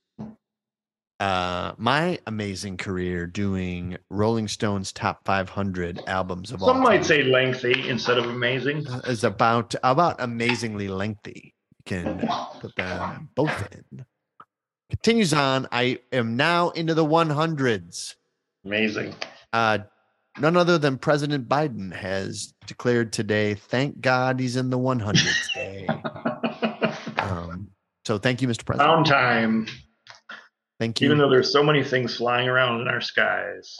[1.19, 7.03] uh my amazing career doing Rolling Stones top 500 albums of all Some might time
[7.03, 8.87] say lengthy instead of amazing.
[8.87, 11.55] uh, is about about amazingly lengthy.
[11.79, 12.29] You can
[12.59, 14.05] put them both in.
[14.89, 15.67] Continues on.
[15.71, 18.15] I am now into the 100s.
[18.63, 19.15] Amazing.
[19.51, 19.79] Uh,
[20.39, 25.87] none other than President Biden has declared today, thank God he's in the 100s day.
[27.17, 27.69] Um,
[28.05, 28.63] so thank you, Mr.
[28.65, 28.87] President.
[28.89, 29.67] Found time.
[30.79, 31.07] Thank you.
[31.07, 33.75] Even though there's so many things flying around in our skies,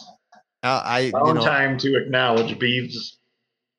[0.62, 3.18] Uh, I, you found know, time to acknowledge Beeves'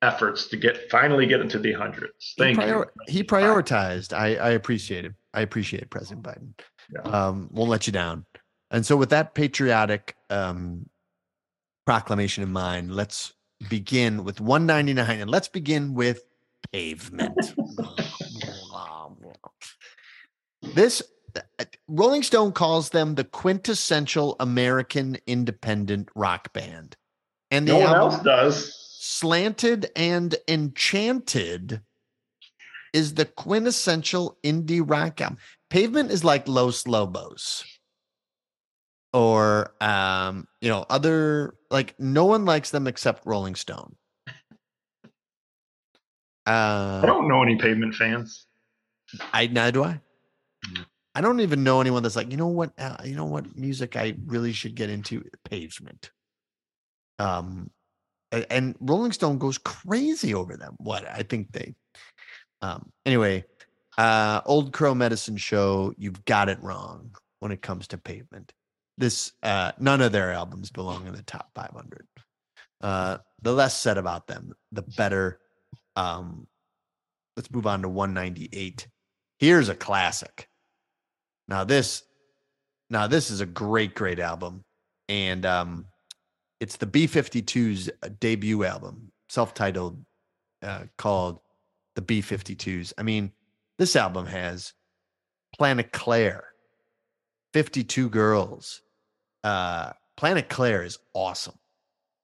[0.02, 2.32] efforts to get finally get into the hundreds.
[2.36, 3.12] he, Thank prior- you.
[3.12, 4.12] he prioritized.
[4.16, 5.12] I, I appreciate it.
[5.34, 6.52] I appreciate President Biden.
[6.92, 7.02] Yeah.
[7.02, 8.24] Um, won't let you down.
[8.70, 10.88] And so, with that patriotic um,
[11.86, 13.34] proclamation in mind, let's
[13.68, 16.22] begin with 199, and let's begin with
[16.72, 17.36] pavement.
[20.62, 21.02] this
[21.88, 26.96] Rolling Stone calls them the quintessential American independent rock band,
[27.50, 28.76] and the No one album else does.
[28.98, 31.80] Slanted and Enchanted
[32.92, 35.38] is the quintessential indie rock album.
[35.70, 37.64] Pavement is like Los Lobos.
[39.12, 43.96] Or um, you know, other like no one likes them except Rolling Stone.
[46.46, 48.46] I Uh don't know any pavement fans.
[49.32, 50.00] I neither do I.
[51.14, 53.96] I don't even know anyone that's like, you know what, uh, you know what music
[53.96, 56.10] I really should get into pavement.
[57.18, 57.70] Um,
[58.30, 60.76] and Rolling Stone goes crazy over them.
[60.78, 61.74] What I think they,
[62.62, 63.44] um, anyway,
[63.98, 67.10] uh, Old Crow Medicine Show, you've got it wrong
[67.40, 68.52] when it comes to pavement.
[68.96, 72.06] This, uh, none of their albums belong in the top 500.
[72.82, 75.40] Uh, the less said about them, the better.
[75.96, 76.46] Um,
[77.36, 78.86] let's move on to 198.
[79.38, 80.49] Here's a classic.
[81.50, 82.04] Now this
[82.88, 84.64] now this is a great great album
[85.08, 85.86] and um
[86.60, 87.90] it's the B52's
[88.20, 90.04] debut album, self-titled
[90.62, 91.40] uh, called
[91.96, 92.92] the B52s.
[92.98, 93.32] I mean,
[93.78, 94.74] this album has
[95.56, 96.44] Planet Claire,
[97.52, 98.80] 52 Girls.
[99.42, 101.58] Uh Planet Claire is awesome.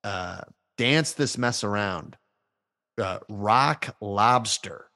[0.05, 0.43] Uh
[0.79, 2.17] Dance This Mess Around.
[2.99, 4.87] Uh, Rock Lobster,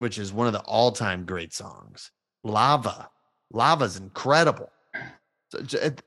[0.00, 2.10] which is one of the all-time great songs.
[2.46, 3.10] Lava.
[3.52, 4.70] Lava's incredible.
[5.50, 5.60] So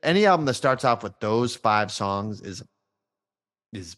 [0.03, 2.63] any album that starts off with those five songs is
[3.71, 3.95] is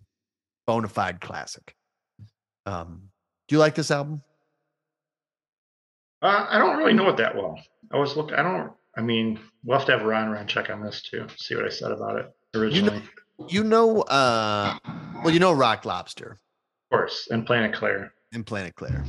[0.67, 1.75] bona fide classic.
[2.65, 3.09] Um,
[3.47, 4.21] do you like this album?
[6.21, 7.59] Uh, I don't really know it that well.
[7.91, 8.35] I was looking.
[8.35, 8.71] I don't.
[8.95, 11.25] I mean, we'll have to have Ron Ron check on this too.
[11.37, 13.01] See what I said about it originally.
[13.49, 14.77] You know, uh,
[15.23, 16.37] well, you know Rock Lobster
[16.91, 18.13] of course, and Planet Claire.
[18.33, 19.03] and Planet Claire.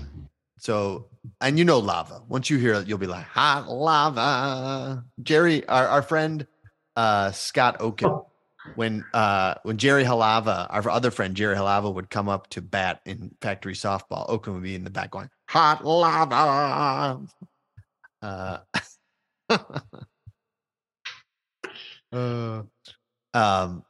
[0.63, 1.09] So,
[1.41, 2.23] and you know lava.
[2.29, 5.05] Once you hear it, you'll be like, hot lava.
[5.21, 6.47] Jerry, our, our friend
[6.95, 8.21] uh Scott Oken,
[8.77, 13.01] when uh when Jerry Halava, our other friend Jerry Halava would come up to bat
[13.07, 17.27] in factory softball, Oken would be in the back going, hot lava.
[18.23, 18.59] Uh,
[22.13, 22.63] uh
[23.35, 23.85] um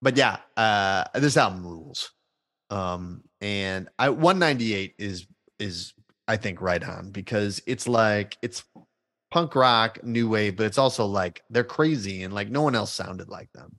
[0.00, 2.12] but yeah, uh this album rules.
[2.70, 5.26] Um and I 198 is
[5.60, 5.92] is
[6.28, 8.64] I think right on because it's like it's
[9.30, 12.92] punk rock, new wave, but it's also like they're crazy and like no one else
[12.92, 13.76] sounded like them.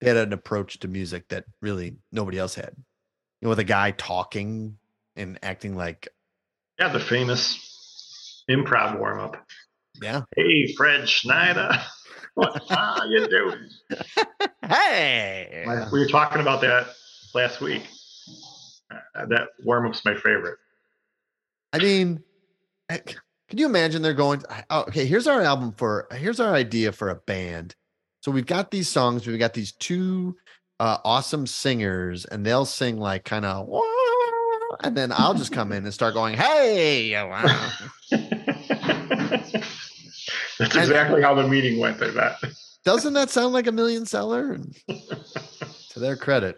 [0.00, 2.72] They had an approach to music that really nobody else had.
[2.76, 4.78] You know, with a guy talking
[5.16, 6.08] and acting like,
[6.78, 9.36] Yeah, the famous improv warm up.
[10.00, 11.70] yeah, Hey, Fred Schneider,
[12.34, 13.68] what are you doing?
[14.66, 16.88] hey, We were talking about that
[17.34, 17.82] last week.
[19.14, 20.58] Uh, that warm up's my favorite.
[21.72, 22.22] I mean,
[22.88, 22.98] eh,
[23.48, 24.42] can you imagine they're going?
[24.70, 26.06] oh, okay, here's our album for.
[26.12, 27.74] Here's our idea for a band.
[28.22, 29.26] So we've got these songs.
[29.26, 30.36] We've got these two
[30.78, 33.68] uh, awesome singers, and they'll sing like kind of,
[34.82, 37.70] and then I'll just come in and start going, "Hey!" wow."
[40.58, 42.02] That's exactly how the meeting went.
[42.02, 42.36] I bet.
[42.84, 44.58] Doesn't that sound like a million seller?
[45.90, 46.56] To their credit.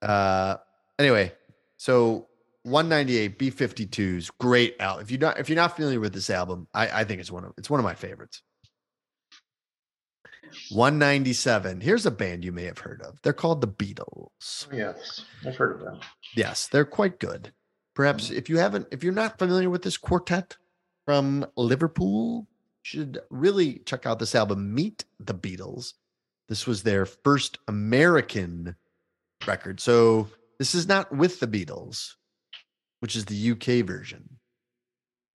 [0.00, 0.56] Uh,
[0.98, 1.34] anyway,
[1.76, 2.27] so
[2.68, 5.02] 198 B52s, great album.
[5.02, 7.44] If you're not if you're not familiar with this album, I, I think it's one
[7.44, 8.42] of it's one of my favorites.
[10.70, 11.80] 197.
[11.80, 13.20] Here's a band you may have heard of.
[13.22, 14.66] They're called the Beatles.
[14.72, 16.00] Oh, yes, I've heard of them.
[16.34, 17.52] Yes, they're quite good.
[17.94, 20.56] Perhaps if you haven't, if you're not familiar with this quartet
[21.04, 25.94] from Liverpool, you should really check out this album, Meet the Beatles.
[26.48, 28.76] This was their first American
[29.46, 29.80] record.
[29.80, 30.28] So
[30.58, 32.14] this is not with the Beatles,
[33.00, 34.28] which is the UK version.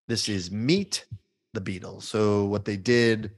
[0.08, 1.06] This is Meet
[1.54, 2.04] the Beatles.
[2.04, 3.32] So what they did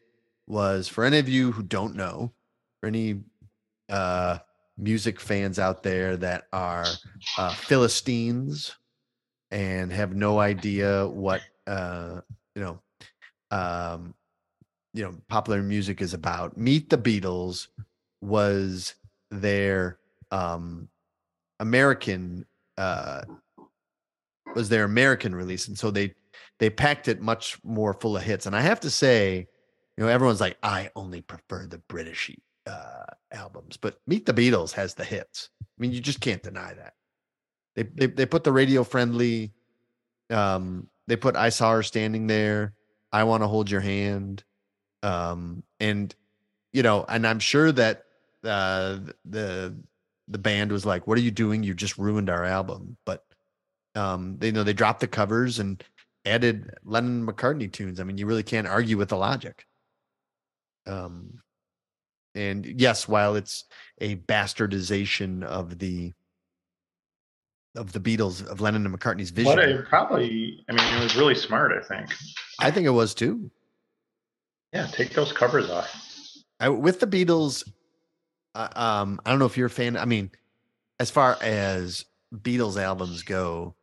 [0.47, 2.31] was for any of you who don't know,
[2.79, 3.21] for any
[3.89, 4.39] uh
[4.77, 6.85] music fans out there that are
[7.37, 8.75] uh Philistines
[9.51, 12.19] and have no idea what uh
[12.55, 12.79] you know
[13.51, 14.13] um
[14.93, 17.67] you know popular music is about meet the beatles
[18.21, 18.95] was
[19.29, 19.99] their
[20.31, 20.87] um
[21.59, 22.45] american
[22.77, 23.21] uh
[24.55, 26.13] was their american release and so they
[26.59, 28.45] they packed it much more full of hits.
[28.45, 29.47] And i have to say
[29.97, 32.31] you know everyone's like i only prefer the british
[32.67, 35.49] uh albums but meet the beatles has the hits.
[35.61, 36.93] I mean you just can't deny that.
[37.75, 39.53] They they, they put the radio friendly
[40.29, 42.73] um they put i saw her standing there
[43.11, 44.43] i want to hold your hand
[45.03, 46.15] um and
[46.73, 48.05] you know and i'm sure that
[48.43, 49.75] uh the
[50.27, 51.63] the band was like what are you doing?
[51.63, 53.23] You just ruined our album but
[53.95, 55.83] um they you know they dropped the covers and
[56.25, 59.65] added Lennon McCartney tunes i mean you really can't argue with the logic
[60.87, 61.39] um
[62.33, 63.65] and yes while it's
[64.01, 66.13] a bastardization of the
[67.75, 69.55] of the Beatles of Lennon and McCartney's vision.
[69.55, 71.73] But it probably, I mean, it was really smart.
[71.73, 72.13] I think.
[72.59, 73.51] I think it was too.
[74.73, 75.89] Yeah, take those covers off.
[76.59, 77.69] I, with the Beatles,
[78.55, 79.97] uh, um, I don't know if you're a fan.
[79.97, 80.31] I mean,
[80.99, 83.75] as far as Beatles albums go,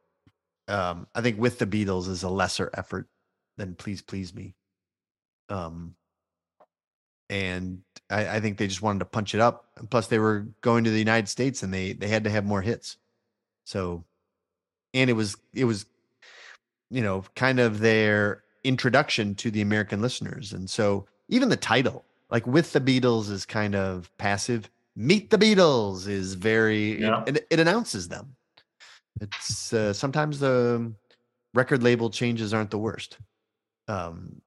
[0.68, 3.08] um, I think with the Beatles is a lesser effort
[3.56, 4.54] than Please Please Me.
[5.48, 5.94] Um,
[7.28, 9.66] and I, I think they just wanted to punch it up.
[9.76, 12.44] And plus, they were going to the United States, and they they had to have
[12.44, 12.96] more hits.
[13.64, 14.04] So,
[14.94, 15.86] and it was it was,
[16.90, 22.04] you know, kind of their introduction to the American listeners, and so even the title,
[22.30, 24.68] like with the Beatles, is kind of passive.
[24.94, 27.24] Meet the Beatles is very Yeah.
[27.26, 28.36] it, it announces them.
[29.20, 30.92] It's uh, sometimes the
[31.54, 33.18] record label changes aren't the worst.
[33.88, 34.40] Um,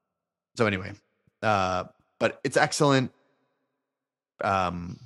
[0.57, 0.93] so anyway,
[1.41, 1.85] uh,
[2.19, 3.11] but it's excellent.
[4.43, 4.99] Um,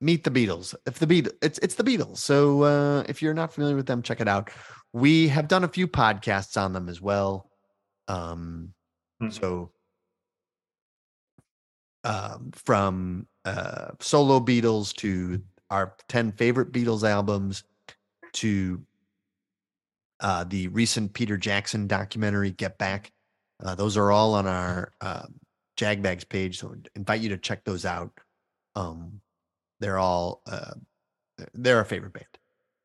[0.00, 0.74] meet the Beatles.
[0.86, 2.18] If the Beat, it's it's the Beatles.
[2.18, 4.50] So uh, if you're not familiar with them, check it out.
[4.92, 7.50] We have done a few podcasts on them as well.
[8.08, 8.72] Um,
[9.22, 9.32] Mhm.
[9.32, 9.72] so
[12.04, 17.64] um, from uh, solo Beatles to our ten favorite Beatles albums
[18.34, 18.82] to
[20.20, 23.12] uh, the recent Peter Jackson documentary, Get Back.
[23.62, 25.26] Uh, those are all on our uh,
[25.78, 28.12] Jagbags page, so invite you to check those out.
[28.74, 29.20] Um,
[29.80, 30.72] they're all uh,
[31.54, 32.26] they're our favorite band.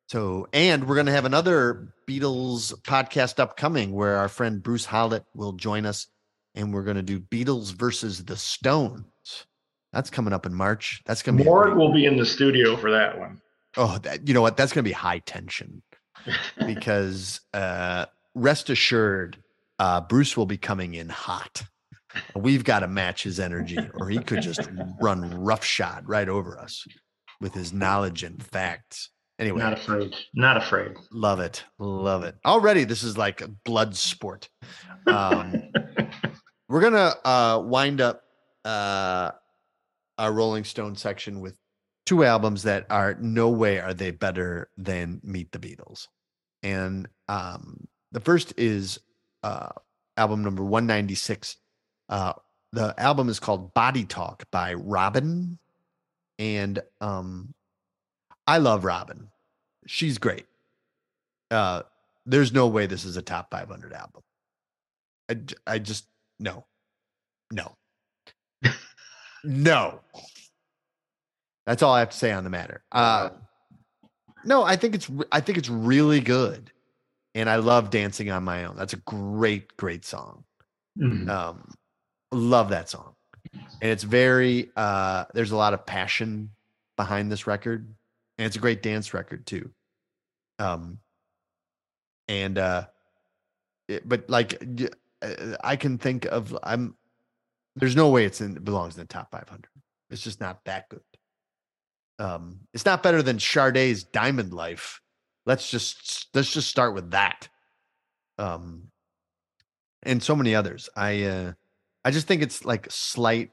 [0.08, 5.24] So, and we're going to have another Beatles podcast upcoming where our friend Bruce Hollett
[5.34, 6.08] will join us,
[6.53, 9.06] and we're going to do Beatles versus the Stones.
[9.94, 11.02] That's coming up in March.
[11.06, 13.41] That's going to be great- will be in the studio for that one.
[13.78, 14.58] oh, that, you know what?
[14.58, 15.82] That's going to be high tension
[16.65, 19.38] because uh, rest assured,
[19.80, 21.64] uh, Bruce will be coming in hot.
[22.35, 24.61] We've got to match his energy, or he could just
[25.02, 26.85] run roughshod right over us
[27.39, 29.10] with his knowledge and facts.
[29.39, 30.14] Anyway, Not afraid.
[30.35, 30.91] Not afraid.
[31.11, 32.35] love it, love it.
[32.45, 34.49] Already, this is like a blood sport.
[35.07, 35.72] Um,
[36.69, 38.22] we're gonna uh, wind up
[38.65, 39.31] uh,
[40.18, 41.57] our Rolling Stone section with
[42.06, 46.07] two albums that are no way are they better than Meet the Beatles,
[46.64, 48.99] and um, the first is
[49.44, 49.69] uh,
[50.18, 51.57] album number one ninety six.
[52.10, 52.34] Uh,
[52.73, 55.57] the album is called Body Talk by Robyn,
[56.40, 57.53] and um,
[58.48, 59.30] I love Robyn.
[59.88, 60.45] She's great.
[61.49, 61.84] Uh,
[62.26, 64.22] there's no way this is a top 500 album.
[65.30, 65.38] I,
[65.76, 66.06] I just
[66.40, 66.65] no,
[67.52, 67.76] no,
[69.44, 70.02] no.
[71.66, 72.84] That's all I have to say on the matter.
[72.92, 73.30] Uh,
[74.44, 76.72] no, I think it's I think it's really good,
[77.36, 78.76] and I love dancing on my own.
[78.76, 80.44] That's a great, great song.
[81.00, 81.30] Mhm.
[81.30, 81.74] Um,
[82.32, 83.16] love that song,
[83.54, 84.72] and it's very.
[84.76, 86.50] Uh, there's a lot of passion
[86.98, 87.94] behind this record,
[88.38, 89.72] and it's a great dance record too.
[90.60, 91.00] Um,
[92.28, 92.88] and uh,
[93.88, 94.62] it- but like
[95.22, 96.96] uh, I can think of I'm.
[97.76, 99.68] There's no way it's in it belongs in the top 500.
[100.10, 101.02] It's just not that good.
[102.22, 105.02] Um, it's not better than Sade's Diamond Life.
[105.48, 107.49] Let's just let's just start with that.
[108.38, 108.91] Um,
[110.03, 110.88] and so many others.
[110.95, 111.53] I uh,
[112.06, 113.49] I just think it's like slight.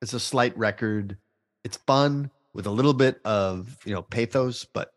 [0.00, 1.16] It's a slight record.
[1.64, 4.92] It's fun with a little bit of you know pathos, but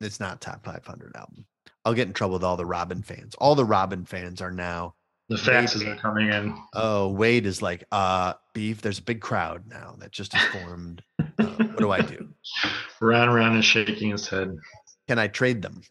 [0.00, 1.46] it's not top 500 album.
[1.84, 3.34] I'll get in trouble with all the Robyn fans.
[3.34, 4.94] All the Robyn fans are now.
[5.28, 6.54] The faxes are coming in.
[6.74, 8.82] Oh, Wade is like, uh, beef.
[8.82, 11.02] There's a big crowd now that just has formed.
[11.18, 12.28] Uh, what do I do?
[13.00, 14.54] Ron Ron is shaking his head.
[15.08, 15.82] Can I trade them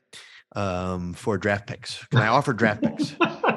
[0.56, 2.04] um, for draft picks?
[2.06, 3.16] Can I offer draft picks?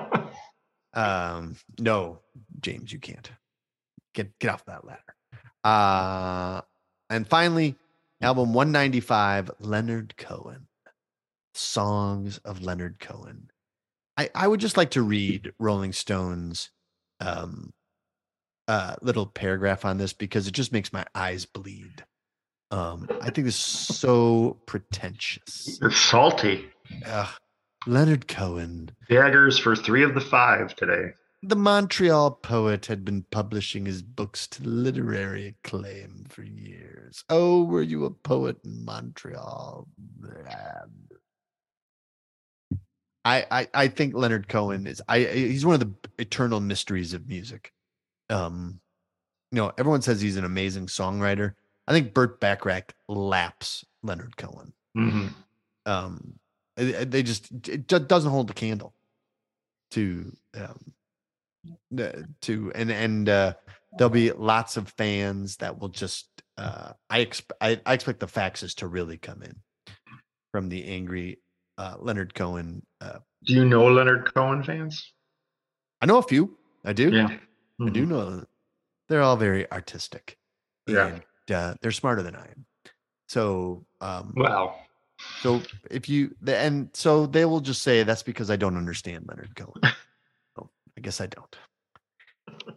[0.96, 2.20] Um, no,
[2.60, 3.30] James, you can't.
[4.14, 5.02] Get get off that ladder.
[5.62, 6.62] Uh,
[7.10, 7.76] and finally,
[8.22, 10.66] album 195, Leonard Cohen.
[11.52, 13.50] Songs of Leonard Cohen.
[14.16, 16.70] I, I would just like to read Rolling Stone's
[17.20, 17.72] um,
[18.68, 22.04] uh, little paragraph on this because it just makes my eyes bleed.
[22.70, 25.78] Um, I think it's so pretentious.
[25.80, 26.66] It's salty.
[27.06, 27.28] Ugh.
[27.86, 28.90] Leonard Cohen.
[29.08, 31.12] Daggers for three of the five today.
[31.42, 37.22] The Montreal poet had been publishing his books to literary acclaim for years.
[37.28, 39.86] Oh, were you a poet in Montreal?
[43.26, 47.26] I, I, I think Leonard Cohen is I he's one of the eternal mysteries of
[47.26, 47.72] music.
[48.30, 48.78] Um,
[49.50, 51.54] you know, everyone says he's an amazing songwriter.
[51.88, 54.72] I think Burt Bacharach laps Leonard Cohen.
[54.96, 55.26] Mm-hmm.
[55.86, 56.38] Um,
[56.76, 58.94] they just it doesn't hold the candle
[59.90, 60.92] to um
[62.42, 63.54] to and and uh
[63.98, 66.28] there'll be lots of fans that will just
[66.58, 69.56] uh I expect I, I expect the faxes to really come in
[70.52, 71.38] from the angry
[71.78, 75.12] uh Leonard Cohen uh Do you know Leonard Cohen fans?
[76.00, 77.28] I know a few I do Yeah.
[77.86, 78.08] I do Mhm.
[78.08, 78.44] know
[79.08, 80.38] they're all very artistic
[80.86, 81.06] Yeah.
[81.06, 81.22] and
[81.54, 82.66] uh, they're smarter than I am
[83.28, 84.80] so um Wow.
[85.42, 89.54] So if you and so they will just say that's because I don't understand Leonard
[89.54, 89.72] Cohen.
[90.58, 91.56] oh, I guess I don't.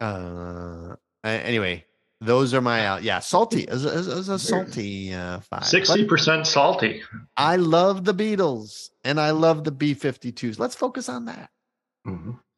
[0.02, 1.86] Uh, anyway,
[2.22, 3.04] those are my out.
[3.04, 5.66] Yeah, salty is a, is a- a salty uh, five.
[5.66, 7.02] Sixty percent salty.
[7.38, 10.60] I love the Beatles and I love the B 52s.
[10.60, 11.50] Let's focus on that.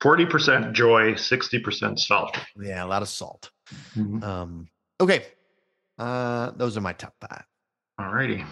[0.01, 2.37] 40 percent joy, sixty percent salt.
[2.61, 3.51] Yeah, a lot of salt.
[3.97, 4.23] Mhm.
[4.23, 4.67] Um,
[4.99, 5.25] okay,
[5.99, 7.43] uh, those are my top five.
[7.99, 8.43] All righty.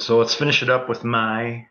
[0.00, 1.66] So let's finish it up with my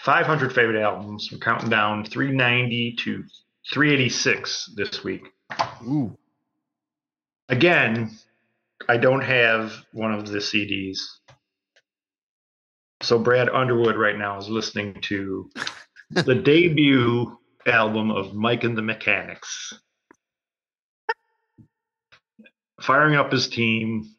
[0.00, 1.28] 500 favorite albums.
[1.32, 3.24] I'm counting down 390 to
[3.72, 5.22] 386 this week.
[5.86, 6.16] Ooh,
[7.52, 8.10] Again,
[8.88, 11.00] I don't have one of the CDs.
[13.02, 15.50] So Brad Underwood right now is listening to
[16.10, 19.74] the debut album of Mike and the Mechanics.
[22.80, 24.14] Firing up his team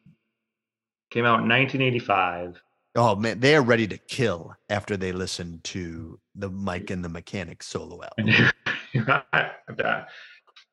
[1.10, 2.60] came out in 1985.
[2.94, 7.08] oh man, they are ready to kill after they listen to the Mike and the
[7.08, 8.50] Mechanics solo album.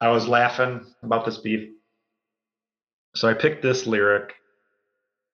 [0.02, 1.72] I, was laughing about this beat.
[3.15, 4.34] So I picked this lyric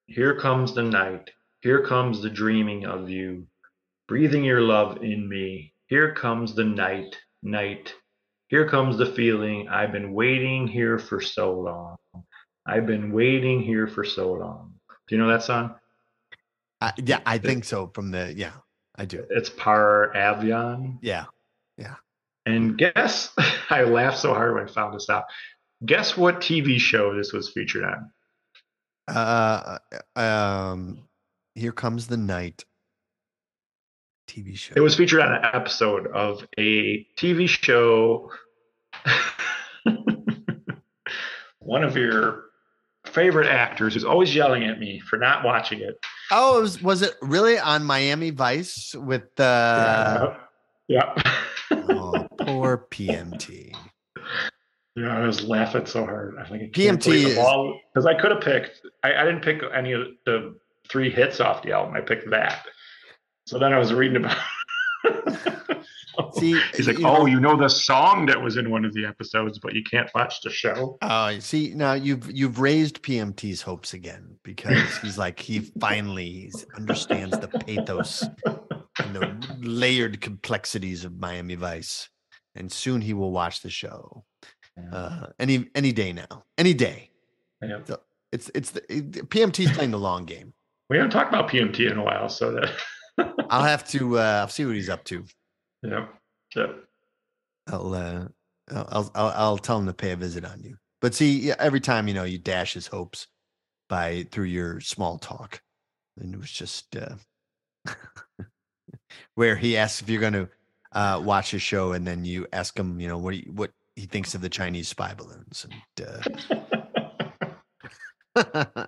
[0.07, 1.31] Here comes the night.
[1.61, 3.47] Here comes the dreaming of you.
[4.07, 5.73] Breathing your love in me.
[5.87, 7.93] Here comes the night, night.
[8.49, 9.67] Here comes the feeling.
[9.69, 11.97] I've been waiting here for so long.
[12.65, 14.75] I've been waiting here for so long.
[15.07, 15.75] Do you know that song?
[16.81, 17.91] I, yeah, I think so.
[17.93, 18.53] From the yeah,
[18.95, 19.25] I do.
[19.29, 20.99] It's Par Avion.
[21.01, 21.25] Yeah,
[21.77, 21.95] yeah,
[22.47, 23.31] And guess,
[23.69, 25.25] I laughed so hard when I found this out.
[25.85, 28.09] Guess what TV show this was featured on?
[29.09, 29.77] uh,
[30.15, 30.99] um,
[31.55, 32.63] here comes the night.
[34.29, 34.73] TV show.
[34.75, 38.31] It was featured on an episode of a TV show.
[41.59, 42.45] One of your
[43.05, 45.97] favorite actors who's always yelling at me for not watching it.
[46.31, 50.33] oh, it was, was it really on Miami Vice with uh,
[50.87, 51.13] yeah.
[51.71, 53.73] oh, poor PMT?
[54.95, 56.35] Yeah, I was laughing so hard.
[56.39, 57.35] I think PMT is-
[57.93, 58.81] because I could have picked.
[59.03, 60.55] I, I didn't pick any of the
[60.89, 61.93] three hits off the album.
[61.95, 62.65] I picked that.
[63.45, 64.37] So then I was reading about.
[66.39, 69.05] See, he's like, "Oh, know- you know the song that was in one of the
[69.05, 73.93] episodes, but you can't watch the show." Oh, see now you've you've raised PMT's hopes
[73.93, 81.55] again because he's like he finally understands the pathos and the layered complexities of Miami
[81.55, 82.09] Vice,
[82.57, 84.23] and soon he will watch the show.
[84.91, 87.09] Uh, any any day now, any day.
[87.61, 87.79] Yeah.
[88.31, 90.53] It's it's the it- PMT's playing the long game.
[90.89, 92.71] We haven't talked about PMT in a while, so that
[93.49, 95.25] I'll have to uh, I'll see what he's up to.
[95.83, 96.05] yeah,
[96.55, 96.67] yeah.
[97.67, 98.27] I'll uh,
[98.71, 100.77] I'll, I'll I'll I'll tell him to pay a visit on you.
[101.01, 103.27] But see, every time you know you dash his hopes
[103.89, 105.61] by through your small talk,
[106.17, 107.15] and it was just uh,
[109.35, 110.47] where he asks if you're going to
[110.97, 114.07] uh, watch his show, and then you ask him, you know, what he, what he
[114.07, 116.07] thinks of the Chinese spy balloons, and.
[118.35, 118.87] Uh,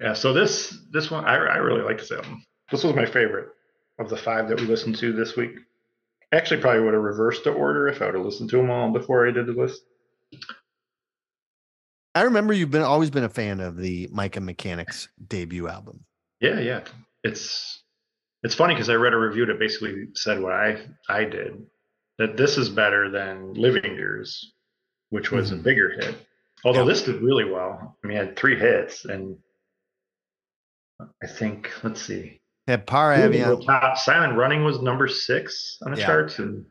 [0.00, 2.44] yeah, so this this one I, I really like this album.
[2.70, 3.48] This was my favorite
[3.98, 5.52] of the five that we listened to this week.
[6.30, 8.90] Actually, probably would have reversed the order if I would have listened to them all
[8.90, 9.82] before I did the list.
[12.14, 16.04] I remember you've been always been a fan of the Micah Mechanics debut album.
[16.40, 16.84] Yeah, yeah.
[17.24, 17.82] It's
[18.42, 21.64] it's funny because I read a review that basically said what I I did
[22.18, 24.52] that this is better than Living Years,
[25.10, 25.60] which was mm-hmm.
[25.60, 26.16] a bigger hit.
[26.64, 27.96] Although this did really well.
[28.02, 29.36] I mean, it had three hits, and
[31.00, 33.64] I think let's see, had Par Avion.
[33.66, 36.06] Top Silent Running was number six on the yeah.
[36.06, 36.64] charts, and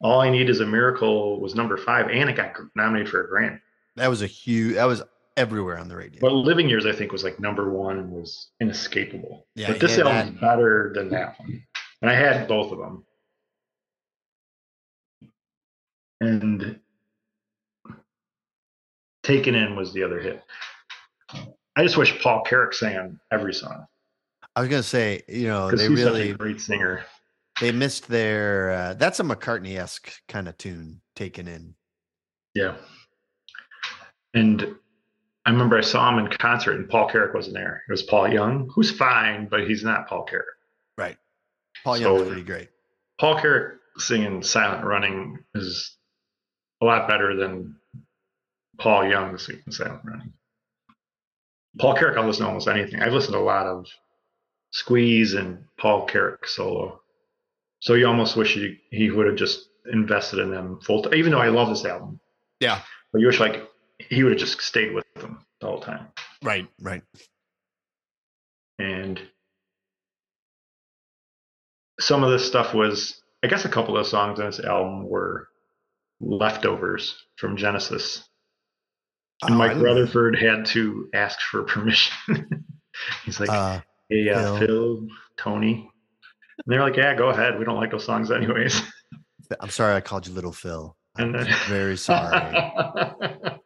[0.00, 3.28] All I Need Is a Miracle was number five, and it got nominated for a
[3.28, 3.60] Grammy.
[3.96, 4.76] That was a huge.
[4.76, 5.02] That was
[5.40, 6.20] everywhere on the radio.
[6.20, 9.46] But Living Years, I think, was like number one and was inescapable.
[9.54, 11.62] Yeah, but this album is better than that one,
[12.02, 13.04] and I had both of them.
[16.20, 16.78] And
[19.22, 20.42] Taken In was the other hit.
[21.76, 23.86] I just wish Paul Carrack sang every song.
[24.56, 27.04] I was gonna say, you know, they really great singer.
[27.60, 28.70] They missed their.
[28.70, 31.74] Uh, that's a McCartney esque kind of tune taken in.
[32.54, 32.76] Yeah,
[34.34, 34.74] and
[35.46, 37.82] I remember I saw him in concert, and Paul Carrack wasn't there.
[37.88, 40.46] It was Paul Young, who's fine, but he's not Paul Carrack.
[40.98, 41.16] Right.
[41.82, 42.68] Paul so, Young's pretty great.
[43.18, 45.96] Paul Carrack singing "Silent Running" is
[46.82, 47.76] a lot better than
[48.78, 50.32] Paul Young singing "Silent Running."
[51.78, 53.00] Paul Carrack, I'll listen to almost anything.
[53.00, 53.86] I've listened to a lot of
[54.72, 57.00] Squeeze and Paul Carrack solo.
[57.80, 61.32] So you almost wish he, he would have just invested in them full time, even
[61.32, 62.20] though I love this album.
[62.60, 62.82] Yeah.
[63.12, 63.69] But you wish like
[64.08, 66.08] he would have just stayed with them the whole time.
[66.42, 67.02] Right, right.
[68.78, 69.20] And
[72.00, 75.48] some of this stuff was, I guess, a couple of songs on this album were
[76.20, 78.26] leftovers from Genesis.
[79.42, 82.64] And oh, Mike Rutherford had to ask for permission.
[83.24, 84.66] He's like, uh, "Hey, uh, Phil.
[84.66, 87.58] Phil, Tony," and they're like, "Yeah, go ahead.
[87.58, 88.82] We don't like those songs anyways."
[89.60, 90.94] I'm sorry, I called you Little Phil.
[91.16, 92.56] I'm then, very sorry.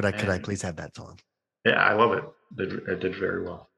[0.00, 1.18] But I, could I please have that song?
[1.66, 2.24] Yeah, I love it.
[2.56, 3.68] It, it did very well.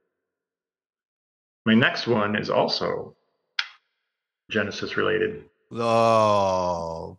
[1.66, 3.16] My next one is also
[4.48, 5.46] Genesis related.
[5.72, 7.18] Oh,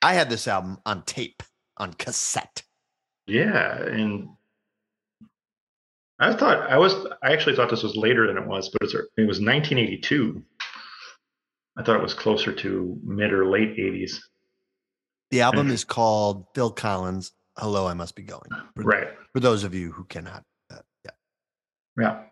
[0.00, 1.42] I had this album on tape,
[1.76, 2.62] on cassette.
[3.26, 4.30] Yeah, and
[6.18, 6.94] I thought I was.
[7.22, 10.42] I actually thought this was later than it was, but it was 1982.
[11.76, 14.16] I thought it was closer to mid or late 80s.
[15.30, 18.48] The album and, is called Phil Collins hello, I must be going.
[18.74, 19.08] For, right.
[19.32, 20.44] For those of you who cannot.
[20.70, 21.10] Uh, yeah.
[21.98, 22.22] Yeah.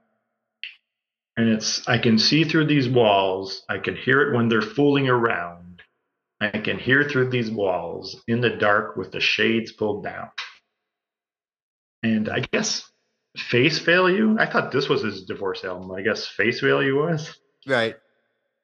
[1.36, 3.62] And it's, I can see through these walls.
[3.68, 5.82] I can hear it when they're fooling around.
[6.40, 10.30] I can hear through these walls in the dark with the shades pulled down.
[12.02, 12.90] And I guess
[13.36, 15.90] face value, I thought this was his divorce album.
[15.92, 17.38] I guess face value was.
[17.66, 17.94] Right.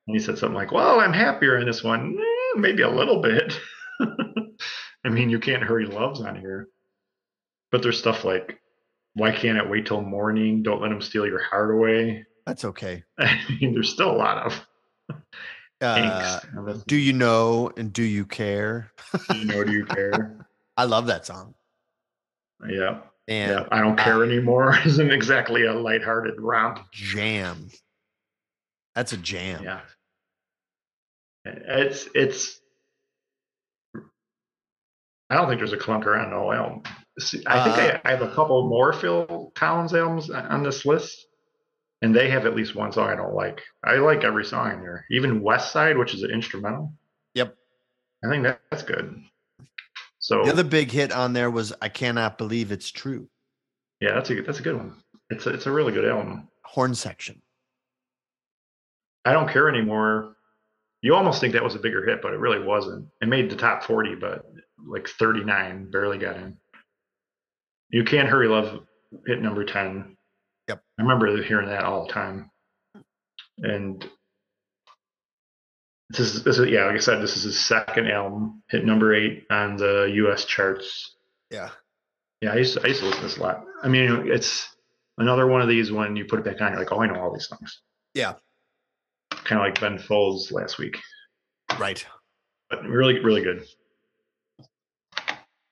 [0.06, 2.16] And he said something like, well, I'm happier in this one.
[2.18, 3.58] Eh, maybe a little bit.
[5.06, 6.66] I mean, you can't hurry loves on here,
[7.70, 8.58] but there's stuff like,
[9.14, 10.64] why can't it wait till morning?
[10.64, 12.26] Don't let them steal your heart away.
[12.44, 13.04] That's okay.
[13.18, 14.66] I mean, there's still a lot of.
[15.80, 16.40] Uh,
[16.86, 18.90] do you know and do you care?
[19.28, 19.62] do you know?
[19.62, 20.48] Do you care?
[20.76, 21.54] I love that song.
[22.68, 23.00] Yeah.
[23.28, 26.80] And yeah, I don't care anymore isn't exactly a lighthearted romp.
[26.92, 27.68] Jam.
[28.94, 29.62] That's a jam.
[29.62, 29.80] Yeah.
[31.44, 32.60] It's it's
[35.28, 36.82] I don't think there's a clunker on no album.
[37.46, 41.26] I think uh, I, I, have a couple more Phil Collins albums on this list,
[42.02, 43.62] and they have at least one song I don't like.
[43.82, 46.92] I like every song in there, even West Side, which is an instrumental.
[47.34, 47.56] Yep,
[48.24, 49.22] I think that, that's good.
[50.18, 53.28] So the other big hit on there was "I Cannot Believe It's True."
[54.00, 54.94] Yeah, that's a that's a good one.
[55.30, 56.48] It's a, it's a really good album.
[56.64, 57.40] Horn section.
[59.24, 60.36] I don't care anymore.
[61.00, 63.08] You almost think that was a bigger hit, but it really wasn't.
[63.22, 64.44] It made the top forty, but
[64.84, 66.56] like 39, barely got in.
[67.90, 68.80] You can't hurry love
[69.26, 70.16] hit number 10.
[70.68, 70.82] Yep.
[70.98, 72.50] I remember hearing that all the time.
[73.58, 74.06] And
[76.10, 79.14] this is, this is yeah, like I said, this is his second album, hit number
[79.14, 81.16] eight on the US charts.
[81.50, 81.70] Yeah.
[82.42, 83.64] Yeah, I used to, I used to listen to this a lot.
[83.82, 84.68] I mean, it's
[85.18, 87.20] another one of these when you put it back on, you're like, oh, I know
[87.20, 87.80] all these songs.
[88.14, 88.34] Yeah.
[89.30, 90.98] Kind of like Ben Folds last week.
[91.78, 92.04] Right.
[92.68, 93.64] But really, really good.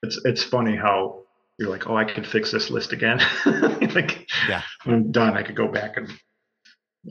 [0.05, 1.23] It's it's funny how
[1.59, 3.21] you're like, oh, I could fix this list again.
[3.47, 4.63] like, Yeah.
[4.85, 6.11] I'm done, I could go back and,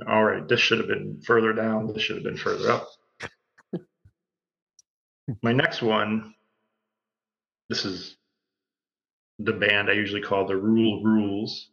[0.08, 1.94] all right, this should have been further down.
[1.94, 2.88] This should have been further up.
[5.42, 6.34] My next one,
[7.70, 8.18] this is
[9.40, 11.70] the band I usually call the Rule Rules,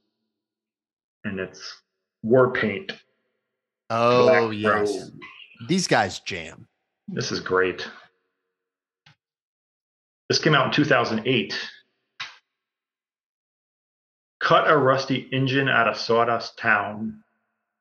[1.25, 1.61] and it's
[2.23, 2.93] War Paint.
[3.91, 5.13] Oh Black yes, Rose.
[5.69, 6.69] these guys jam.
[7.09, 7.87] This is great.
[10.31, 11.59] This came out in 2008.
[14.39, 17.25] Cut a rusty engine out of Sawdust Town.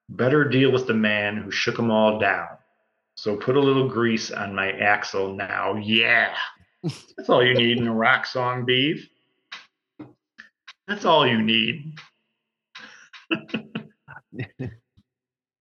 [0.09, 2.47] Better deal with the man who shook 'em all down.
[3.13, 5.75] So put a little grease on my axle now.
[5.75, 6.35] Yeah.
[6.81, 9.07] That's all you need in a rock song, Beef.
[10.87, 11.99] That's all you need.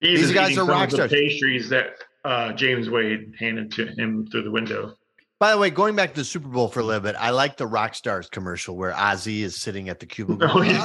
[0.01, 1.13] These guys are rock the stars.
[1.13, 4.98] Pastries that uh, James Wade handed to him through the window.
[5.41, 7.57] By the way, going back to the Super Bowl for a little bit, I like
[7.57, 10.49] the Rock Stars commercial where Ozzy is sitting at the cubicle.
[10.53, 10.79] Oh, yeah.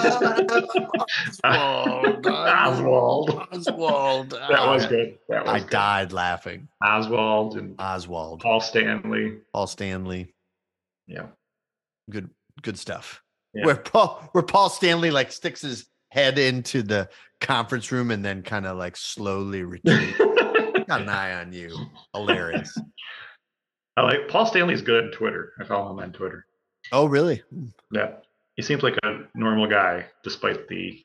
[1.43, 3.47] Oswald, Oswald.
[3.51, 4.29] Oswald.
[4.31, 5.17] That was good.
[5.29, 5.69] That was I good.
[5.69, 6.67] died laughing.
[6.83, 9.37] Oswald and Oswald, Paul Stanley.
[9.53, 10.33] Paul Stanley,
[11.07, 11.27] Yeah.
[12.09, 12.29] good,
[12.61, 13.21] good stuff.
[13.53, 13.65] Yeah.
[13.65, 17.09] Where Paul, where Paul Stanley like sticks his head into the
[17.41, 20.17] conference room and then kind of like slowly retreats.
[20.87, 21.75] Got an eye on you.
[22.15, 22.77] Hilarious.
[23.95, 25.53] I like Paul Stanley's good on Twitter.
[25.59, 26.45] I follow him on Twitter.
[26.91, 27.43] Oh, really?
[27.91, 28.15] Yeah.
[28.55, 31.03] He seems like a normal guy despite the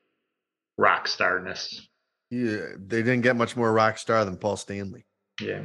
[0.77, 1.89] rock starness.
[2.31, 5.06] Yeah, uh, they didn't get much more rock star than Paul Stanley.
[5.40, 5.62] Yeah.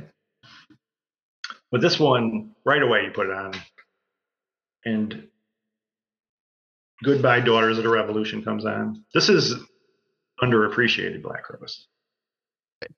[1.72, 3.54] But this one, right away, you put it on.
[4.86, 5.28] And
[7.04, 9.04] Goodbye Daughters of the Revolution comes on.
[9.14, 9.56] This is
[10.41, 11.88] underappreciated Black Crowes.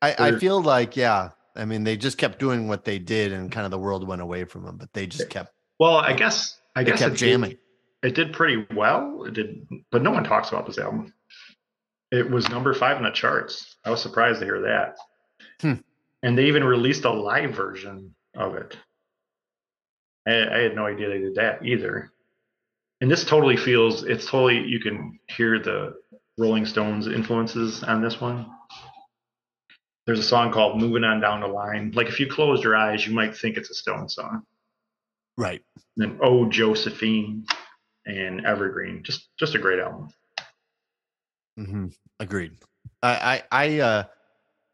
[0.01, 1.29] I, I feel like, yeah.
[1.55, 4.21] I mean, they just kept doing what they did, and kind of the world went
[4.21, 4.77] away from them.
[4.77, 7.51] But they just kept, Well, I guess I guess kept it jamming.
[7.51, 7.59] Did,
[8.03, 9.23] it did pretty well.
[9.25, 11.13] It did, but no one talks about this album.
[12.11, 13.77] It was number five in the charts.
[13.83, 14.97] I was surprised to hear that.
[15.61, 15.81] Hmm.
[16.23, 18.77] And they even released a live version of it.
[20.27, 22.11] I, I had no idea they did that either.
[23.01, 25.95] And this totally feels it's totally you can hear the
[26.37, 28.49] Rolling Stones influences on this one.
[30.05, 31.91] There's a song called Moving On Down the Line.
[31.95, 34.43] Like if you closed your eyes, you might think it's a Stone song
[35.37, 35.61] Right.
[35.97, 37.45] then Oh Josephine
[38.05, 39.03] and Evergreen.
[39.03, 40.09] Just just a great album.
[41.57, 41.87] hmm
[42.19, 42.53] Agreed.
[43.03, 44.03] I, I, I, uh,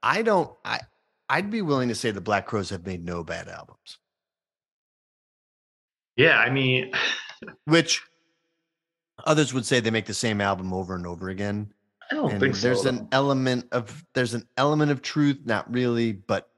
[0.03, 0.55] I don't.
[0.63, 0.79] I,
[1.29, 3.97] I'd be willing to say the Black Crowes have made no bad albums.
[6.17, 6.91] Yeah, I mean,
[7.65, 8.01] Which
[9.25, 11.73] others would say they make the same album over and over again.
[12.11, 12.67] I don't and think so.
[12.67, 16.49] there's an element of there's an element of truth, not really, but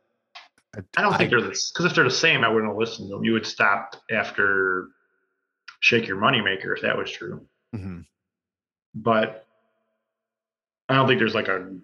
[0.97, 3.15] I don't think they're this because if they're the same, I wouldn't have listened to
[3.15, 3.23] them.
[3.23, 4.87] You would stop after
[5.81, 7.45] Shake Your Moneymaker if that was true.
[7.75, 8.05] Mhm.
[8.95, 9.45] But
[10.89, 11.75] I don't think there's like a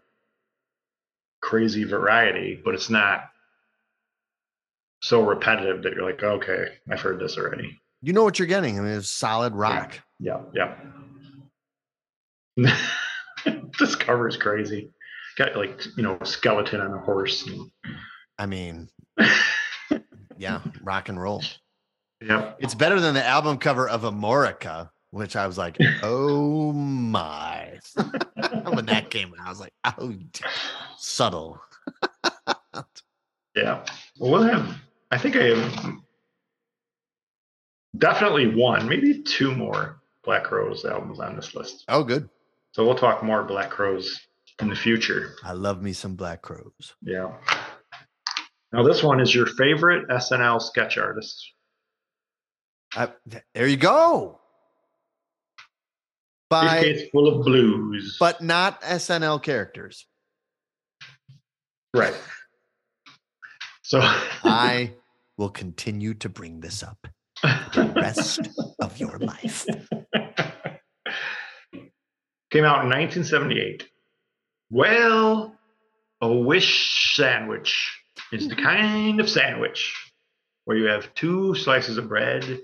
[1.42, 3.30] crazy variety, but it's not
[5.02, 7.80] so repetitive that you're like, okay, I've heard this already.
[8.02, 8.80] you know what you're getting.
[8.80, 10.00] I mean, it's solid rock.
[10.20, 10.76] Yeah, yeah.
[13.80, 14.92] this cover is crazy.
[15.38, 17.48] Got like you know, skeleton on a horse.
[17.48, 17.72] And,
[18.38, 18.90] I mean,
[20.38, 21.44] yeah, rock and roll.
[22.22, 27.80] Yeah, It's better than the album cover of Amorica, which I was like, oh my.
[28.66, 30.14] when that came out, I was like, oh,
[30.98, 31.62] subtle.
[33.56, 33.86] Yeah.
[34.18, 34.76] Well, we'll have.
[35.12, 35.96] I think I have
[37.98, 41.86] definitely one, maybe two more Black Crowes albums on this list.
[41.88, 42.30] Oh, good.
[42.72, 44.20] So we'll talk more Black Crowes
[44.62, 45.36] in the future.
[45.44, 46.96] I love me some Black Crowes.
[47.02, 47.32] Yeah.
[48.72, 51.54] Now this one is your favorite SNL sketch artist.
[52.96, 53.10] I,
[53.54, 54.40] there you go.
[56.50, 58.18] By, Briefcase full of blues.
[58.20, 60.06] but not SNL characters.
[61.96, 62.16] right.
[63.84, 64.00] So
[64.44, 64.94] I
[65.38, 67.08] will continue to bring this up
[67.44, 69.66] the rest of your life.
[72.52, 73.88] Came out in 1978.
[74.72, 75.56] Well,
[76.22, 78.02] a wish sandwich
[78.32, 78.66] is the mm-hmm.
[78.66, 80.12] kind of sandwich
[80.66, 82.62] where you have two slices of bread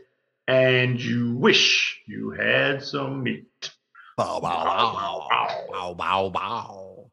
[0.47, 3.71] and you wish you had some meat.
[4.17, 6.29] Bow, bow, bow, bow, bow, bow.
[6.29, 7.11] Bow.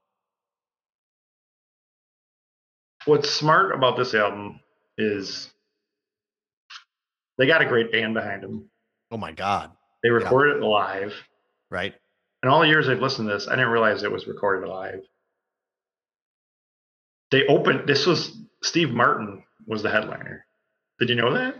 [3.04, 4.60] What's smart about this album
[4.96, 5.50] is
[7.38, 8.70] they got a great band behind them.
[9.10, 9.72] Oh my God.
[10.02, 11.14] They recorded it live.
[11.70, 11.94] Right?
[12.42, 15.00] In all the years I've listened to this, I didn't realize it was recorded live.
[17.30, 17.86] They opened.
[17.88, 20.44] This was Steve Martin was the headliner.
[20.98, 21.56] Did you know that?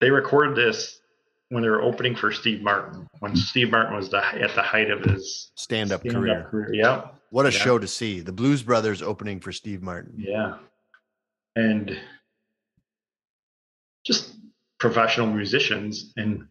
[0.00, 1.00] they recorded this
[1.48, 4.90] when they were opening for Steve Martin, when Steve Martin was the, at the height
[4.90, 6.48] of his Stand-up stand-up career.
[6.50, 6.74] career.
[6.74, 7.58] Yeah, What a Yeah.
[7.58, 8.20] show to see.
[8.20, 10.12] The Blues Brothers opening for Steve Martin.
[10.18, 10.58] yeah,
[11.56, 11.98] and
[14.04, 14.34] just
[14.78, 16.46] professional musicians and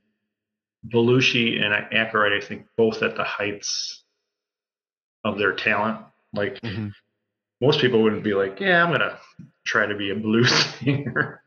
[0.87, 4.03] Belushi and Aykroyd, I think, both at the heights
[5.23, 5.99] of their talent.
[6.33, 6.91] Like Mhm.
[7.61, 9.17] most people wouldn't be like, "Yeah, I'm gonna
[9.65, 10.49] try to be a blues
[10.79, 11.41] singer."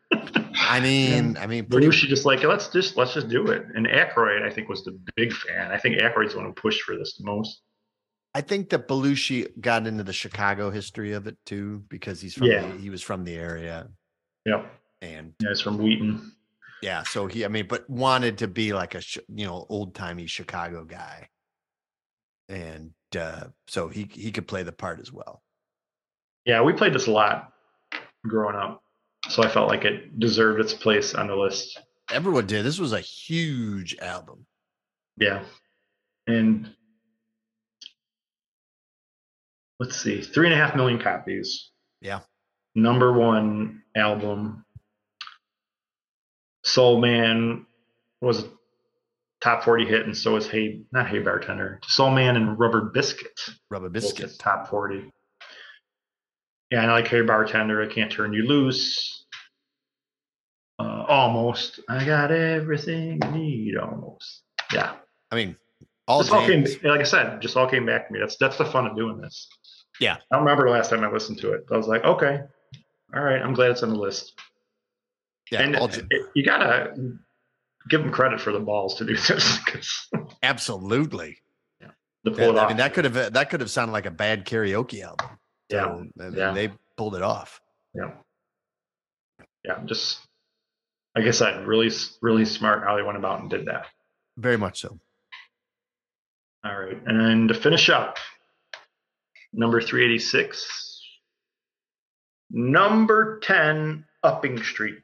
[0.69, 3.67] I mean, I mean, pretty, Belushi just like let's just let's just do it.
[3.75, 5.71] And Aykroyd, I think, was the big fan.
[5.71, 7.61] I think Aykroyd's the one who pushed for this the most.
[8.35, 12.49] I think that Belushi got into the Chicago history of it too because he's from
[12.49, 12.61] Yeah.
[12.71, 13.89] the, he was from the area
[14.45, 14.71] Yep,
[15.03, 16.33] and yeah, it's from Wheaton.
[16.83, 20.27] Yeah, so he I mean, but wanted to be like a you know old timey
[20.27, 21.29] Chicago guy,
[22.49, 25.43] and uh, so he he could play the part as well.
[26.45, 27.53] Yeah, we played this a lot
[28.27, 28.83] growing up,
[29.29, 31.81] so I felt like it deserved its place on the list.
[32.11, 32.65] Everyone did.
[32.65, 34.47] This was a huge album.
[35.17, 35.45] Yeah,
[36.27, 36.71] and
[39.81, 41.71] let's see, three and a half million copies.
[42.03, 42.21] Yeah.
[42.75, 44.66] number one album.
[46.67, 47.65] Soul Man
[48.21, 48.49] was a
[49.41, 53.41] top 40 hit, and so was Hey, not Hey Bartender, Soul Man and Rubber Biscuit.
[53.71, 54.37] Rubber Biscuit.
[54.39, 55.11] top 40.
[56.73, 59.25] Yeah, and I like Hey Bartender, I Can't Turn You Loose.
[60.79, 61.81] Uh, almost.
[61.89, 64.43] I got everything you need, almost.
[64.73, 64.95] Yeah.
[65.31, 65.57] I mean,
[66.09, 68.19] all This all came, like I said, just all came back to me.
[68.21, 69.49] That's that's the fun of doing this.
[70.01, 70.15] Yeah.
[70.15, 71.65] I don't remember the last time I listened to it.
[71.73, 72.41] I was like, okay,
[73.15, 74.35] all right, I'm glad it's on the list.
[75.51, 76.95] Yeah, and all it- it- you gotta
[77.89, 80.09] give them credit for the balls to do this
[80.43, 81.39] absolutely.
[81.81, 81.91] Yeah,
[82.25, 82.65] it off.
[82.65, 85.39] I mean, that could have that could have sounded like a bad karaoke album.
[85.69, 86.53] yeah, So, I mean, yeah.
[86.53, 87.61] they pulled it off.
[87.95, 88.11] yeah,
[89.65, 89.79] yeah.
[89.85, 90.19] Just
[91.15, 91.91] like I said, really,
[92.21, 93.87] really smart how they went about and did that.
[94.37, 94.99] Very much so.
[96.65, 98.17] All right, and to finish up,
[99.53, 100.67] number three eighty six,
[102.51, 104.99] number ten, Upping Street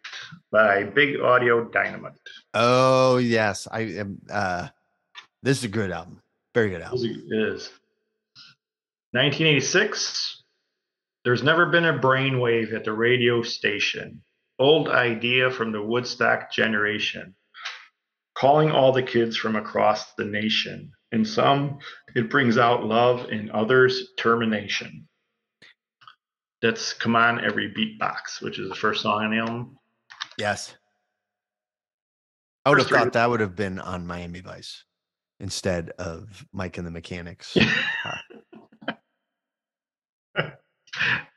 [0.51, 2.13] by Big Audio Dynamite.
[2.55, 4.21] Oh yes, I am.
[4.29, 4.67] Uh,
[5.45, 6.21] this is a good album.
[6.55, 6.99] Very good album.
[7.05, 7.71] It is.
[9.13, 10.43] 1986.
[11.25, 14.23] There's never been a brainwave at the radio station.
[14.59, 17.37] Old idea from the Woodstock generation.
[18.35, 20.91] Calling all the kids from across the nation.
[21.13, 21.79] In some,
[22.17, 25.07] it brings out love, in others, termination.
[26.63, 29.79] That's Come On Every Beatbox, which is the first song on the album.
[30.39, 30.75] Yes.
[32.65, 34.85] I would have thought that would have been on Miami Vice
[35.41, 37.57] instead of Mike and the Mechanics.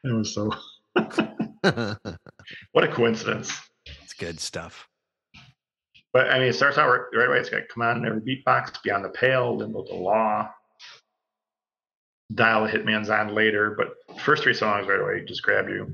[0.06, 0.52] It was so.
[2.74, 3.60] What a coincidence.
[4.04, 4.88] It's good stuff.
[6.14, 7.40] But I mean, it starts out right, right away.
[7.40, 10.48] It's got come on, every beatbox, beyond the pale, limbo the law,
[12.36, 13.74] dial the hitman's on later.
[13.76, 13.96] But
[14.26, 15.94] first three songs right away just grab you.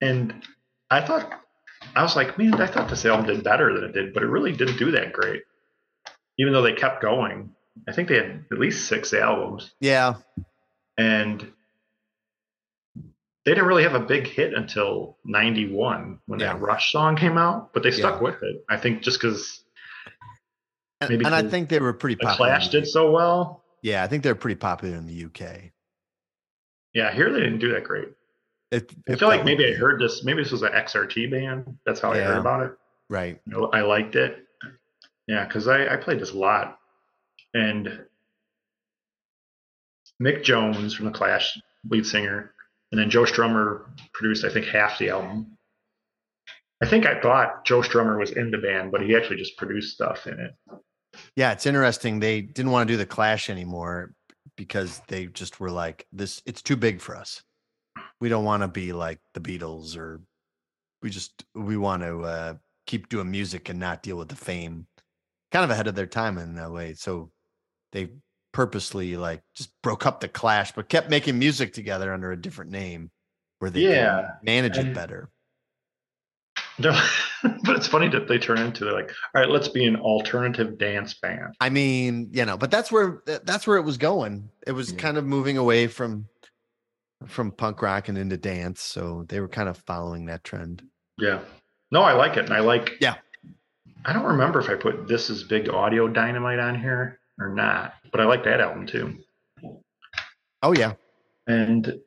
[0.00, 0.42] And
[0.90, 1.30] I thought,
[1.94, 4.26] I was like, man, I thought this album did better than it did, but it
[4.26, 5.42] really didn't do that great.
[6.38, 7.50] Even though they kept going,
[7.88, 10.14] I think they had at least six albums, Yeah.
[10.98, 11.40] and
[12.94, 16.52] they didn't really have a big hit until '91 when Yeah.
[16.54, 17.72] that Rush song came out.
[17.72, 18.22] But they stuck Yeah.
[18.22, 18.64] with it.
[18.68, 19.62] I think just because
[21.02, 22.36] And, Maybe and I think they were pretty popular.
[22.36, 23.62] Clash did so well.
[23.82, 25.72] Yeah, I think they're pretty popular in the UK.
[26.96, 28.08] Yeah, here they didn't do that great.
[28.70, 30.24] It, I feel like maybe I heard this.
[30.24, 31.76] Maybe this was an XRT band.
[31.84, 32.72] That's how I heard about it.
[33.10, 33.38] Right.
[33.44, 34.38] You know, I liked it.
[35.28, 36.78] Yeah, because I, I played this a lot.
[37.52, 38.06] And
[40.22, 42.54] Mick Jones from the Clash, lead singer,
[42.90, 45.58] and then Joe Strummer produced, I think, half the album.
[46.82, 49.92] I think I thought Joe Strummer was in the band, but he actually just produced
[49.92, 50.54] stuff in it.
[51.36, 52.20] Yeah, it's interesting.
[52.20, 54.15] They didn't want to do the Clash anymore
[54.56, 57.42] because they just were like, "This, it's too big for us.
[58.20, 60.22] We don't want to be like the Beatles, or
[61.02, 62.54] we just we want to uh,
[62.86, 64.86] keep doing music and not deal with the fame."
[65.52, 66.94] Kind of ahead of their time in that way.
[66.94, 67.32] So
[67.92, 68.10] they
[68.52, 72.70] purposely like just broke up the Clash, but kept making music together under a different
[72.72, 73.10] name,
[73.60, 75.30] where they Yeah, manage it better.
[76.78, 76.92] They're,
[77.42, 81.14] but it's funny that they turn into like, all right, let's be an alternative dance
[81.14, 81.54] band.
[81.60, 84.50] I mean, you know, but that's where that's where it was going.
[84.66, 84.98] It was Yeah.
[84.98, 86.28] kind of moving away from
[87.26, 90.82] from punk rock and into dance, so they were kind of following that trend.
[91.18, 91.40] Yeah.
[91.90, 92.44] No, I like it.
[92.44, 93.14] And I like Yeah.
[94.04, 97.94] I don't remember if I put This Is Big Audio Dynamite on here or not,
[98.12, 99.18] but I like that album too.
[100.62, 100.92] Oh yeah,
[101.46, 102.00] And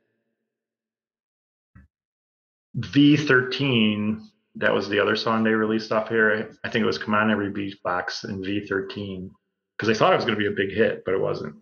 [2.78, 4.22] V13
[4.60, 6.52] that was the other song they released off here.
[6.64, 9.30] I think it was "Come On Every Beatbox" and V13
[9.78, 11.56] because they thought it was going to be a big hit, but it wasn't.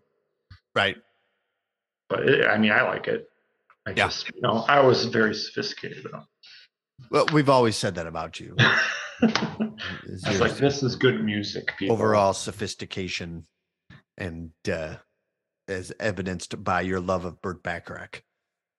[0.75, 0.97] Right.
[2.09, 3.27] But it, I mean, I like it.
[3.87, 4.07] I Yeah.
[4.07, 6.23] just, you know, I was very sophisticated though.
[7.11, 8.55] Well, we've always said that about you.
[9.21, 9.73] I
[10.27, 11.73] was like, this is good music.
[11.77, 11.95] People.
[11.95, 13.45] overall sophistication
[14.17, 14.95] and uh,
[15.67, 18.23] as evidenced by your love of Burt Bacharach,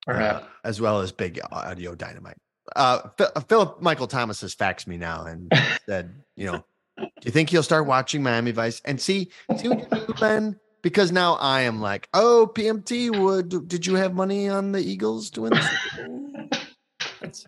[0.09, 2.39] uh, as well as Big Audio Dynamite.
[2.77, 3.09] Uh,
[3.49, 5.53] Philip Michael Thomas has faxed me now and
[5.87, 6.65] said, you know,
[6.99, 10.61] do you think he'll start watching Miami Vice and see see what you do, Ben?
[10.83, 15.31] Because now I am like, oh, PMT, would did you have money on the Eagles
[15.31, 15.53] to win?
[15.53, 16.49] the Super Bowl?"
[17.21, 17.47] That's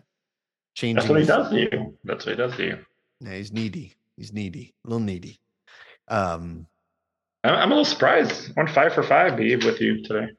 [0.75, 0.95] changing.
[0.95, 1.97] That's what he does to you.
[2.03, 2.77] That's what he does to you.
[3.21, 3.95] Yeah, he's needy.
[4.17, 5.39] He's needy, a little needy.
[6.07, 6.67] Um,
[7.43, 8.51] I'm, I'm a little surprised.
[8.51, 10.29] I went five for five, Beeb, with you today.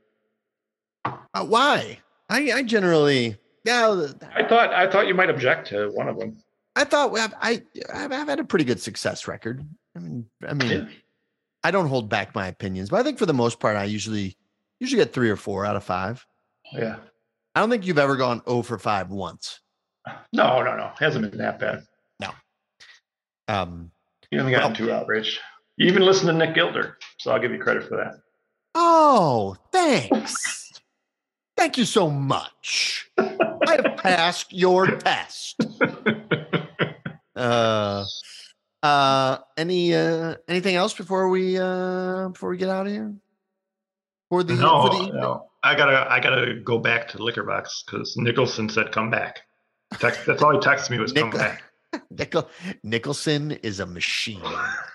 [1.04, 1.98] uh, why?
[2.28, 6.43] I, I generally, yeah, I thought I thought you might object to one of them.
[6.76, 7.62] I thought I
[7.93, 9.64] I've, had a pretty good success record.
[9.97, 10.84] I mean, I mean, Yeah.
[11.64, 14.36] I don't hold back my opinions, but I think for the most part, I usually
[14.80, 16.24] usually get three or four out of five.
[16.72, 16.97] Yeah.
[17.55, 19.60] I don't think you've ever gone 0 for five once.
[20.32, 20.86] No, no, no.
[20.86, 21.84] it Hasn't been that bad.
[23.48, 23.90] Um,
[24.30, 25.39] You haven't gotten Well- too outraged.
[25.76, 28.14] You even listened to Nick Gilder, so I'll give you credit for that.
[28.74, 30.72] oh, thanks.
[31.56, 33.10] Thank you so much.
[33.66, 35.60] I have passed your test.
[37.34, 38.05] Uh,
[38.82, 43.14] uh, any uh, anything else before we uh before we get out of here?
[44.28, 45.47] For the no, for the no.
[45.62, 49.40] I gotta I gotta go back to Liquor Box because Nicholson said come back.
[49.98, 51.62] Text, that's all he texted me was come back.
[52.10, 52.48] Nichol-
[52.82, 54.43] Nicholson is a machine.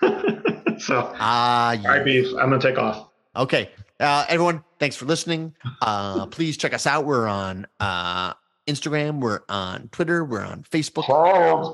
[0.78, 2.02] so Ah, all right, yeah.
[2.04, 2.28] beef.
[2.38, 3.08] I'm gonna take off.
[3.34, 3.70] Okay.
[3.98, 5.52] Uh, everyone, thanks for listening.
[5.82, 7.04] Uh, please check us out.
[7.04, 8.34] We're on uh,
[8.68, 9.20] Instagram.
[9.20, 10.24] We're on Twitter.
[10.24, 11.04] We're on Facebook.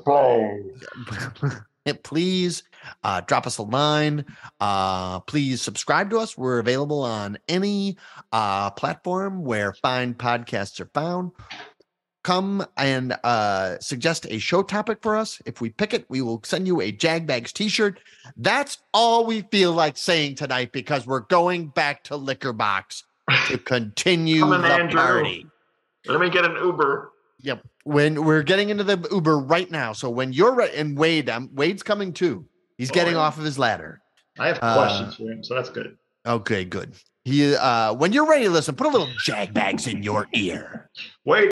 [0.03, 0.63] Play.
[2.03, 2.63] please
[3.03, 4.25] uh, drop us a line.
[4.59, 6.37] Uh, please subscribe to us.
[6.37, 7.97] We're available on any
[8.31, 11.31] uh, platform where fine podcasts are found.
[12.23, 15.39] Come and uh, suggest a show topic for us.
[15.45, 17.99] If we pick it, we will send you a Jagbags t shirt.
[18.35, 23.03] That's all we feel like saying tonight because we're going back to Liquor Box
[23.47, 24.99] to continue the Andrew.
[24.99, 25.45] party.
[26.07, 27.11] Let me get an Uber.
[27.41, 27.63] Yep.
[27.83, 29.93] When we're getting into the Uber right now.
[29.93, 32.45] So when you're ready, and Wade, um, Wade's coming too.
[32.77, 34.01] He's Oh, getting off of his ladder.
[34.39, 35.95] I have Uh, questions for him, so that's good.
[36.27, 36.93] Okay, good.
[37.23, 40.89] He uh when you're ready to listen, put a little jag bags in your ear.
[41.25, 41.43] Wait.